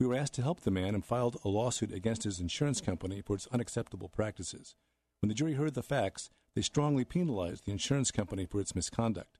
We 0.00 0.06
were 0.06 0.16
asked 0.16 0.34
to 0.34 0.42
help 0.42 0.60
the 0.60 0.70
man 0.70 0.94
and 0.94 1.04
filed 1.04 1.38
a 1.44 1.48
lawsuit 1.48 1.92
against 1.92 2.24
his 2.24 2.40
insurance 2.40 2.80
company 2.80 3.22
for 3.22 3.36
its 3.36 3.46
unacceptable 3.52 4.08
practices. 4.08 4.74
When 5.20 5.28
the 5.28 5.34
jury 5.34 5.54
heard 5.54 5.74
the 5.74 5.82
facts, 5.82 6.28
they 6.54 6.62
strongly 6.62 7.04
penalized 7.04 7.64
the 7.64 7.72
insurance 7.72 8.10
company 8.10 8.46
for 8.46 8.60
its 8.60 8.74
misconduct. 8.74 9.38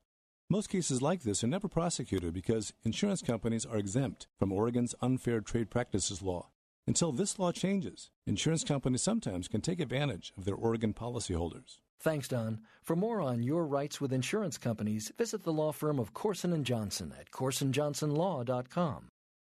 Most 0.49 0.69
cases 0.69 1.03
like 1.03 1.23
this 1.23 1.43
are 1.43 1.49
never 1.49 1.67
prosecuted 1.67 2.33
because 2.33 2.73
insurance 2.85 3.21
companies 3.21 3.67
are 3.67 3.77
exempt 3.77 4.29
from 4.39 4.53
Oregon's 4.53 4.95
unfair 5.03 5.41
trade 5.41 5.69
practices 5.69 6.23
law. 6.23 6.51
Until 6.89 7.11
this 7.11 7.39
law 7.39 7.51
changes, 7.51 8.11
insurance 8.27 8.63
companies 8.63 9.03
sometimes 9.03 9.49
can 9.49 9.61
take 9.61 9.81
advantage 9.81 10.33
of 10.39 10.45
their 10.45 10.55
Oregon 10.55 10.95
policyholders. 10.95 11.79
Thanks, 12.01 12.29
Don. 12.29 12.61
For 12.83 12.95
more 12.95 13.21
on 13.21 13.43
your 13.43 13.67
rights 13.67 14.01
with 14.01 14.13
insurance 14.13 14.57
companies, 14.57 15.11
visit 15.19 15.43
the 15.43 15.53
law 15.53 15.73
firm 15.73 15.99
of 15.99 16.15
Corson 16.15 16.53
and 16.53 16.65
Johnson 16.65 17.13
at 17.19 17.31
corsonjohnsonlaw.com. 17.33 19.09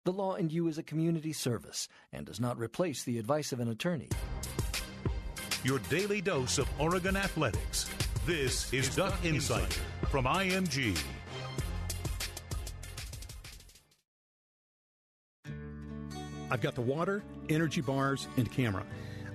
The 0.03 0.11
Law 0.11 0.33
and 0.33 0.51
You 0.51 0.67
is 0.67 0.77
a 0.77 0.83
community 0.83 1.31
service 1.31 1.87
and 2.11 2.25
does 2.25 2.39
not 2.39 2.57
replace 2.57 3.03
the 3.03 3.19
advice 3.19 3.53
of 3.53 3.59
an 3.59 3.69
attorney. 3.69 4.09
Your 5.63 5.79
daily 5.89 6.21
dose 6.21 6.57
of 6.57 6.67
Oregon 6.79 7.15
athletics. 7.15 7.89
This 8.25 8.73
is 8.73 8.93
Duck 8.93 9.13
Insider 9.23 9.67
from 10.09 10.25
IMG. 10.25 10.99
I've 16.51 16.61
got 16.61 16.75
the 16.75 16.81
water, 16.81 17.23
energy 17.49 17.81
bars, 17.81 18.27
and 18.37 18.51
camera. 18.51 18.85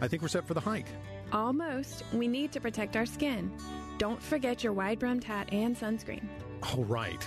I 0.00 0.06
think 0.06 0.22
we're 0.22 0.28
set 0.28 0.46
for 0.46 0.54
the 0.54 0.60
hike. 0.60 0.86
Almost. 1.32 2.04
We 2.12 2.28
need 2.28 2.52
to 2.52 2.60
protect 2.60 2.94
our 2.94 3.06
skin. 3.06 3.50
Don't 3.98 4.22
forget 4.22 4.62
your 4.62 4.74
wide 4.74 4.98
brimmed 4.98 5.24
hat 5.24 5.48
and 5.50 5.74
sunscreen. 5.76 6.24
All 6.62 6.84
right. 6.84 7.26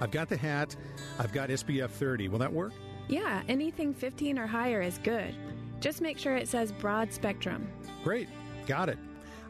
I've 0.00 0.10
got 0.10 0.28
the 0.28 0.36
hat. 0.36 0.76
I've 1.18 1.32
got 1.32 1.48
SPF 1.48 1.88
30. 1.90 2.28
Will 2.28 2.38
that 2.38 2.52
work? 2.52 2.72
Yeah, 3.08 3.42
anything 3.48 3.94
15 3.94 4.38
or 4.38 4.46
higher 4.46 4.82
is 4.82 4.98
good. 4.98 5.34
Just 5.80 6.02
make 6.02 6.18
sure 6.18 6.36
it 6.36 6.48
says 6.48 6.72
broad 6.72 7.12
spectrum. 7.12 7.66
Great. 8.04 8.28
Got 8.66 8.90
it. 8.90 8.98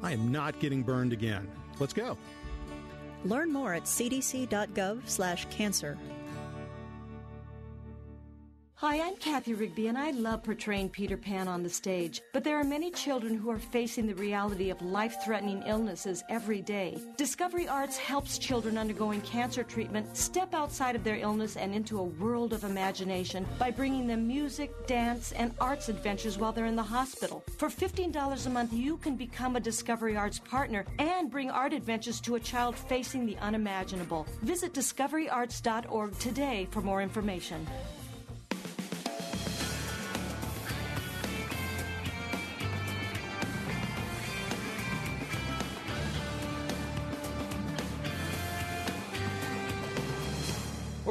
I 0.03 0.13
am 0.13 0.33
not 0.33 0.59
getting 0.61 0.83
burned 0.83 1.13
again. 1.13 1.47
Let's 1.79 1.93
go. 1.93 2.17
Learn 3.25 3.53
more 3.53 3.75
at 3.75 3.85
cdc.gov/cancer. 3.85 5.99
Hi, 8.81 8.99
I'm 8.99 9.17
Cathy 9.17 9.53
Rigby, 9.53 9.89
and 9.89 9.99
I 9.99 10.13
love 10.13 10.43
portraying 10.43 10.89
Peter 10.89 11.19
Pan 11.19 11.49
on 11.49 11.63
the 11.63 11.69
stage. 11.69 12.23
But 12.33 12.45
there 12.45 12.59
are 12.59 12.65
many 12.65 12.91
children 12.91 13.35
who 13.35 13.51
are 13.51 13.59
facing 13.59 14.07
the 14.07 14.15
reality 14.15 14.71
of 14.71 14.81
life 14.81 15.17
threatening 15.23 15.63
illnesses 15.67 16.25
every 16.31 16.63
day. 16.63 16.97
Discovery 17.19 17.69
Arts 17.69 17.99
helps 17.99 18.39
children 18.39 18.79
undergoing 18.79 19.21
cancer 19.21 19.63
treatment 19.65 20.17
step 20.17 20.55
outside 20.55 20.97
of 20.97 21.05
their 21.05 21.19
illness 21.19 21.59
and 21.59 21.75
into 21.75 21.99
a 21.99 22.05
world 22.05 22.55
of 22.55 22.65
imagination 22.65 23.45
by 23.59 23.71
bringing 23.71 24.07
them 24.07 24.27
music, 24.27 24.71
dance, 24.87 25.33
and 25.33 25.53
arts 25.61 25.91
adventures 25.91 26.39
while 26.39 26.51
they're 26.51 26.65
in 26.65 26.75
the 26.75 26.83
hospital. 26.83 27.45
For 27.59 27.69
$15 27.69 28.47
a 28.47 28.49
month, 28.49 28.73
you 28.73 28.97
can 28.97 29.15
become 29.15 29.57
a 29.57 29.61
Discovery 29.61 30.17
Arts 30.17 30.39
partner 30.39 30.87
and 30.99 31.31
bring 31.31 31.51
art 31.51 31.75
adventures 31.75 32.19
to 32.23 32.37
a 32.37 32.41
child 32.41 32.77
facing 32.77 33.27
the 33.27 33.37
unimaginable. 33.43 34.27
Visit 34.41 34.73
discoveryarts.org 34.73 36.19
today 36.19 36.67
for 36.71 36.81
more 36.81 37.03
information. 37.03 37.67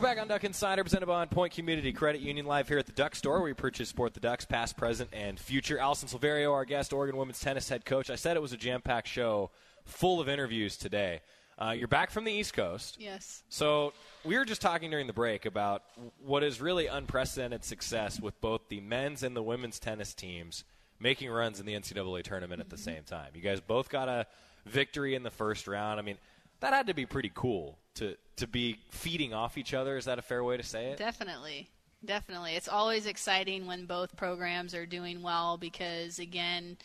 Back 0.10 0.18
on 0.18 0.28
Duck 0.28 0.44
Insider, 0.44 0.84
presented 0.84 1.06
by 1.06 1.22
On 1.22 1.28
Point 1.28 1.54
Community 1.54 1.94
Credit 1.94 2.20
Union, 2.20 2.48
live 2.48 2.68
here 2.68 2.80
at 2.80 2.88
the 2.88 2.92
Duck 2.92 3.14
Store. 3.14 3.36
where 3.36 3.44
We 3.44 3.54
purchase 3.54 3.90
support 3.90 4.16
the 4.16 4.20
Ducks, 4.20 4.44
past, 4.44 4.76
present, 4.76 5.12
and 5.14 5.40
future. 5.40 5.78
Alison 5.78 6.10
Silverio, 6.10 6.52
our 6.52 6.66
guest, 6.66 6.94
Oregon 6.94 7.16
women's 7.16 7.40
tennis 7.40 7.70
head 7.70 7.86
coach. 7.86 8.10
I 8.10 8.16
said 8.16 8.36
it 8.36 8.40
was 8.40 8.52
a 8.52 8.58
jam-packed 8.58 9.08
show, 9.08 9.52
full 9.86 10.20
of 10.20 10.28
interviews 10.28 10.78
today. 10.78 11.22
Uh, 11.60 11.76
you're 11.78 11.88
back 11.88 12.10
from 12.10 12.24
the 12.24 12.32
East 12.32 12.56
Coast. 12.56 12.98
Yes. 13.00 13.44
So 13.50 13.94
we 14.26 14.36
were 14.36 14.46
just 14.46 14.62
talking 14.62 14.90
during 14.90 15.06
the 15.06 15.14
break 15.14 15.46
about 15.46 15.84
what 16.26 16.44
is 16.44 16.60
really 16.60 16.88
unprecedented 16.88 17.64
success 17.64 18.20
with 18.20 18.42
both 18.42 18.62
the 18.68 18.82
men's 18.82 19.22
and 19.22 19.36
the 19.36 19.44
women's 19.44 19.78
tennis 19.78 20.16
teams 20.16 20.64
making 21.00 21.30
runs 21.30 21.60
in 21.60 21.68
the 21.68 21.74
NCAA 21.74 22.24
tournament 22.24 22.62
at 22.62 22.70
the 22.72 22.80
same 22.80 23.04
time. 23.04 23.30
You 23.36 23.42
guys 23.42 23.60
both 23.60 23.90
got 23.90 24.10
a 24.10 24.26
victory 24.66 25.14
in 25.14 25.22
the 25.22 25.30
first 25.30 25.68
round. 25.68 26.00
I 26.00 26.04
mean, 26.04 26.18
that 26.60 26.74
had 26.74 26.88
to 26.88 26.94
be 26.94 27.06
pretty 27.06 27.32
cool 27.34 27.78
to 27.96 28.16
to 28.38 28.48
be 28.48 28.78
feeding 28.90 29.34
off 29.34 29.58
each 29.58 29.74
other. 29.74 29.98
Is 29.98 30.06
that 30.06 30.20
a 30.20 30.22
fair 30.22 30.44
way 30.44 30.58
to 30.58 30.64
say 30.64 30.88
it? 30.88 30.98
Definitely. 30.98 31.70
Definitely. 32.04 32.56
It's 32.56 32.70
always 32.70 33.06
exciting 33.06 33.66
when 33.66 33.86
both 33.86 34.16
programs 34.16 34.74
are 34.74 34.86
doing 34.86 35.22
well 35.22 35.58
because, 35.58 36.18
again, 36.18 36.78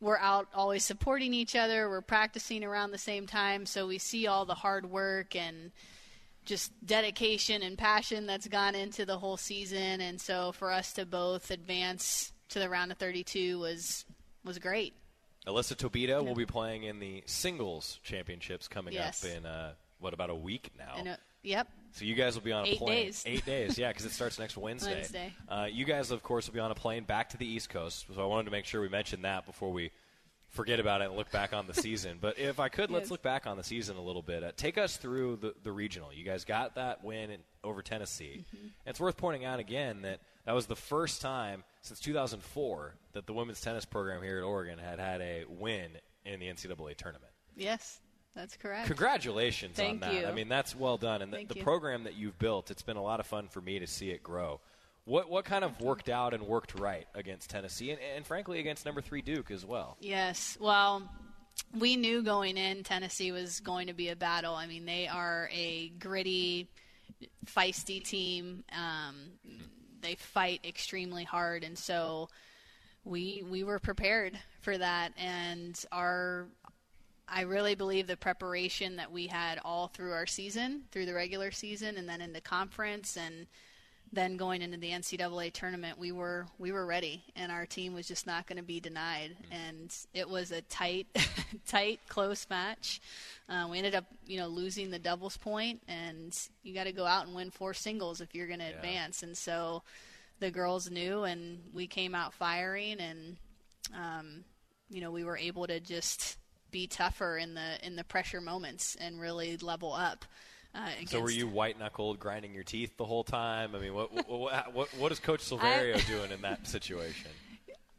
we're 0.00 0.18
out 0.18 0.48
always 0.54 0.84
supporting 0.84 1.32
each 1.32 1.54
other. 1.54 1.88
We're 1.88 2.00
practicing 2.00 2.64
around 2.64 2.90
the 2.90 2.98
same 2.98 3.26
time, 3.26 3.64
so 3.64 3.86
we 3.86 3.98
see 3.98 4.26
all 4.26 4.44
the 4.44 4.54
hard 4.54 4.90
work 4.90 5.36
and 5.36 5.70
just 6.44 6.72
dedication 6.84 7.62
and 7.62 7.78
passion 7.78 8.26
that's 8.26 8.48
gone 8.48 8.74
into 8.74 9.06
the 9.06 9.18
whole 9.18 9.36
season. 9.36 10.00
And 10.00 10.20
so 10.20 10.50
for 10.52 10.72
us 10.72 10.92
to 10.94 11.06
both 11.06 11.50
advance 11.50 12.32
to 12.48 12.58
the 12.58 12.68
round 12.68 12.90
of 12.90 12.98
32 12.98 13.58
was 13.58 14.04
was 14.44 14.58
great. 14.58 14.94
Alyssa 15.46 15.74
Tobita 15.74 16.24
will 16.24 16.34
be 16.34 16.46
playing 16.46 16.82
in 16.84 16.98
the 17.00 17.22
singles 17.26 17.98
championships 18.02 18.68
coming 18.68 18.92
Yes. 18.94 19.24
up 19.24 19.30
in 19.30 19.46
uh, 19.46 19.72
what 19.98 20.12
about 20.14 20.30
a 20.30 20.34
week 20.34 20.70
now? 20.78 21.16
Yep. 21.42 21.68
So 21.92 22.04
you 22.04 22.14
guys 22.14 22.34
will 22.34 22.42
be 22.42 22.52
on 22.52 22.64
a 22.66 22.68
Eight 22.68 22.78
plane. 22.78 23.04
days. 23.06 23.24
Eight 23.26 23.44
days, 23.46 23.78
yeah, 23.78 23.88
because 23.90 24.04
it 24.04 24.12
starts 24.12 24.38
next 24.38 24.56
Wednesday. 24.56 24.94
Wednesday. 24.96 25.32
Uh, 25.48 25.66
you 25.70 25.84
guys, 25.84 26.10
of 26.10 26.22
course, 26.22 26.46
will 26.46 26.54
be 26.54 26.60
on 26.60 26.70
a 26.70 26.74
plane 26.74 27.04
back 27.04 27.30
to 27.30 27.36
the 27.38 27.46
East 27.46 27.70
Coast. 27.70 28.06
So 28.14 28.22
I 28.22 28.26
wanted 28.26 28.44
to 28.44 28.50
make 28.50 28.66
sure 28.66 28.80
we 28.82 28.88
mentioned 28.90 29.24
that 29.24 29.46
before 29.46 29.72
we 29.72 29.90
forget 30.50 30.80
about 30.80 31.00
it 31.00 31.06
and 31.06 31.16
look 31.16 31.30
back 31.30 31.52
on 31.52 31.66
the 31.66 31.74
season. 31.74 32.18
But 32.20 32.38
if 32.38 32.60
I 32.60 32.68
could, 32.68 32.90
let's 32.90 33.10
look 33.10 33.22
back 33.22 33.46
on 33.46 33.56
the 33.56 33.64
season 33.64 33.96
a 33.96 34.02
little 34.02 34.22
bit. 34.22 34.42
Uh, 34.42 34.52
take 34.56 34.78
us 34.78 34.96
through 34.96 35.36
the, 35.36 35.54
the 35.62 35.72
regional. 35.72 36.12
You 36.12 36.24
guys 36.24 36.44
got 36.44 36.74
that 36.74 37.04
win 37.04 37.30
in, 37.30 37.40
over 37.64 37.82
Tennessee. 37.82 38.44
Mm-hmm. 38.54 38.66
It's 38.86 39.00
worth 39.00 39.16
pointing 39.16 39.44
out 39.44 39.60
again 39.60 40.02
that 40.02 40.20
that 40.46 40.52
was 40.52 40.66
the 40.66 40.76
first 40.76 41.22
time 41.22 41.64
since 41.82 42.00
2004 42.00 42.94
that 43.12 43.26
the 43.26 43.32
women's 43.32 43.60
tennis 43.60 43.84
program 43.84 44.22
here 44.22 44.38
at 44.38 44.44
Oregon 44.44 44.78
had 44.78 44.98
had 44.98 45.20
a 45.20 45.44
win 45.48 45.90
in 46.24 46.40
the 46.40 46.46
NCAA 46.46 46.96
tournament. 46.96 47.32
Yes, 47.56 48.00
that's 48.34 48.56
correct. 48.56 48.86
Congratulations 48.86 49.76
Thank 49.76 50.02
on 50.04 50.12
that. 50.12 50.20
you. 50.20 50.26
I 50.26 50.32
mean, 50.32 50.48
that's 50.48 50.74
well 50.74 50.96
done. 50.96 51.22
And 51.22 51.32
the, 51.32 51.44
the 51.44 51.62
program 51.62 52.04
that 52.04 52.14
you've 52.14 52.38
built, 52.38 52.70
it's 52.70 52.82
been 52.82 52.96
a 52.96 53.02
lot 53.02 53.20
of 53.20 53.26
fun 53.26 53.48
for 53.48 53.60
me 53.60 53.78
to 53.78 53.86
see 53.86 54.10
it 54.10 54.22
grow. 54.22 54.60
What 55.10 55.28
what 55.28 55.44
kind 55.44 55.64
of 55.64 55.80
worked 55.80 56.08
out 56.08 56.34
and 56.34 56.44
worked 56.44 56.78
right 56.78 57.04
against 57.16 57.50
Tennessee, 57.50 57.90
and, 57.90 58.00
and 58.14 58.24
frankly 58.24 58.60
against 58.60 58.86
number 58.86 59.00
three 59.00 59.22
Duke 59.22 59.50
as 59.50 59.66
well? 59.66 59.96
Yes. 60.00 60.56
Well, 60.60 61.02
we 61.76 61.96
knew 61.96 62.22
going 62.22 62.56
in 62.56 62.84
Tennessee 62.84 63.32
was 63.32 63.58
going 63.58 63.88
to 63.88 63.92
be 63.92 64.10
a 64.10 64.16
battle. 64.16 64.54
I 64.54 64.68
mean, 64.68 64.86
they 64.86 65.08
are 65.08 65.50
a 65.52 65.88
gritty, 65.98 66.68
feisty 67.44 68.04
team. 68.04 68.62
Um, 68.72 69.16
they 70.00 70.14
fight 70.14 70.60
extremely 70.64 71.24
hard, 71.24 71.64
and 71.64 71.76
so 71.76 72.28
we 73.02 73.42
we 73.50 73.64
were 73.64 73.80
prepared 73.80 74.38
for 74.60 74.78
that. 74.78 75.12
And 75.18 75.76
our 75.90 76.46
I 77.28 77.40
really 77.42 77.74
believe 77.74 78.06
the 78.06 78.16
preparation 78.16 78.94
that 78.96 79.10
we 79.10 79.26
had 79.26 79.58
all 79.64 79.88
through 79.88 80.12
our 80.12 80.26
season, 80.26 80.82
through 80.92 81.06
the 81.06 81.14
regular 81.14 81.50
season, 81.50 81.96
and 81.96 82.08
then 82.08 82.20
into 82.20 82.40
conference, 82.40 83.16
and 83.16 83.48
then 84.12 84.36
going 84.36 84.60
into 84.60 84.76
the 84.76 84.90
NCAA 84.90 85.52
tournament, 85.52 85.98
we 85.98 86.10
were 86.10 86.46
we 86.58 86.72
were 86.72 86.84
ready, 86.84 87.22
and 87.36 87.52
our 87.52 87.64
team 87.64 87.94
was 87.94 88.08
just 88.08 88.26
not 88.26 88.46
going 88.46 88.56
to 88.56 88.62
be 88.62 88.80
denied. 88.80 89.36
And 89.52 89.94
it 90.12 90.28
was 90.28 90.50
a 90.50 90.62
tight, 90.62 91.06
tight, 91.66 92.00
close 92.08 92.46
match. 92.50 93.00
Uh, 93.48 93.68
we 93.70 93.78
ended 93.78 93.94
up, 93.94 94.04
you 94.26 94.38
know, 94.38 94.48
losing 94.48 94.90
the 94.90 94.98
doubles 94.98 95.36
point, 95.36 95.80
and 95.86 96.36
you 96.62 96.74
got 96.74 96.84
to 96.84 96.92
go 96.92 97.06
out 97.06 97.26
and 97.26 97.36
win 97.36 97.50
four 97.50 97.72
singles 97.72 98.20
if 98.20 98.34
you're 98.34 98.48
going 98.48 98.58
to 98.60 98.66
advance. 98.66 99.22
And 99.22 99.36
so 99.36 99.82
the 100.40 100.50
girls 100.50 100.90
knew, 100.90 101.22
and 101.22 101.60
we 101.72 101.86
came 101.86 102.14
out 102.14 102.34
firing, 102.34 102.98
and 102.98 103.36
um, 103.94 104.44
you 104.88 105.00
know, 105.00 105.12
we 105.12 105.22
were 105.22 105.38
able 105.38 105.66
to 105.68 105.78
just 105.78 106.36
be 106.72 106.86
tougher 106.86 107.36
in 107.36 107.54
the 107.54 107.84
in 107.84 107.96
the 107.96 108.04
pressure 108.04 108.40
moments 108.40 108.96
and 109.00 109.20
really 109.20 109.56
level 109.58 109.92
up. 109.92 110.24
Uh, 110.74 110.88
So 111.06 111.20
were 111.20 111.30
you 111.30 111.48
white 111.48 111.78
knuckled, 111.78 112.20
grinding 112.20 112.54
your 112.54 112.62
teeth 112.64 112.96
the 112.96 113.04
whole 113.04 113.24
time? 113.24 113.74
I 113.74 113.78
mean, 113.80 113.94
what 113.94 114.12
what 114.28 114.72
what, 114.74 114.94
what 114.94 115.12
is 115.12 115.18
Coach 115.18 115.40
Silverio 115.48 116.04
doing 116.06 116.30
in 116.30 116.42
that 116.42 116.66
situation? 116.66 117.30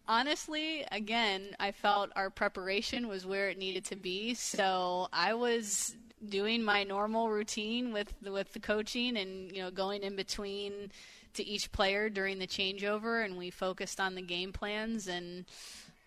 honestly, 0.07 0.85
again, 0.91 1.55
I 1.59 1.71
felt 1.71 2.11
our 2.15 2.29
preparation 2.29 3.07
was 3.07 3.25
where 3.25 3.49
it 3.49 3.57
needed 3.57 3.85
to 3.85 3.95
be. 3.95 4.33
So 4.33 5.07
I 5.13 5.33
was 5.33 5.95
doing 6.27 6.63
my 6.63 6.83
normal 6.83 7.29
routine 7.29 7.93
with 7.93 8.13
the, 8.21 8.31
with 8.31 8.53
the 8.53 8.59
coaching 8.59 9.17
and 9.17 9.51
you 9.51 9.61
know 9.63 9.71
going 9.71 10.03
in 10.03 10.15
between 10.15 10.91
to 11.33 11.43
each 11.43 11.71
player 11.71 12.09
during 12.09 12.39
the 12.39 12.47
changeover, 12.47 13.23
and 13.25 13.37
we 13.37 13.49
focused 13.49 13.99
on 13.99 14.15
the 14.15 14.21
game 14.21 14.51
plans 14.51 15.07
and 15.07 15.45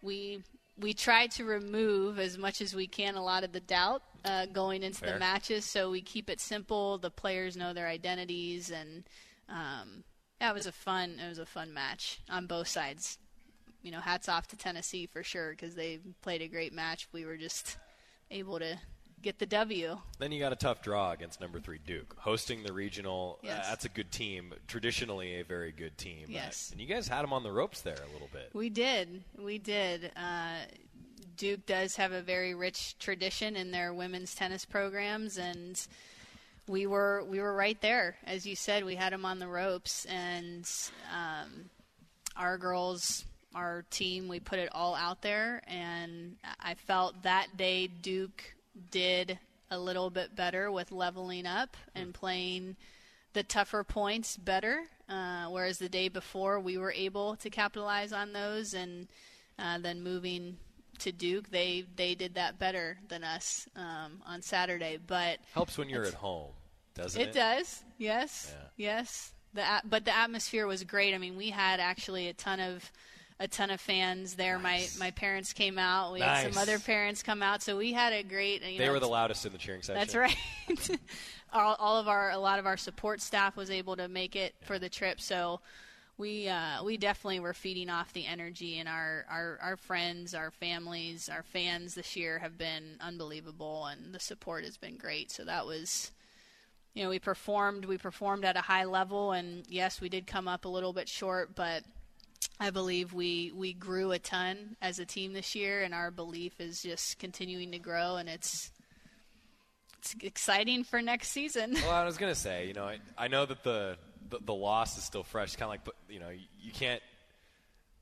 we 0.02 0.42
we 0.78 0.92
tried 0.92 1.30
to 1.32 1.44
remove 1.44 2.18
as 2.18 2.36
much 2.36 2.60
as 2.60 2.74
we 2.74 2.86
can 2.86 3.14
a 3.14 3.22
lot 3.22 3.44
of 3.44 3.52
the 3.52 3.60
doubt 3.60 4.02
uh, 4.24 4.46
going 4.46 4.82
into 4.82 5.00
Fair. 5.00 5.14
the 5.14 5.18
matches. 5.18 5.64
So 5.64 5.90
we 5.90 6.00
keep 6.02 6.30
it 6.30 6.40
simple. 6.40 6.98
The 6.98 7.10
players 7.10 7.56
know 7.56 7.72
their 7.72 7.88
identities, 7.88 8.70
and 8.70 9.04
um, 9.48 10.04
yeah, 10.40 10.50
it 10.50 10.54
was 10.54 10.66
a 10.66 10.72
fun. 10.72 11.18
It 11.24 11.28
was 11.28 11.38
a 11.38 11.46
fun 11.46 11.72
match 11.74 12.20
on 12.30 12.46
both 12.46 12.68
sides. 12.68 13.18
You 13.82 13.90
know, 13.90 14.00
hats 14.00 14.28
off 14.28 14.48
to 14.48 14.56
Tennessee 14.56 15.06
for 15.06 15.22
sure 15.22 15.50
because 15.50 15.74
they 15.74 15.98
played 16.22 16.40
a 16.42 16.48
great 16.48 16.72
match. 16.72 17.06
We 17.12 17.26
were 17.26 17.36
just 17.36 17.76
able 18.30 18.58
to 18.58 18.78
get 19.20 19.38
the 19.38 19.46
W. 19.46 19.98
Then 20.18 20.32
you 20.32 20.40
got 20.40 20.52
a 20.52 20.56
tough 20.56 20.82
draw 20.82 21.12
against 21.12 21.40
number 21.40 21.58
three 21.60 21.78
Duke, 21.86 22.14
hosting 22.18 22.62
the 22.62 22.72
regional. 22.72 23.38
uh, 23.42 23.46
Yes. 23.46 23.68
that's 23.68 23.84
a 23.86 23.88
good 23.88 24.10
team, 24.10 24.52
traditionally 24.68 25.40
a 25.40 25.44
very 25.44 25.72
good 25.72 25.96
team. 25.98 26.24
Uh, 26.28 26.32
Yes. 26.32 26.70
and 26.72 26.80
you 26.80 26.86
guys 26.86 27.08
had 27.08 27.22
them 27.22 27.32
on 27.32 27.42
the 27.42 27.50
ropes 27.52 27.80
there 27.82 27.94
a 27.96 28.12
little 28.12 28.28
bit. 28.32 28.50
We 28.54 28.68
did. 28.70 29.22
We 29.38 29.56
did. 29.58 30.12
Uh, 30.16 30.56
Duke 31.36 31.66
does 31.66 31.96
have 31.96 32.12
a 32.12 32.22
very 32.22 32.54
rich 32.54 32.98
tradition 32.98 33.56
in 33.56 33.70
their 33.70 33.92
women's 33.92 34.34
tennis 34.34 34.64
programs, 34.64 35.38
and 35.38 35.80
we 36.66 36.86
were 36.86 37.24
we 37.28 37.40
were 37.40 37.54
right 37.54 37.80
there, 37.80 38.16
as 38.24 38.46
you 38.46 38.56
said. 38.56 38.84
We 38.84 38.96
had 38.96 39.12
them 39.12 39.24
on 39.24 39.38
the 39.38 39.48
ropes, 39.48 40.04
and 40.06 40.68
um, 41.12 41.70
our 42.36 42.58
girls, 42.58 43.24
our 43.54 43.84
team, 43.90 44.28
we 44.28 44.40
put 44.40 44.58
it 44.58 44.70
all 44.72 44.94
out 44.94 45.22
there, 45.22 45.62
and 45.66 46.36
I 46.60 46.74
felt 46.74 47.22
that 47.22 47.56
day 47.56 47.86
Duke 47.86 48.54
did 48.90 49.38
a 49.70 49.78
little 49.78 50.10
bit 50.10 50.36
better 50.36 50.70
with 50.70 50.92
leveling 50.92 51.46
up 51.46 51.76
and 51.94 52.14
playing 52.14 52.76
the 53.32 53.42
tougher 53.42 53.84
points 53.84 54.36
better. 54.36 54.84
Uh, 55.08 55.46
whereas 55.46 55.78
the 55.78 55.88
day 55.88 56.08
before, 56.08 56.58
we 56.58 56.78
were 56.78 56.92
able 56.92 57.36
to 57.36 57.50
capitalize 57.50 58.12
on 58.12 58.32
those, 58.32 58.72
and 58.72 59.08
uh, 59.58 59.78
then 59.78 60.02
moving 60.02 60.56
to 60.98 61.12
Duke, 61.12 61.50
they 61.50 61.84
they 61.96 62.14
did 62.14 62.34
that 62.34 62.58
better 62.58 62.98
than 63.08 63.24
us 63.24 63.68
um, 63.76 64.22
on 64.26 64.42
Saturday. 64.42 64.98
But 65.04 65.38
Helps 65.52 65.78
when 65.78 65.88
you're 65.88 66.04
at 66.04 66.14
home, 66.14 66.50
doesn't 66.94 67.20
it? 67.20 67.28
it 67.28 67.34
does. 67.34 67.82
Yes. 67.98 68.54
Yes. 68.76 69.32
The 69.52 69.64
but 69.84 70.04
the 70.04 70.16
atmosphere 70.16 70.66
was 70.66 70.82
great. 70.84 71.14
I 71.14 71.18
mean, 71.18 71.36
we 71.36 71.50
had 71.50 71.80
actually 71.80 72.28
a 72.28 72.32
ton 72.32 72.60
of 72.60 72.90
a 73.40 73.48
ton 73.48 73.70
of 73.70 73.80
fans 73.80 74.34
there. 74.34 74.58
My 74.58 74.86
my 74.98 75.10
parents 75.10 75.52
came 75.52 75.78
out. 75.78 76.12
We 76.12 76.20
had 76.20 76.52
some 76.52 76.60
other 76.60 76.78
parents 76.78 77.22
come 77.22 77.42
out. 77.42 77.62
So 77.62 77.76
we 77.76 77.92
had 77.92 78.12
a 78.12 78.22
great. 78.22 78.62
You 78.64 78.78
They 78.78 78.86
know, 78.86 78.92
were 78.92 79.00
the 79.00 79.08
loudest 79.08 79.44
in 79.46 79.52
the 79.52 79.58
cheering 79.58 79.82
section. 79.82 80.00
That's 80.00 80.14
right. 80.14 80.98
all, 81.52 81.76
all 81.78 81.96
of 81.98 82.08
our 82.08 82.30
a 82.30 82.38
lot 82.38 82.58
of 82.58 82.66
our 82.66 82.76
support 82.76 83.20
staff 83.20 83.56
was 83.56 83.70
able 83.70 83.96
to 83.96 84.08
make 84.08 84.36
it 84.36 84.54
for 84.62 84.78
the 84.78 84.88
trip. 84.88 85.20
So 85.20 85.60
we 86.16 86.48
uh, 86.48 86.84
we 86.84 86.96
definitely 86.96 87.40
were 87.40 87.54
feeding 87.54 87.90
off 87.90 88.12
the 88.12 88.26
energy, 88.26 88.78
and 88.78 88.88
our, 88.88 89.24
our 89.28 89.58
our 89.62 89.76
friends, 89.76 90.34
our 90.34 90.50
families, 90.50 91.28
our 91.28 91.42
fans 91.42 91.94
this 91.94 92.14
year 92.16 92.38
have 92.38 92.56
been 92.56 92.96
unbelievable, 93.00 93.86
and 93.86 94.14
the 94.14 94.20
support 94.20 94.64
has 94.64 94.76
been 94.76 94.96
great. 94.96 95.30
So 95.30 95.44
that 95.44 95.66
was. 95.66 96.10
You 96.94 97.02
know, 97.02 97.10
we 97.10 97.18
performed. 97.18 97.86
We 97.86 97.98
performed 97.98 98.44
at 98.44 98.56
a 98.56 98.60
high 98.60 98.84
level, 98.84 99.32
and 99.32 99.64
yes, 99.68 100.00
we 100.00 100.08
did 100.08 100.28
come 100.28 100.46
up 100.46 100.64
a 100.64 100.68
little 100.68 100.92
bit 100.92 101.08
short, 101.08 101.56
but 101.56 101.82
I 102.60 102.70
believe 102.70 103.12
we 103.12 103.50
we 103.52 103.72
grew 103.72 104.12
a 104.12 104.20
ton 104.20 104.76
as 104.80 105.00
a 105.00 105.04
team 105.04 105.32
this 105.32 105.56
year, 105.56 105.82
and 105.82 105.92
our 105.92 106.12
belief 106.12 106.60
is 106.60 106.82
just 106.82 107.18
continuing 107.18 107.72
to 107.72 107.80
grow, 107.80 108.14
and 108.14 108.28
it's 108.28 108.70
it's 109.98 110.14
exciting 110.22 110.84
for 110.84 111.02
next 111.02 111.28
season. 111.30 111.74
well, 111.74 111.90
I 111.90 112.04
was 112.04 112.16
gonna 112.16 112.34
say, 112.34 112.68
you 112.68 112.74
know, 112.74 112.84
I, 112.84 112.98
I 113.18 113.28
know 113.28 113.44
that 113.46 113.64
the, 113.64 113.96
the 114.28 114.38
the 114.44 114.54
loss 114.54 114.96
is 114.98 115.04
still 115.04 115.22
fresh. 115.22 115.54
Kind 115.56 115.64
of 115.64 115.68
like, 115.70 115.84
but 115.84 115.94
you 116.08 116.20
know, 116.20 116.30
you, 116.30 116.40
you 116.60 116.72
can't. 116.72 117.02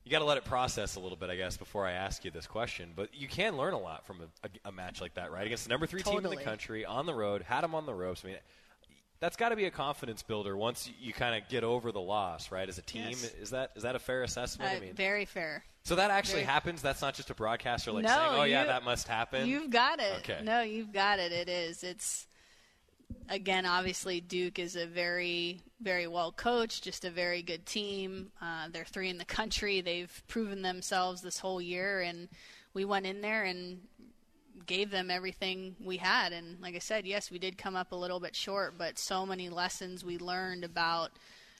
You 0.05 0.11
got 0.11 0.19
to 0.19 0.25
let 0.25 0.37
it 0.37 0.43
process 0.43 0.95
a 0.97 0.99
little 0.99 1.15
bit, 1.15 1.29
I 1.29 1.37
guess, 1.37 1.55
before 1.55 1.85
I 1.87 1.93
ask 1.93 2.25
you 2.25 2.31
this 2.31 2.45
question. 2.45 2.91
But 2.93 3.13
you 3.15 3.29
can 3.29 3.55
learn 3.55 3.73
a 3.73 3.79
lot 3.79 4.05
from 4.05 4.17
a, 4.19 4.47
a, 4.47 4.69
a 4.69 4.71
match 4.73 4.99
like 4.99 5.13
that, 5.13 5.31
right? 5.31 5.45
Against 5.45 5.63
the 5.63 5.69
number 5.69 5.85
three 5.87 6.01
team 6.03 6.17
in 6.17 6.29
the 6.29 6.35
country 6.35 6.83
on 6.83 7.05
the 7.05 7.13
road, 7.13 7.41
had 7.41 7.61
them 7.61 7.73
on 7.73 7.85
the 7.85 7.93
ropes. 7.93 8.21
I 8.25 8.27
mean, 8.27 8.37
that's 9.21 9.37
got 9.37 9.49
to 9.49 9.55
be 9.55 9.63
a 9.63 9.71
confidence 9.71 10.21
builder 10.21 10.57
once 10.57 10.89
you, 10.89 10.93
you 10.99 11.13
kind 11.13 11.41
of 11.41 11.47
get 11.49 11.63
over 11.63 11.93
the 11.93 12.01
loss, 12.01 12.51
right? 12.51 12.67
As 12.67 12.77
a 12.77 12.81
team, 12.81 13.11
Yes. 13.11 13.23
is 13.41 13.49
that 13.51 13.71
is 13.77 13.83
that 13.83 13.95
a 13.95 13.99
fair 13.99 14.23
assessment? 14.23 14.69
Uh, 14.73 14.75
I 14.75 14.79
mean, 14.81 14.93
very 14.93 15.23
fair. 15.23 15.63
so 15.85 15.95
that 15.95 16.11
actually 16.11 16.41
very- 16.41 16.47
happens. 16.47 16.81
That's 16.81 17.01
not 17.01 17.13
just 17.13 17.29
a 17.29 17.33
broadcaster 17.33 17.93
like 17.93 18.03
no, 18.03 18.09
saying, 18.09 18.31
"Oh 18.33 18.43
yeah, 18.43 18.65
that 18.65 18.83
must 18.83 19.07
happen." 19.07 19.47
You've 19.47 19.69
got 19.69 20.01
it. 20.01 20.17
Okay. 20.17 20.39
No, 20.43 20.59
you've 20.59 20.91
got 20.91 21.19
it. 21.19 21.31
It 21.31 21.47
is. 21.47 21.81
It's 21.81 22.27
again, 23.29 23.65
obviously, 23.65 24.21
Duke 24.21 24.59
is 24.59 24.75
a 24.75 24.85
very, 24.85 25.61
very 25.81 26.07
well 26.07 26.31
coached, 26.31 26.83
just 26.83 27.05
a 27.05 27.09
very 27.09 27.41
good 27.41 27.65
team. 27.65 28.31
Uh, 28.41 28.67
they're 28.71 28.85
three 28.85 29.09
in 29.09 29.17
the 29.17 29.25
country. 29.25 29.81
They've 29.81 30.23
proven 30.27 30.61
themselves 30.61 31.21
this 31.21 31.39
whole 31.39 31.61
year, 31.61 32.01
and 32.01 32.29
we 32.73 32.85
went 32.85 33.05
in 33.05 33.21
there 33.21 33.43
and 33.43 33.79
gave 34.65 34.91
them 34.91 35.11
everything 35.11 35.75
we 35.83 35.97
had. 35.97 36.33
And 36.33 36.59
like 36.61 36.75
I 36.75 36.79
said, 36.79 37.05
yes, 37.05 37.31
we 37.31 37.39
did 37.39 37.57
come 37.57 37.75
up 37.75 37.91
a 37.91 37.97
little 37.97 38.19
bit 38.19 38.35
short, 38.35 38.75
but 38.77 38.97
so 38.97 39.25
many 39.25 39.49
lessons 39.49 40.05
we 40.05 40.17
learned 40.17 40.63
about 40.63 41.11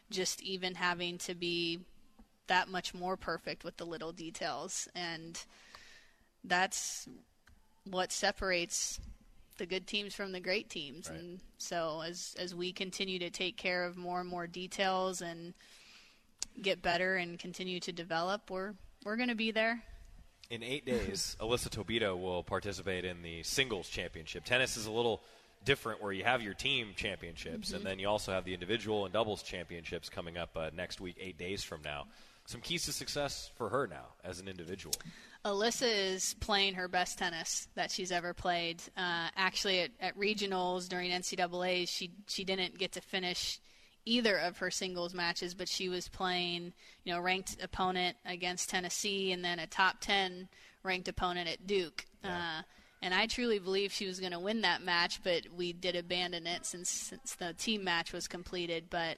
just 0.09 0.41
even 0.41 0.75
having 0.75 1.17
to 1.19 1.35
be 1.35 1.79
that 2.47 2.69
much 2.69 2.93
more 2.93 3.17
perfect 3.17 3.63
with 3.63 3.77
the 3.77 3.85
little 3.85 4.11
details. 4.11 4.87
And 4.95 5.41
that's 6.43 7.07
what 7.85 8.11
separates 8.11 8.99
the 9.63 9.67
good 9.67 9.87
teams 9.87 10.13
from 10.13 10.33
the 10.33 10.41
great 10.41 10.69
teams. 10.69 11.07
And 11.07 11.39
so 11.57 12.01
as 12.05 12.35
as 12.37 12.53
we 12.53 12.73
continue 12.73 13.17
to 13.19 13.29
take 13.29 13.55
care 13.55 13.85
of 13.85 13.95
more 13.95 14.19
and 14.19 14.29
more 14.29 14.45
details 14.45 15.21
and 15.21 15.53
get 16.61 16.81
better 16.81 17.15
and 17.15 17.39
continue 17.39 17.79
to 17.79 17.93
develop, 17.93 18.51
we're 18.51 18.73
we're 19.05 19.15
going 19.15 19.29
to 19.29 19.35
be 19.35 19.51
there. 19.51 19.81
In 20.49 20.63
eight 20.63 20.85
days, 20.85 21.37
Alyssa 21.41 21.69
Tobita 21.69 22.19
will 22.19 22.43
participate 22.43 23.05
in 23.05 23.21
the 23.21 23.41
singles 23.43 23.87
championship. 23.87 24.43
Tennis 24.43 24.75
is 24.75 24.85
a 24.85 24.91
little 24.91 25.23
different 25.63 26.01
where 26.03 26.11
you 26.11 26.25
have 26.25 26.41
your 26.41 26.53
team 26.53 26.89
championships, 26.97 27.71
Mhm. 27.71 27.75
and 27.77 27.85
then 27.85 27.99
you 27.99 28.09
also 28.09 28.33
have 28.33 28.43
the 28.43 28.53
individual 28.53 29.05
and 29.05 29.13
doubles 29.13 29.41
championships 29.43 30.09
coming 30.09 30.37
up 30.37 30.57
uh, 30.57 30.71
next 30.75 30.99
week, 30.99 31.15
eight 31.21 31.37
days 31.37 31.63
from 31.63 31.81
now. 31.83 32.05
Some 32.47 32.59
keys 32.59 32.83
to 32.85 32.91
success 32.91 33.49
for 33.55 33.69
her 33.69 33.87
now 33.87 34.07
as 34.25 34.41
an 34.41 34.49
individual. 34.49 34.93
Alyssa 35.45 36.13
is 36.13 36.35
playing 36.39 36.75
her 36.75 36.87
best 36.87 37.17
tennis 37.17 37.67
that 37.75 37.91
she's 37.91 38.11
ever 38.11 38.33
played. 38.33 38.81
Uh, 38.95 39.27
actually, 39.35 39.81
at, 39.81 39.91
at 39.99 40.17
regionals 40.17 40.87
during 40.87 41.11
NCAA, 41.11 41.87
she 41.87 42.11
she 42.27 42.43
didn't 42.45 42.77
get 42.77 42.93
to 42.93 43.01
finish 43.01 43.59
either 44.05 44.37
of 44.37 44.57
her 44.59 44.71
singles 44.71 45.13
matches, 45.13 45.53
but 45.53 45.67
she 45.67 45.89
was 45.89 46.07
playing, 46.07 46.73
you 47.03 47.13
know, 47.13 47.19
ranked 47.19 47.61
opponent 47.61 48.15
against 48.25 48.69
Tennessee, 48.69 49.31
and 49.31 49.43
then 49.43 49.59
a 49.59 49.67
top 49.67 49.97
ten 49.99 50.47
ranked 50.83 51.07
opponent 51.07 51.49
at 51.49 51.67
Duke. 51.67 52.05
Uh, 52.23 52.61
and 53.01 53.13
I 53.13 53.25
truly 53.27 53.59
believe 53.59 53.91
she 53.91 54.07
was 54.07 54.21
going 54.21 54.31
to 54.31 54.39
win 54.39 54.61
that 54.61 54.81
match, 54.81 55.21
but 55.23 55.41
we 55.53 55.73
did 55.73 55.97
abandon 55.97 56.47
it 56.47 56.65
since 56.65 56.89
since 56.89 57.35
the 57.35 57.51
team 57.53 57.83
match 57.83 58.13
was 58.13 58.29
completed. 58.29 58.85
But 58.89 59.17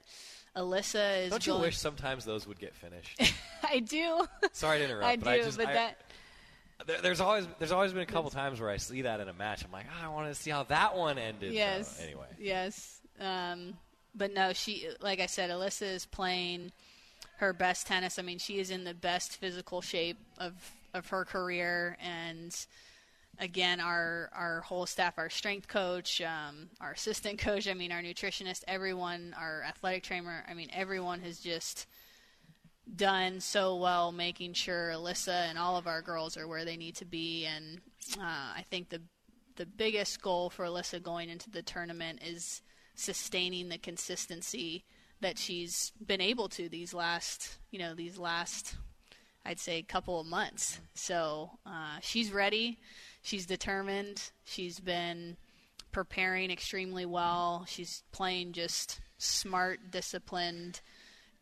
Alyssa 0.57 1.26
is. 1.26 1.30
Don't 1.30 1.45
you 1.45 1.53
going- 1.53 1.61
wish 1.65 1.78
sometimes 1.78 2.26
those 2.26 2.47
would 2.47 2.59
get 2.59 2.73
finished? 2.73 3.21
I 3.63 3.80
do. 3.80 4.26
Sorry 4.53 4.80
to 4.80 4.86
interrupt, 4.86 5.05
I 5.05 5.15
but 5.17 5.26
do, 5.26 5.30
I 5.30 5.38
just 5.43 5.57
but 5.57 5.67
I- 5.67 5.73
that 5.73 6.05
There, 6.86 7.01
there's 7.01 7.21
always 7.21 7.47
there's 7.59 7.71
always 7.71 7.93
been 7.93 8.01
a 8.01 8.05
couple 8.05 8.30
times 8.30 8.59
where 8.59 8.69
I 8.69 8.78
see 8.78 9.03
that 9.03 9.19
in 9.19 9.30
a 9.30 9.34
match. 9.34 9.63
I'm 9.63 9.71
like, 9.71 9.86
"Ah, 9.89 10.05
I 10.05 10.09
want 10.09 10.28
to 10.28 10.36
see 10.36 10.51
how 10.51 10.63
that 10.63 10.95
one 10.97 11.17
ended. 11.17 11.51
So, 11.51 11.55
Yes. 11.55 12.01
anyway, 12.03 12.28
Yes. 12.38 12.99
Um, 13.19 13.78
but 14.13 14.34
no, 14.34 14.53
she, 14.53 14.88
like 14.99 15.19
I 15.19 15.26
said, 15.26 15.49
Alyssa 15.49 15.84
is 15.84 16.05
playing 16.05 16.71
her 17.38 17.53
best 17.53 17.88
tennis. 17.88 18.19
I 18.19 18.21
mean, 18.21 18.39
she 18.39 18.59
is 18.59 18.69
in 18.71 18.84
the 18.84 18.93
best 18.93 19.38
physical 19.38 19.82
shape 19.82 20.17
of 20.38 20.53
of 20.93 21.07
her 21.09 21.26
career, 21.26 21.97
and 22.01 22.55
again, 23.39 23.80
our 23.80 24.30
our 24.34 24.61
whole 24.61 24.86
staff, 24.86 25.15
our 25.17 25.30
strength 25.30 25.67
coach, 25.67 26.21
um, 26.21 26.69
our 26.82 26.91
assistant 26.91 27.39
coach, 27.39 27.67
I 27.67 27.73
mean, 27.73 27.91
our 27.91 28.01
nutritionist, 28.01 28.63
everyone, 28.67 29.34
our 29.38 29.63
athletic 29.63 30.03
trainer, 30.03 30.43
I 30.47 30.53
mean, 30.53 30.69
everyone 30.73 31.21
has 31.21 31.39
just 31.39 31.88
done 32.93 33.39
so 33.39 33.75
well 33.75 34.11
making 34.11 34.53
sure 34.53 34.91
Alyssa 34.93 35.49
and 35.49 35.57
all 35.57 35.77
of 35.77 35.88
our 35.88 36.01
girls 36.01 36.38
are 36.38 36.47
where 36.47 36.65
they 36.65 36.77
need 36.77 36.95
to 36.97 37.05
be. 37.05 37.45
And 37.45 37.79
uh, 38.19 38.53
I 38.55 38.63
think 38.69 38.89
the 38.89 39.01
the 39.55 39.65
biggest 39.65 40.21
goal 40.21 40.49
for 40.49 40.65
Alyssa 40.65 41.01
going 41.01 41.29
into 41.29 41.49
the 41.49 41.61
tournament 41.61 42.19
is 42.21 42.61
sustaining 42.95 43.69
the 43.69 43.77
consistency 43.77 44.83
that 45.21 45.38
she's 45.38 45.93
been 46.05 46.19
able 46.19 46.49
to 46.49 46.67
these 46.67 46.93
last 46.93 47.57
you 47.71 47.79
know 47.79 47.93
these 47.95 48.17
last 48.17 48.75
I'd 49.45 49.59
say 49.59 49.81
couple 49.83 50.19
of 50.19 50.25
months. 50.25 50.79
So 50.95 51.51
uh, 51.65 51.99
she's 52.01 52.31
ready. 52.31 52.79
She's 53.21 53.45
determined. 53.45 54.31
She's 54.43 54.79
been 54.79 55.38
preparing 55.91 56.49
extremely 56.49 57.05
well. 57.05 57.65
She's 57.67 58.03
playing 58.11 58.53
just 58.53 59.01
smart 59.17 59.91
disciplined 59.91 60.81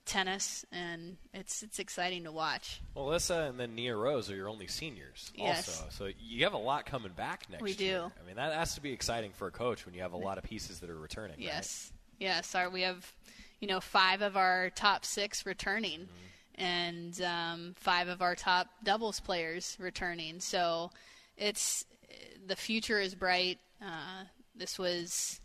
tennis, 0.06 0.66
and 0.72 1.18
it's 1.34 1.64
it's 1.64 1.80
exciting 1.80 2.24
to 2.26 2.32
watch. 2.32 2.82
well, 2.96 3.06
Alyssa 3.08 3.50
and 3.50 3.60
then 3.60 3.76
Nia 3.76 3.96
Rose 3.96 4.30
are 4.30 4.36
your 4.36 4.50
only 4.50 4.68
seniors, 4.68 5.32
Yes. 5.36 5.68
also. 5.82 5.90
So 5.92 6.10
you 6.20 6.44
have 6.44 6.54
a 6.54 6.58
lot 6.58 6.86
coming 6.86 7.12
back 7.14 7.50
next 7.50 7.62
We 7.64 7.72
year. 7.74 8.00
do. 8.00 8.12
I 8.22 8.28
mean, 8.28 8.36
that 8.36 8.54
has 8.54 8.76
to 8.76 8.82
be 8.82 8.92
exciting 8.92 9.32
for 9.32 9.48
a 9.48 9.52
coach 9.52 9.86
when 9.86 9.96
you 9.96 10.02
have 10.02 10.14
a 10.14 10.18
lot 10.18 10.38
of 10.38 10.44
pieces 10.44 10.80
that 10.82 10.90
are 10.90 10.98
returning. 11.00 11.38
right? 11.38 11.46
Yes, 11.46 11.92
yes. 12.20 12.54
Our, 12.56 12.70
we 12.70 12.82
have, 12.82 13.12
you 13.60 13.68
know, 13.68 13.80
five 13.80 14.22
of 14.22 14.36
our 14.38 14.70
top 14.72 15.06
six 15.06 15.46
returning, 15.46 16.02
Mm-hmm. 16.02 16.64
and 16.64 17.22
um, 17.22 17.76
five 17.78 18.08
of 18.10 18.22
our 18.22 18.36
top 18.36 18.68
doubles 18.84 19.20
players 19.20 19.76
returning. 19.80 20.40
So 20.40 20.92
it's 21.38 21.86
the 22.46 22.56
future 22.56 23.00
is 23.00 23.16
bright. 23.16 23.58
Uh, 23.82 24.26
this 24.56 24.78
was 24.78 25.40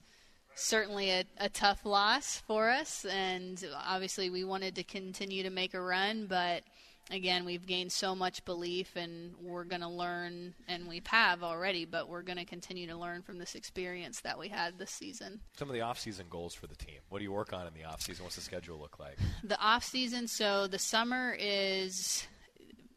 certainly 0.59 1.11
a, 1.11 1.24
a 1.38 1.48
tough 1.48 1.86
loss 1.86 2.42
for 2.46 2.68
us, 2.68 3.04
and 3.04 3.64
obviously 3.86 4.30
we 4.30 4.44
wanted 4.44 4.74
to 4.74 4.82
continue 4.82 5.42
to 5.44 5.50
make 5.50 5.74
a 5.74 5.80
run, 5.80 6.26
but. 6.26 6.62
Again, 7.11 7.46
we've 7.46 7.64
gained 7.64 7.90
so 7.90 8.14
much 8.14 8.44
belief, 8.44 8.94
and 8.94 9.32
we're 9.40 9.64
going 9.64 9.80
to 9.80 9.88
learn, 9.88 10.52
and 10.68 10.86
we 10.86 11.00
have 11.06 11.42
already, 11.42 11.86
but 11.86 12.06
we're 12.06 12.20
going 12.20 12.36
to 12.36 12.44
continue 12.44 12.86
to 12.88 12.96
learn 12.98 13.22
from 13.22 13.38
this 13.38 13.54
experience 13.54 14.20
that 14.20 14.38
we 14.38 14.48
had 14.48 14.78
this 14.78 14.90
season. 14.90 15.40
Some 15.56 15.70
of 15.70 15.74
the 15.74 15.80
off-season 15.80 16.26
goals 16.28 16.52
for 16.52 16.66
the 16.66 16.74
team. 16.74 16.98
What 17.09 17.20
do 17.20 17.24
you 17.24 17.32
work 17.32 17.54
on 17.54 17.66
in 17.66 17.72
the 17.72 17.84
off-season? 17.84 18.24
What's 18.24 18.36
the 18.36 18.42
schedule 18.42 18.78
look 18.78 18.98
like? 18.98 19.16
The 19.42 19.59
off 19.59 19.84
season, 19.84 20.28
so 20.28 20.66
the 20.66 20.78
summer 20.78 21.34
is 21.40 22.26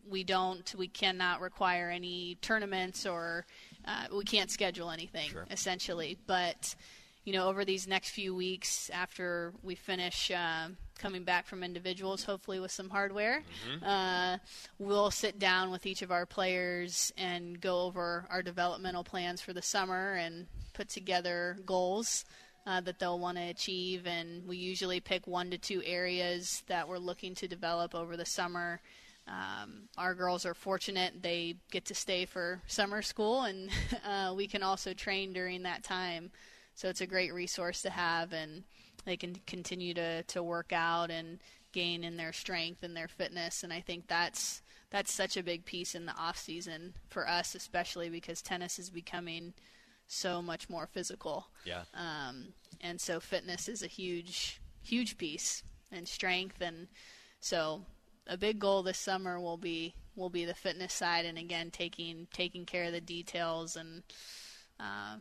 we 0.10 0.26
don't 0.26 0.76
we 0.78 0.90
cannot 0.90 1.40
require 1.40 1.90
any 1.90 2.36
tournaments 2.42 3.06
or 3.06 3.46
uh, 3.86 4.08
we 4.14 4.26
can't 4.26 4.52
schedule 4.52 4.92
anything 4.92 5.30
sure. 5.30 5.46
essentially. 5.50 6.18
But 6.28 6.76
you 7.24 7.34
know, 7.34 7.48
over 7.48 7.64
these 7.64 7.88
next 7.88 8.12
few 8.12 8.34
weeks 8.34 8.90
after 8.92 9.54
we 9.62 9.76
finish 9.76 10.32
uh, 10.32 10.70
coming 10.98 11.24
back 11.24 11.46
from 11.46 11.64
individuals, 11.64 12.24
hopefully 12.24 12.60
with 12.60 12.72
some 12.72 12.90
hardware, 12.90 13.44
uh, 13.86 14.38
we'll 14.80 15.12
sit 15.12 15.38
down 15.38 15.70
with 15.70 15.86
each 15.86 16.02
of 16.02 16.12
our 16.12 16.26
players 16.26 17.14
and 17.18 17.62
go 17.62 17.82
over 17.82 18.26
our 18.30 18.42
developmental 18.42 19.04
plans 19.04 19.42
for 19.42 19.54
the 19.54 19.62
summer 19.62 20.14
and 20.14 20.48
put 20.74 20.90
together 20.90 21.58
goals 21.66 22.26
uh, 22.66 22.82
that 22.82 23.00
they'll 23.00 23.20
want 23.20 23.38
to 23.38 23.44
achieve. 23.44 24.06
And 24.08 24.48
we 24.48 24.58
usually 24.58 25.00
pick 25.00 25.28
one 25.28 25.52
to 25.52 25.58
two 25.58 25.82
areas 25.86 26.64
that 26.68 26.88
we're 26.88 26.98
looking 26.98 27.36
to 27.36 27.48
develop 27.48 27.94
over 27.96 28.18
the 28.18 28.26
summer. 28.26 28.80
Um, 29.28 29.84
our 29.98 30.16
girls 30.16 30.46
are 30.46 30.56
fortunate; 30.56 31.22
they 31.22 31.56
get 31.72 31.86
to 31.86 31.96
stay 31.96 32.26
for 32.26 32.62
summer 32.68 33.02
school, 33.02 33.44
and 33.44 33.70
uh, 34.08 34.34
we 34.36 34.48
can 34.48 34.64
also 34.64 34.94
train 34.94 35.32
during 35.32 35.64
that 35.64 35.84
time. 35.84 36.32
So 36.76 36.90
it's 36.90 37.02
a 37.02 37.08
great 37.08 37.34
resource 37.34 37.82
to 37.84 37.90
have, 37.90 38.34
and 38.34 38.64
they 39.06 39.18
can 39.18 39.36
continue 39.48 39.94
to, 39.94 40.24
to 40.24 40.44
work 40.44 40.72
out 40.74 41.12
and 41.12 41.40
gain 41.72 42.04
in 42.04 42.18
their 42.18 42.34
strength 42.34 42.84
and 42.84 42.96
their 42.96 43.08
fitness. 43.08 43.64
And 43.64 43.72
I 43.72 43.82
think 43.82 44.08
that's 44.08 44.62
that's 44.90 45.12
such 45.12 45.38
a 45.38 45.44
big 45.44 45.64
piece 45.64 45.96
in 45.96 46.06
the 46.06 46.16
off 46.18 46.38
season 46.38 46.94
for 47.08 47.28
us, 47.28 47.56
especially 47.56 48.10
because 48.10 48.42
tennis 48.42 48.78
is 48.78 48.90
becoming 48.90 49.54
so 50.08 50.42
much 50.42 50.70
more 50.70 50.86
physical. 50.86 51.48
Yeah. 51.64 51.84
Um, 51.94 52.48
and 52.82 53.00
so 53.00 53.22
fitness 53.22 53.70
is 53.70 53.82
a 53.82 53.88
huge, 53.88 54.60
huge 54.84 55.18
piece, 55.18 55.64
and 55.92 56.08
strength, 56.08 56.62
and 56.62 56.88
so 57.40 57.86
a 58.28 58.38
big 58.38 58.60
goal 58.60 58.84
this 58.84 58.98
summer 58.98 59.40
will 59.40 59.58
be 59.58 59.96
will 60.16 60.30
be 60.30 60.46
the 60.46 60.54
fitness 60.54 60.94
side, 60.94 61.26
and 61.26 61.38
again 61.38 61.72
taking 61.72 62.28
taking 62.34 62.66
care 62.66 62.86
of 62.86 62.94
the 62.94 63.02
details 63.02 63.76
and 63.76 64.04
uh, 64.80 65.16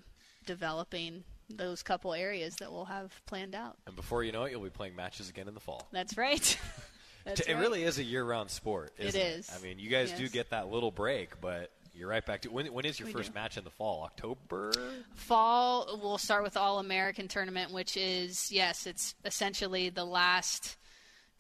developing 0.47 1.25
those 1.57 1.83
couple 1.83 2.15
areas 2.15 2.57
that 2.57 2.73
we'll 2.73 2.85
have 2.87 3.13
planned 3.27 3.55
out. 3.55 3.77
And 3.87 3.97
before 3.97 4.23
you 4.25 4.33
know 4.33 4.45
it, 4.45 4.51
you'll 4.53 4.63
be 4.63 4.71
playing 4.71 4.97
matches 4.97 5.29
again 5.29 5.49
in 5.49 5.55
the 5.55 5.61
fall. 5.61 5.89
That's 5.93 6.17
right. 6.17 6.59
That's 7.25 7.41
it 7.41 7.53
right. 7.55 7.61
really 7.61 7.83
is 7.85 7.99
a 7.99 8.03
year-round 8.03 8.51
sport. 8.51 8.93
It 8.99 9.09
Isn't 9.09 9.21
it 9.21 9.25
is. 9.41 9.51
I 9.55 9.63
mean, 9.63 9.79
you 9.79 9.91
guys 9.91 10.11
do 10.13 10.27
get 10.29 10.51
that 10.51 10.71
little 10.71 10.91
break, 10.91 11.39
but 11.41 11.71
you're 11.95 12.09
right 12.09 12.25
back 12.25 12.43
to 12.43 12.51
when. 12.51 12.67
When 12.73 12.87
is 12.87 12.99
your 12.99 13.07
We 13.09 13.13
first 13.13 13.29
do. 13.33 13.35
match 13.35 13.59
in 13.59 13.65
the 13.65 13.71
fall? 13.71 14.05
October. 14.05 14.73
Fall, 15.15 16.01
we'll 16.03 16.17
start 16.19 16.43
with 16.43 16.57
All 16.57 16.79
American 16.79 17.29
tournament, 17.29 17.73
which 17.73 17.97
is 17.97 18.51
yes, 18.51 18.87
it's 18.87 19.15
essentially 19.25 19.91
the 19.91 20.05
last, 20.05 20.79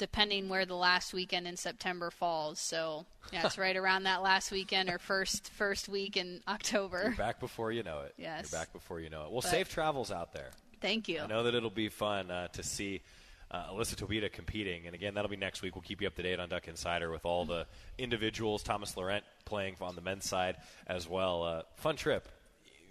depending 0.01 0.48
where 0.48 0.66
the 0.66 0.74
last 0.74 1.12
weekend 1.14 1.46
in 1.46 1.57
September 1.57 2.11
falls. 2.11 2.59
So 2.59 3.07
yeah, 3.32 3.46
it's 3.46 3.57
right 3.59 3.76
around 3.76 4.03
that 4.05 4.22
last 4.22 4.51
weekend 4.51 4.88
or 4.90 4.98
first 4.98 5.51
first 5.51 5.88
week 5.88 6.16
in 6.16 6.40
October. 6.48 7.03
You're 7.05 7.16
back 7.16 7.38
before 7.38 7.70
you 7.70 7.84
know 7.84 8.01
it. 8.01 8.14
Yes. 8.18 8.51
You're 8.51 8.61
back 8.61 8.72
before 8.72 8.98
you 9.01 9.11
know 9.11 9.22
it. 9.26 9.30
Well, 9.30 9.42
But- 9.42 9.51
safe 9.51 9.68
travels 9.68 10.11
out 10.11 10.32
there. 10.32 10.51
Thank 10.80 11.09
you. 11.09 11.20
I 11.20 11.26
know 11.26 11.42
that 11.44 11.55
it'll 11.55 11.68
be 11.70 11.90
fun 11.90 12.30
uh, 12.30 12.48
to 12.48 12.62
see 12.62 13.03
uh, 13.51 13.68
Alyssa 13.70 13.96
Tobita 13.96 14.32
competing. 14.32 14.86
And 14.86 14.94
again, 14.94 15.12
that'll 15.14 15.28
be 15.30 15.36
next 15.36 15.61
week. 15.61 15.74
We'll 15.74 15.82
keep 15.82 16.01
you 16.01 16.07
up 16.07 16.14
to 16.14 16.22
date 16.22 16.40
on 16.40 16.48
Duck 16.48 16.66
Insider 16.68 17.11
with 17.11 17.26
all 17.26 17.44
the 17.44 17.66
individuals. 17.98 18.62
Thomas 18.62 18.96
Laurent 18.96 19.22
playing 19.44 19.76
on 19.82 19.94
the 19.94 20.01
men's 20.01 20.24
side 20.26 20.57
as 20.86 21.07
well. 21.07 21.42
Uh, 21.44 21.62
fun 21.76 21.96
trip 21.96 22.26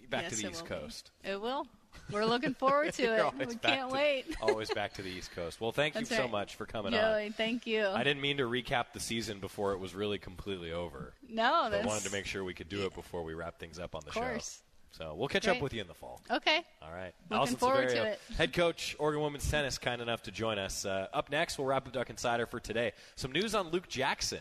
back 0.10 0.24
Yes, 0.24 0.32
to 0.36 0.38
the 0.44 0.50
East 0.52 0.62
will 0.70 0.70
be. 0.78 0.82
Coast. 0.84 1.12
It 1.24 1.42
will. 1.42 1.66
We're 2.12 2.26
looking 2.26 2.54
forward 2.54 2.94
to 2.94 3.04
it. 3.28 3.34
We 3.38 3.56
can't 3.56 3.90
to- 3.90 3.94
wait. 3.94 4.26
always 4.42 4.70
back 4.72 4.94
to 4.94 5.02
the 5.02 5.10
East 5.10 5.32
Coast. 5.36 5.62
Well, 5.62 5.72
thank 5.72 5.94
That's 5.94 6.10
you 6.10 6.18
so 6.18 6.28
much 6.28 6.56
for 6.56 6.66
coming 6.66 6.94
on. 6.94 7.00
Joey, 7.00 7.30
thank 7.32 7.68
you. 7.68 7.86
I 7.88 8.04
didn't 8.04 8.22
mean 8.22 8.38
to 8.38 8.44
recap 8.44 8.94
the 8.94 9.00
season 9.00 9.40
before 9.40 9.74
it 9.74 9.80
was 9.80 9.94
really 9.94 10.18
completely 10.18 10.72
over. 10.72 11.14
No, 11.30 11.68
So 11.72 11.78
I 11.80 11.86
wanted 11.86 12.04
to 12.06 12.12
make 12.12 12.26
sure 12.26 12.44
we 12.44 12.54
could 12.54 12.70
do 12.70 12.86
it 12.86 12.96
before 12.96 13.24
we 13.24 13.34
wrap 13.34 13.60
things 13.60 13.78
up 13.80 13.96
on 13.96 14.02
the 14.06 14.12
course. 14.12 14.62
show. 14.62 14.66
So 14.92 15.14
we'll 15.16 15.28
catch 15.28 15.48
up 15.48 15.62
with 15.62 15.72
you 15.74 15.82
in 15.82 15.88
the 15.88 15.94
fall. 15.94 16.20
Okay. 16.32 16.64
All 16.82 16.92
right. 16.92 17.14
Looking 17.30 17.38
Alison 17.38 17.58
forward 17.58 17.90
to 17.90 18.06
it. 18.06 18.20
head 18.38 18.54
coach, 18.54 18.96
Oregon 18.98 19.22
Women's 19.22 19.50
Tennis, 19.50 19.78
kind 19.78 20.02
enough 20.02 20.24
to 20.24 20.32
join 20.32 20.58
us. 20.58 20.84
Uh, 20.84 21.08
up 21.14 21.30
next, 21.30 21.60
we'll 21.60 21.68
wrap 21.68 21.86
up 21.86 21.94
Duck 21.94 22.10
Insider 22.10 22.48
for 22.48 22.60
today. 22.60 22.94
Some 23.16 23.32
news 23.32 23.54
on 23.54 23.70
Luke 23.70 23.88
Jackson. 23.88 24.40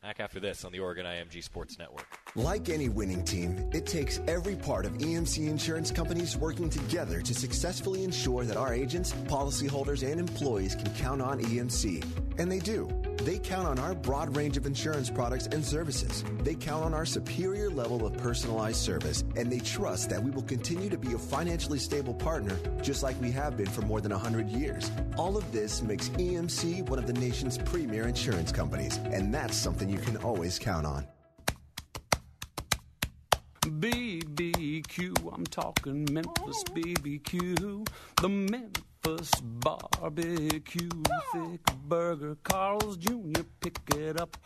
Back 0.00 0.20
after 0.20 0.38
this 0.38 0.64
on 0.64 0.70
the 0.70 0.78
Oregon 0.78 1.04
IMG 1.06 1.42
Sports 1.42 1.76
Network. 1.76 2.06
Like 2.36 2.68
any 2.68 2.88
winning 2.88 3.24
team, 3.24 3.68
it 3.72 3.84
takes 3.84 4.20
every 4.28 4.54
part 4.54 4.86
of 4.86 4.92
EMC 4.92 5.48
insurance 5.48 5.90
companies 5.90 6.36
working 6.36 6.70
together 6.70 7.20
to 7.20 7.34
successfully 7.34 8.04
ensure 8.04 8.44
that 8.44 8.56
our 8.56 8.72
agents, 8.72 9.12
policyholders, 9.26 10.08
and 10.08 10.20
employees 10.20 10.76
can 10.76 10.94
count 10.94 11.20
on 11.20 11.40
EMC. 11.40 12.04
And 12.38 12.50
they 12.50 12.60
do. 12.60 12.88
They 13.28 13.38
count 13.38 13.68
on 13.68 13.78
our 13.78 13.94
broad 13.94 14.34
range 14.34 14.56
of 14.56 14.64
insurance 14.64 15.10
products 15.10 15.48
and 15.48 15.62
services. 15.62 16.24
They 16.44 16.54
count 16.54 16.82
on 16.82 16.94
our 16.94 17.04
superior 17.04 17.68
level 17.68 18.06
of 18.06 18.16
personalized 18.16 18.78
service, 18.78 19.22
and 19.36 19.52
they 19.52 19.58
trust 19.58 20.08
that 20.08 20.22
we 20.22 20.30
will 20.30 20.44
continue 20.44 20.88
to 20.88 20.96
be 20.96 21.12
a 21.12 21.18
financially 21.18 21.78
stable 21.78 22.14
partner, 22.14 22.58
just 22.80 23.02
like 23.02 23.20
we 23.20 23.30
have 23.32 23.54
been 23.54 23.66
for 23.66 23.82
more 23.82 24.00
than 24.00 24.12
100 24.12 24.48
years. 24.48 24.90
All 25.18 25.36
of 25.36 25.52
this 25.52 25.82
makes 25.82 26.08
EMC 26.08 26.88
one 26.88 26.98
of 26.98 27.06
the 27.06 27.12
nation's 27.12 27.58
premier 27.58 28.08
insurance 28.08 28.50
companies, 28.50 28.96
and 29.12 29.34
that's 29.34 29.58
something 29.58 29.90
you 29.90 29.98
can 29.98 30.16
always 30.16 30.58
count 30.58 30.86
on. 30.86 31.06
BBQ, 33.60 35.34
I'm 35.34 35.44
talking 35.44 36.08
Memphis 36.10 36.64
BBQ, 36.64 37.86
the 38.22 38.28
Memphis 38.30 38.87
barbecue, 39.42 40.88
thick 41.32 41.60
burger, 41.86 42.36
Carl's 42.42 42.96
Jr. 42.96 43.42
Pick 43.60 43.78
it 43.94 44.20
up. 44.20 44.36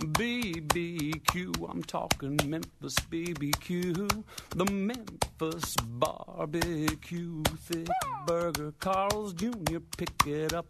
BBQ, 0.00 1.70
I'm 1.70 1.82
talking 1.82 2.38
Memphis 2.46 2.94
BBQ, 3.10 4.24
the 4.50 4.64
Memphis 4.64 5.76
barbecue, 5.76 7.42
thick 7.58 7.88
burger, 8.26 8.72
Carl's 8.80 9.34
Jr. 9.34 9.78
Pick 9.96 10.26
it 10.26 10.54
up. 10.54 10.66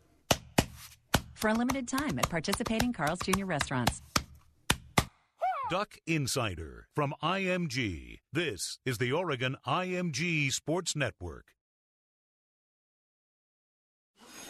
For 1.35 1.49
a 1.49 1.55
limited 1.55 1.89
time 1.89 2.19
at 2.19 2.29
participating 2.29 2.93
Carl's 2.93 3.21
Jr. 3.21 3.47
restaurants. 3.47 4.03
Duck 5.71 5.95
Insider 6.07 6.89
from 6.97 7.15
IMG. 7.23 8.19
This 8.33 8.79
is 8.85 8.99
the 8.99 9.13
Oregon 9.13 9.57
IMG 9.65 10.53
Sports 10.53 10.97
Network. 10.97 11.45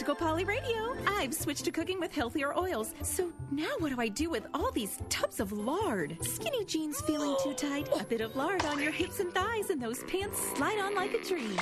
Polly 0.00 0.44
Radio. 0.44 0.96
I've 1.06 1.34
switched 1.34 1.64
to 1.66 1.70
cooking 1.70 2.00
with 2.00 2.12
healthier 2.12 2.56
oils. 2.56 2.94
So 3.02 3.32
now 3.50 3.68
what 3.78 3.90
do 3.90 4.00
I 4.00 4.08
do 4.08 4.30
with 4.30 4.46
all 4.54 4.70
these 4.72 4.98
tubs 5.08 5.40
of 5.40 5.52
lard? 5.52 6.16
Skinny 6.22 6.64
jeans 6.64 7.00
feeling 7.02 7.36
too 7.42 7.54
tight? 7.54 7.88
A 7.98 8.04
bit 8.04 8.20
of 8.20 8.34
lard 8.34 8.64
on 8.64 8.82
your 8.82 8.92
hips 8.92 9.20
and 9.20 9.32
thighs, 9.32 9.70
and 9.70 9.80
those 9.80 10.02
pants 10.04 10.38
slide 10.56 10.80
on 10.80 10.94
like 10.94 11.12
a 11.12 11.22
dream. 11.22 11.56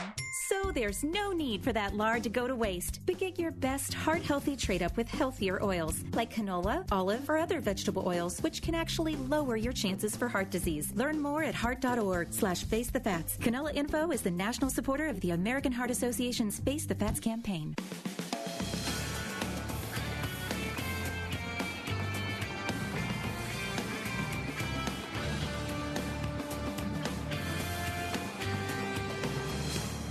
So 0.48 0.70
there's 0.72 1.04
no 1.04 1.32
need 1.32 1.62
for 1.62 1.72
that 1.72 1.94
lard 1.94 2.22
to 2.22 2.30
go 2.30 2.46
to 2.46 2.54
waste. 2.54 3.00
But 3.06 3.18
get 3.18 3.38
your 3.38 3.50
best 3.50 3.92
heart 3.92 4.22
healthy 4.22 4.56
trade 4.56 4.82
up 4.82 4.96
with 4.96 5.08
healthier 5.08 5.62
oils 5.62 6.02
like 6.14 6.32
canola, 6.32 6.86
olive, 6.90 7.28
or 7.28 7.36
other 7.36 7.60
vegetable 7.60 8.06
oils, 8.06 8.40
which 8.40 8.62
can 8.62 8.74
actually 8.74 9.16
lower 9.16 9.56
your 9.56 9.72
chances 9.72 10.16
for 10.16 10.28
heart 10.28 10.50
disease. 10.50 10.92
Learn 10.94 11.20
more 11.20 11.42
at 11.42 11.54
heart.org 11.54 12.32
slash 12.32 12.64
face 12.64 12.90
the 12.90 13.00
fats. 13.00 13.36
Canola 13.38 13.74
Info 13.74 14.10
is 14.10 14.22
the 14.22 14.30
national 14.30 14.70
supporter 14.70 15.06
of 15.06 15.20
the 15.20 15.32
American 15.32 15.72
Heart 15.72 15.90
Association's 15.90 16.60
Face 16.60 16.86
the 16.86 16.94
Fats 16.94 17.20
campaign. 17.20 17.74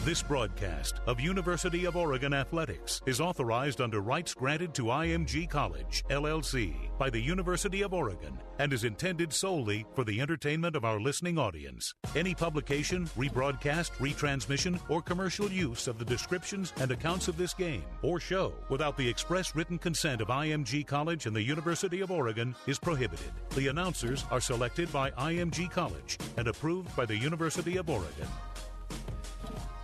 This 0.07 0.23
broadcast 0.23 1.01
of 1.05 1.19
University 1.19 1.83
of 1.83 1.97
Oregon 1.97 2.33
Athletics 2.33 3.01
is 3.05 3.19
authorized 3.19 3.81
under 3.81 3.99
rights 3.99 4.33
granted 4.33 4.73
to 4.75 4.83
IMG 4.83 5.49
College, 5.49 6.05
LLC, 6.09 6.73
by 6.97 7.09
the 7.09 7.19
University 7.19 7.81
of 7.81 7.93
Oregon 7.93 8.39
and 8.59 8.71
is 8.71 8.85
intended 8.85 9.33
solely 9.33 9.85
for 9.95 10.05
the 10.05 10.21
entertainment 10.21 10.77
of 10.77 10.85
our 10.85 10.97
listening 10.97 11.37
audience. 11.37 11.93
Any 12.15 12.33
publication, 12.33 13.07
rebroadcast, 13.17 13.91
retransmission, 13.97 14.79
or 14.89 15.01
commercial 15.01 15.51
use 15.51 15.89
of 15.89 15.99
the 15.99 16.05
descriptions 16.05 16.71
and 16.79 16.89
accounts 16.89 17.27
of 17.27 17.37
this 17.37 17.53
game 17.53 17.83
or 18.01 18.17
show 18.21 18.53
without 18.69 18.95
the 18.95 19.09
express 19.09 19.57
written 19.57 19.77
consent 19.77 20.21
of 20.21 20.29
IMG 20.29 20.87
College 20.87 21.25
and 21.25 21.35
the 21.35 21.43
University 21.43 21.99
of 21.99 22.11
Oregon 22.11 22.55
is 22.65 22.79
prohibited. 22.79 23.33
The 23.55 23.67
announcers 23.67 24.23
are 24.31 24.39
selected 24.39 24.89
by 24.93 25.11
IMG 25.11 25.69
College 25.69 26.17
and 26.37 26.47
approved 26.47 26.95
by 26.95 27.05
the 27.05 27.17
University 27.17 27.75
of 27.75 27.89
Oregon. 27.89 28.29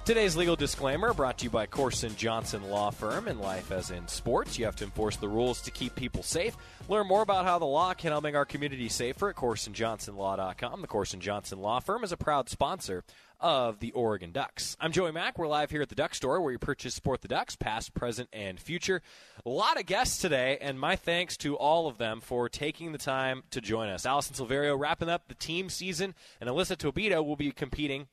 Today's 0.06 0.36
legal 0.36 0.58
disclaimer 0.58 1.14
brought 1.14 1.38
to 1.38 1.46
you 1.46 1.50
by 1.50 1.66
Corson 1.66 2.14
Johnson 2.18 2.70
Law 2.70 2.90
Firm. 2.90 3.30
In 3.30 3.40
life 3.40 3.72
as 3.72 3.90
in 3.90 4.06
sports, 4.10 4.60
you 4.60 4.66
have 4.66 4.76
to 4.76 4.84
enforce 4.84 5.16
the 5.16 5.30
rules 5.30 5.62
to 5.62 5.72
keep 5.72 5.96
people 5.96 6.24
safe. 6.24 6.58
Learn 6.90 7.08
more 7.08 7.22
about 7.22 7.46
how 7.46 7.58
the 7.58 7.64
law 7.64 7.94
can 7.94 8.12
help 8.12 8.26
make 8.26 8.36
our 8.36 8.44
community 8.44 8.90
safer 8.90 9.30
at 9.30 9.38
CorsonJohnsonLaw.com. 9.38 10.82
The 10.82 10.88
Corson 10.88 11.22
Johnson 11.22 11.60
Law 11.60 11.80
Firm 11.80 12.04
is 12.04 12.12
a 12.12 12.18
proud 12.18 12.50
sponsor 12.50 13.06
of 13.40 13.80
the 13.80 13.94
Oregon 13.94 14.34
Ducks. 14.34 14.76
I'm 14.78 14.92
Joey 14.92 15.14
Mack. 15.14 15.40
We're 15.40 15.48
live 15.48 15.72
here 15.72 15.82
at 15.82 15.88
the 15.88 15.96
Duck 15.96 16.16
Store 16.16 16.42
where 16.42 16.52
you 16.52 16.60
purchase 16.60 16.94
support 16.94 17.22
the 17.22 17.30
Ducks, 17.30 17.56
past, 17.56 17.94
present, 17.94 18.28
and 18.34 18.60
future. 18.60 19.02
A 19.46 19.50
lot 19.50 19.80
of 19.80 19.86
guests 19.86 20.18
today, 20.18 20.58
and 20.60 20.78
my 20.78 20.98
thanks 20.98 21.38
to 21.38 21.56
all 21.56 21.88
of 21.88 21.98
them 21.98 22.20
for 22.20 22.50
taking 22.50 22.92
the 22.92 22.98
time 22.98 23.44
to 23.52 23.62
join 23.62 23.88
us. 23.88 24.06
Alison 24.06 24.36
Silverio 24.36 24.78
wrapping 24.78 25.10
up 25.10 25.30
the 25.30 25.34
team 25.34 25.70
season, 25.70 26.14
and 26.42 26.50
Alyssa 26.50 26.76
Tobita 26.76 27.26
will 27.26 27.38
be 27.38 27.52
competing 27.52 28.08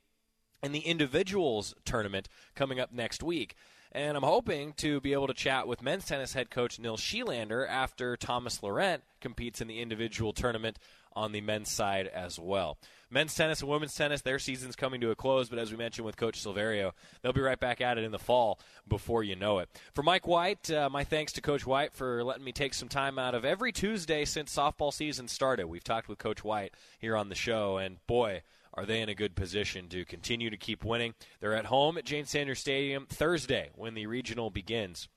in 0.62 0.72
the 0.72 0.80
individuals 0.80 1.74
tournament 1.84 2.28
coming 2.54 2.80
up 2.80 2.92
next 2.92 3.22
week. 3.22 3.54
And 3.92 4.16
I'm 4.16 4.22
hoping 4.22 4.72
to 4.74 5.00
be 5.00 5.12
able 5.12 5.26
to 5.26 5.34
chat 5.34 5.66
with 5.66 5.82
men's 5.82 6.06
tennis 6.06 6.32
head 6.32 6.50
coach 6.50 6.78
Nils 6.78 7.00
Schyllander 7.00 7.68
after 7.68 8.16
Thomas 8.16 8.62
Laurent 8.62 9.02
competes 9.20 9.60
in 9.60 9.66
the 9.66 9.80
individual 9.80 10.32
tournament 10.32 10.78
on 11.12 11.32
the 11.32 11.40
men's 11.40 11.70
side 11.70 12.06
as 12.06 12.38
well. 12.38 12.78
Men's 13.10 13.34
tennis 13.34 13.60
and 13.60 13.68
women's 13.68 13.94
tennis, 13.94 14.22
their 14.22 14.38
season's 14.38 14.76
coming 14.76 15.00
to 15.00 15.10
a 15.10 15.16
close, 15.16 15.48
but 15.48 15.58
as 15.58 15.72
we 15.72 15.76
mentioned 15.76 16.06
with 16.06 16.16
Coach 16.16 16.40
Silverio, 16.40 16.92
they'll 17.20 17.32
be 17.32 17.40
right 17.40 17.58
back 17.58 17.80
at 17.80 17.98
it 17.98 18.04
in 18.04 18.12
the 18.12 18.20
fall 18.20 18.60
before 18.86 19.24
you 19.24 19.34
know 19.34 19.58
it. 19.58 19.68
For 19.92 20.04
Mike 20.04 20.28
White, 20.28 20.70
uh, 20.70 20.88
my 20.88 21.02
thanks 21.02 21.32
to 21.32 21.40
Coach 21.40 21.66
White 21.66 21.92
for 21.92 22.22
letting 22.22 22.44
me 22.44 22.52
take 22.52 22.72
some 22.72 22.88
time 22.88 23.18
out 23.18 23.34
of 23.34 23.44
every 23.44 23.72
Tuesday 23.72 24.24
since 24.24 24.54
softball 24.54 24.92
season 24.92 25.26
started. 25.26 25.66
We've 25.66 25.82
talked 25.82 26.08
with 26.08 26.18
Coach 26.18 26.44
White 26.44 26.74
here 27.00 27.16
on 27.16 27.28
the 27.28 27.34
show, 27.34 27.78
and 27.78 27.96
boy, 28.06 28.42
are 28.74 28.86
they 28.86 29.00
in 29.00 29.08
a 29.08 29.14
good 29.14 29.34
position 29.34 29.88
to 29.88 30.04
continue 30.04 30.50
to 30.50 30.56
keep 30.56 30.84
winning. 30.84 31.14
They're 31.40 31.54
at 31.54 31.66
home 31.66 31.98
at 31.98 32.04
Jane 32.04 32.26
Sanders 32.26 32.60
Stadium 32.60 33.06
Thursday 33.08 33.70
when 33.74 33.94
the 33.94 34.06
regional 34.06 34.50
begins. 34.50 35.08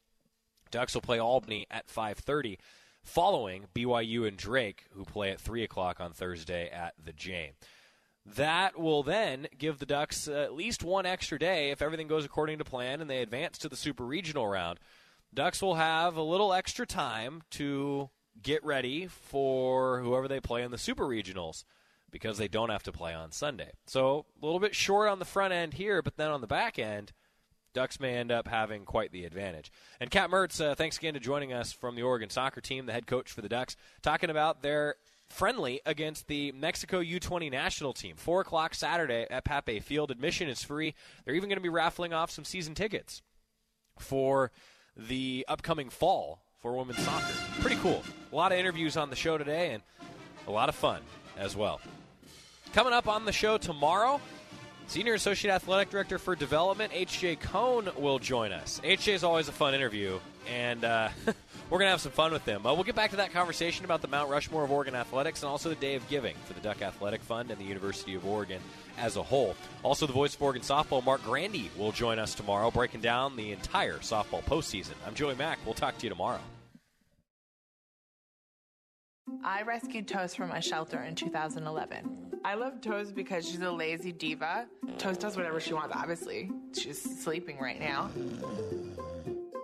Ducks 0.72 0.96
will 0.96 1.02
play 1.02 1.20
Albany 1.20 1.68
at 1.70 1.88
5:30, 1.88 2.58
following 3.04 3.68
BYU 3.74 4.28
and 4.28 4.38
Drake, 4.38 4.86
who 4.94 5.06
play 5.06 5.32
at 5.32 5.40
3 5.40 5.64
o'clock 5.64 6.00
on 6.00 6.14
Thursday 6.14 6.70
at 6.70 6.96
the 7.04 7.14
Jane. 7.14 7.54
That 8.26 8.80
will 8.80 9.04
then 9.04 9.48
give 9.58 9.80
the 9.80 9.86
Ducks 9.86 10.28
at 10.28 10.54
least 10.54 10.84
one 10.84 11.06
extra 11.06 11.38
day 11.38 11.72
if 11.72 11.82
everything 11.82 12.08
goes 12.08 12.26
according 12.26 12.58
to 12.60 12.64
plan 12.64 13.02
and 13.02 13.10
they 13.10 13.22
advance 13.22 13.58
to 13.60 13.70
the 13.70 13.76
Super 13.76 14.06
Regional 14.06 14.48
round. 14.48 14.80
Ducks 15.34 15.62
will 15.62 15.76
have 15.76 16.16
a 16.16 16.24
little 16.24 16.54
extra 16.54 16.88
time 16.88 17.42
to 17.52 18.10
get 18.42 18.64
ready 18.64 19.08
for 19.08 20.00
whoever 20.02 20.28
they 20.28 20.40
play 20.40 20.64
in 20.64 20.72
the 20.72 20.78
Super 20.78 21.06
Regionals 21.06 21.66
because 22.14 22.38
they 22.38 22.48
don't 22.48 22.70
have 22.70 22.84
to 22.84 22.92
play 22.94 23.14
on 23.14 23.32
Sunday. 23.32 23.72
So 23.88 24.26
a 24.42 24.46
little 24.46 24.62
bit 24.62 24.76
short 24.76 25.10
on 25.10 25.20
the 25.20 25.26
front 25.26 25.52
end 25.52 25.74
here, 25.74 26.02
but 26.02 26.16
then 26.16 26.32
on 26.32 26.40
the 26.40 26.48
back 26.48 26.80
end, 26.80 27.12
Ducks 27.74 28.00
may 28.00 28.16
end 28.16 28.32
up 28.32 28.48
having 28.48 28.86
quite 28.86 29.12
the 29.12 29.26
advantage. 29.26 29.72
And 30.00 30.12
Kat 30.12 30.30
Mertz, 30.30 30.64
uh, 30.64 30.76
thanks 30.76 30.98
again 30.98 31.16
to 31.16 31.20
joining 31.20 31.52
us 31.52 31.74
from 31.74 31.96
the 31.96 32.04
Oregon 32.04 32.30
soccer 32.30 32.62
team, 32.62 32.86
the 32.86 32.94
head 32.94 33.08
coach 33.08 33.32
for 33.32 33.42
the 33.42 33.50
Ducks, 33.50 33.76
talking 34.04 34.30
about 34.30 34.62
their 34.62 34.96
friendly 35.28 35.82
against 35.86 36.28
the 36.28 36.52
Mexico 36.52 37.02
U20 37.02 37.52
national 37.52 37.94
team. 37.94 38.16
4 38.16 38.42
o'clock 38.42 38.76
Saturday 38.76 39.26
at 39.32 39.44
Pape 39.44 39.84
Field. 39.84 40.12
Admission 40.12 40.48
is 40.48 40.64
free. 40.64 40.94
They're 41.26 41.34
even 41.34 41.50
going 41.50 41.58
to 41.58 41.64
be 41.64 41.70
raffling 41.70 42.14
off 42.14 42.30
some 42.30 42.46
season 42.46 42.76
tickets 42.76 43.24
for 43.98 44.52
the 44.96 45.44
upcoming 45.48 45.90
fall 45.90 46.44
for 46.60 46.78
women's 46.78 47.04
soccer. 47.04 47.34
Pretty 47.60 47.78
cool. 47.78 48.04
A 48.32 48.36
lot 48.36 48.52
of 48.52 48.60
interviews 48.60 48.96
on 48.98 49.10
the 49.10 49.16
show 49.16 49.40
today 49.40 49.72
and 49.72 49.82
a 50.48 50.52
lot 50.52 50.70
of 50.70 50.76
fun 50.76 51.02
as 51.38 51.56
well. 51.56 51.82
Coming 52.74 52.94
up 52.94 53.08
on 53.08 53.24
the 53.26 53.32
show 53.32 53.60
tomorrow, 53.60 54.20
Senior 54.88 55.14
Associate 55.14 55.54
Athletic 55.54 55.92
Director 55.92 56.18
for 56.18 56.36
Development, 56.36 56.92
H.J. 56.92 57.36
Cohn, 57.36 57.88
will 57.96 58.18
join 58.18 58.52
us. 58.52 58.82
H.J. 58.84 59.14
is 59.14 59.24
always 59.24 59.48
a 59.48 59.52
fun 59.52 59.76
interview, 59.76 60.20
and 60.52 60.84
uh, 60.84 61.10
we're 61.70 61.78
going 61.78 61.86
to 61.86 61.92
have 61.92 62.02
some 62.02 62.12
fun 62.12 62.32
with 62.32 62.44
them. 62.46 62.66
Uh, 62.66 62.74
we'll 62.74 62.84
get 62.84 62.96
back 62.96 63.12
to 63.12 63.18
that 63.18 63.32
conversation 63.32 63.86
about 63.86 64.02
the 64.02 64.08
Mount 64.08 64.32
Rushmore 64.32 64.64
of 64.64 64.72
Oregon 64.72 64.96
athletics 64.96 65.44
and 65.44 65.52
also 65.52 65.70
the 65.70 65.76
Day 65.76 65.94
of 65.94 66.10
Giving 66.10 66.36
for 66.46 66.54
the 66.54 66.62
Duck 66.62 66.82
Athletic 66.82 67.22
Fund 67.22 67.52
and 67.52 67.60
the 67.60 67.66
University 67.66 68.16
of 68.16 68.26
Oregon 68.26 68.60
as 68.98 69.18
a 69.18 69.24
whole. 69.24 69.56
Also, 69.84 70.08
the 70.08 70.14
voice 70.14 70.34
of 70.34 70.42
Oregon 70.42 70.64
softball, 70.64 71.06
Mark 71.06 71.24
Grandy, 71.24 71.70
will 71.78 71.92
join 71.92 72.18
us 72.18 72.34
tomorrow, 72.34 72.72
breaking 72.72 73.02
down 73.02 73.36
the 73.36 73.52
entire 73.52 74.00
softball 74.00 74.44
postseason. 74.46 74.94
I'm 75.06 75.14
Joey 75.14 75.36
Mack. 75.36 75.60
We'll 75.64 75.76
talk 75.76 76.00
to 76.00 76.06
you 76.06 76.10
tomorrow. 76.10 76.42
I 79.46 79.62
rescued 79.64 80.08
Toast 80.08 80.38
from 80.38 80.52
a 80.52 80.62
shelter 80.62 81.04
in 81.04 81.16
2011. 81.16 82.40
I 82.46 82.56
love 82.56 82.80
Toast 82.80 83.14
because 83.14 83.48
she's 83.50 83.62
a 83.62 83.72
lazy 83.72 84.14
diva. 84.14 84.68
Toast 84.98 85.20
does 85.20 85.36
whatever 85.36 85.60
she 85.60 85.74
wants, 85.74 85.94
obviously. 85.96 86.50
She's 86.74 87.22
sleeping 87.22 87.60
right 87.60 87.80
now. 87.80 88.10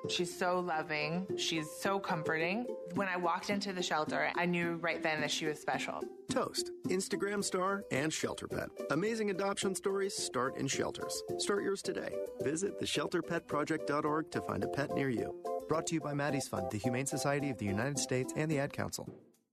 She's 0.09 0.37
so 0.37 0.59
loving. 0.59 1.27
She's 1.37 1.69
so 1.69 1.97
comforting. 1.97 2.65
When 2.95 3.07
I 3.07 3.15
walked 3.15 3.49
into 3.49 3.71
the 3.71 3.83
shelter, 3.83 4.31
I 4.35 4.45
knew 4.45 4.75
right 4.81 5.01
then 5.01 5.21
that 5.21 5.31
she 5.31 5.45
was 5.45 5.59
special. 5.59 6.01
Toast, 6.29 6.71
Instagram 6.87 7.43
star, 7.43 7.83
and 7.91 8.11
shelter 8.11 8.47
pet. 8.47 8.69
Amazing 8.91 9.29
adoption 9.29 9.75
stories 9.75 10.15
start 10.15 10.57
in 10.57 10.67
shelters. 10.67 11.21
Start 11.37 11.63
yours 11.63 11.81
today. 11.81 12.09
Visit 12.41 12.81
theshelterpetproject.org 12.81 14.31
to 14.31 14.41
find 14.41 14.63
a 14.63 14.67
pet 14.67 14.93
near 14.93 15.09
you. 15.09 15.35
Brought 15.69 15.87
to 15.87 15.95
you 15.95 16.01
by 16.01 16.13
Maddie's 16.13 16.47
Fund, 16.47 16.67
the 16.71 16.79
Humane 16.79 17.05
Society 17.05 17.49
of 17.49 17.57
the 17.59 17.65
United 17.65 17.99
States, 17.99 18.33
and 18.35 18.49
the 18.49 18.59
Ad 18.59 18.73
Council. 18.73 19.07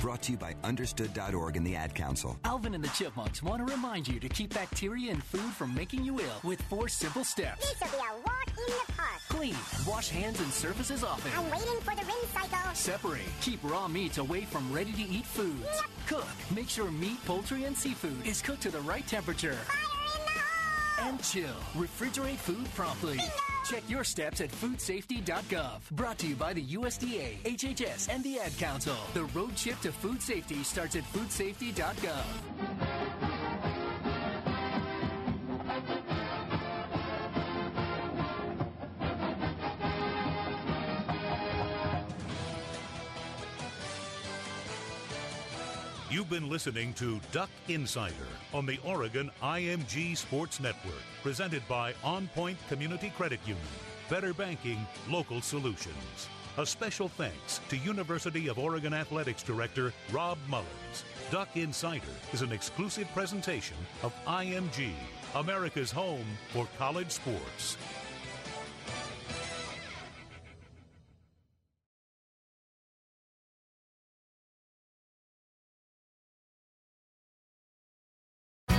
Brought 0.00 0.22
to 0.22 0.32
you 0.32 0.38
by 0.38 0.54
understood.org 0.62 1.56
and 1.56 1.66
the 1.66 1.74
Ad 1.74 1.94
Council. 1.94 2.38
Alvin 2.44 2.74
and 2.74 2.84
the 2.84 2.88
Chipmunks 2.88 3.42
want 3.42 3.66
to 3.66 3.72
remind 3.72 4.06
you 4.06 4.20
to 4.20 4.28
keep 4.28 4.54
bacteria 4.54 5.10
in 5.10 5.20
food 5.20 5.52
from 5.52 5.74
making 5.74 6.04
you 6.04 6.20
ill 6.20 6.40
with 6.44 6.62
four 6.62 6.88
simple 6.88 7.24
steps. 7.24 7.68
This 7.68 7.80
will 7.80 7.98
be 7.98 8.04
a 8.04 8.14
walk 8.24 8.48
in 8.48 8.74
the 8.74 8.92
park. 8.92 9.20
Clean, 9.28 9.56
wash 9.86 10.08
hands 10.08 10.40
and 10.40 10.52
surfaces 10.52 11.02
often. 11.02 11.32
I'm 11.36 11.50
waiting 11.50 11.80
for 11.80 11.96
the 11.96 12.06
rinse 12.06 12.28
cycle. 12.32 12.74
Separate, 12.74 13.22
keep 13.40 13.58
raw 13.64 13.88
meats 13.88 14.18
away 14.18 14.42
from 14.42 14.72
ready 14.72 14.92
to 14.92 15.02
eat 15.02 15.26
foods. 15.26 15.64
Yep. 15.64 15.84
Cook, 16.06 16.28
make 16.54 16.68
sure 16.68 16.90
meat, 16.90 17.22
poultry, 17.24 17.64
and 17.64 17.76
seafood 17.76 18.24
is 18.24 18.40
cooked 18.40 18.62
to 18.62 18.70
the 18.70 18.80
right 18.80 19.06
temperature. 19.06 19.52
Fire 19.52 19.56
in 19.56 19.66
the 19.66 19.74
hole! 19.74 19.87
And 21.00 21.22
chill, 21.22 21.54
refrigerate 21.74 22.36
food 22.36 22.66
promptly. 22.74 23.18
Check 23.64 23.82
your 23.88 24.04
steps 24.04 24.40
at 24.40 24.50
foodsafety.gov. 24.50 25.90
Brought 25.92 26.18
to 26.18 26.26
you 26.26 26.34
by 26.34 26.52
the 26.52 26.64
USDA, 26.64 27.38
HHS, 27.44 28.08
and 28.12 28.24
the 28.24 28.38
Ad 28.40 28.56
Council. 28.58 28.96
The 29.14 29.24
road 29.24 29.56
trip 29.56 29.80
to 29.80 29.92
food 29.92 30.22
safety 30.22 30.62
starts 30.62 30.96
at 30.96 31.04
foodsafety.gov. 31.12 32.24
You've 46.10 46.30
been 46.30 46.48
listening 46.48 46.94
to 46.94 47.20
Duck 47.32 47.50
Insider 47.68 48.14
on 48.54 48.64
the 48.64 48.78
Oregon 48.82 49.30
IMG 49.42 50.16
Sports 50.16 50.58
Network, 50.58 51.02
presented 51.22 51.62
by 51.68 51.92
On 52.02 52.28
Point 52.28 52.56
Community 52.66 53.12
Credit 53.14 53.38
Union. 53.44 53.66
Better 54.08 54.32
banking, 54.32 54.86
local 55.10 55.42
solutions. 55.42 56.28
A 56.56 56.64
special 56.64 57.10
thanks 57.10 57.60
to 57.68 57.76
University 57.76 58.48
of 58.48 58.58
Oregon 58.58 58.94
Athletics 58.94 59.42
Director 59.42 59.92
Rob 60.10 60.38
Mullens. 60.48 61.04
Duck 61.30 61.54
Insider 61.56 62.06
is 62.32 62.40
an 62.40 62.52
exclusive 62.52 63.06
presentation 63.12 63.76
of 64.02 64.14
IMG, 64.24 64.92
America's 65.34 65.90
home 65.90 66.24
for 66.54 66.66
college 66.78 67.10
sports. 67.10 67.76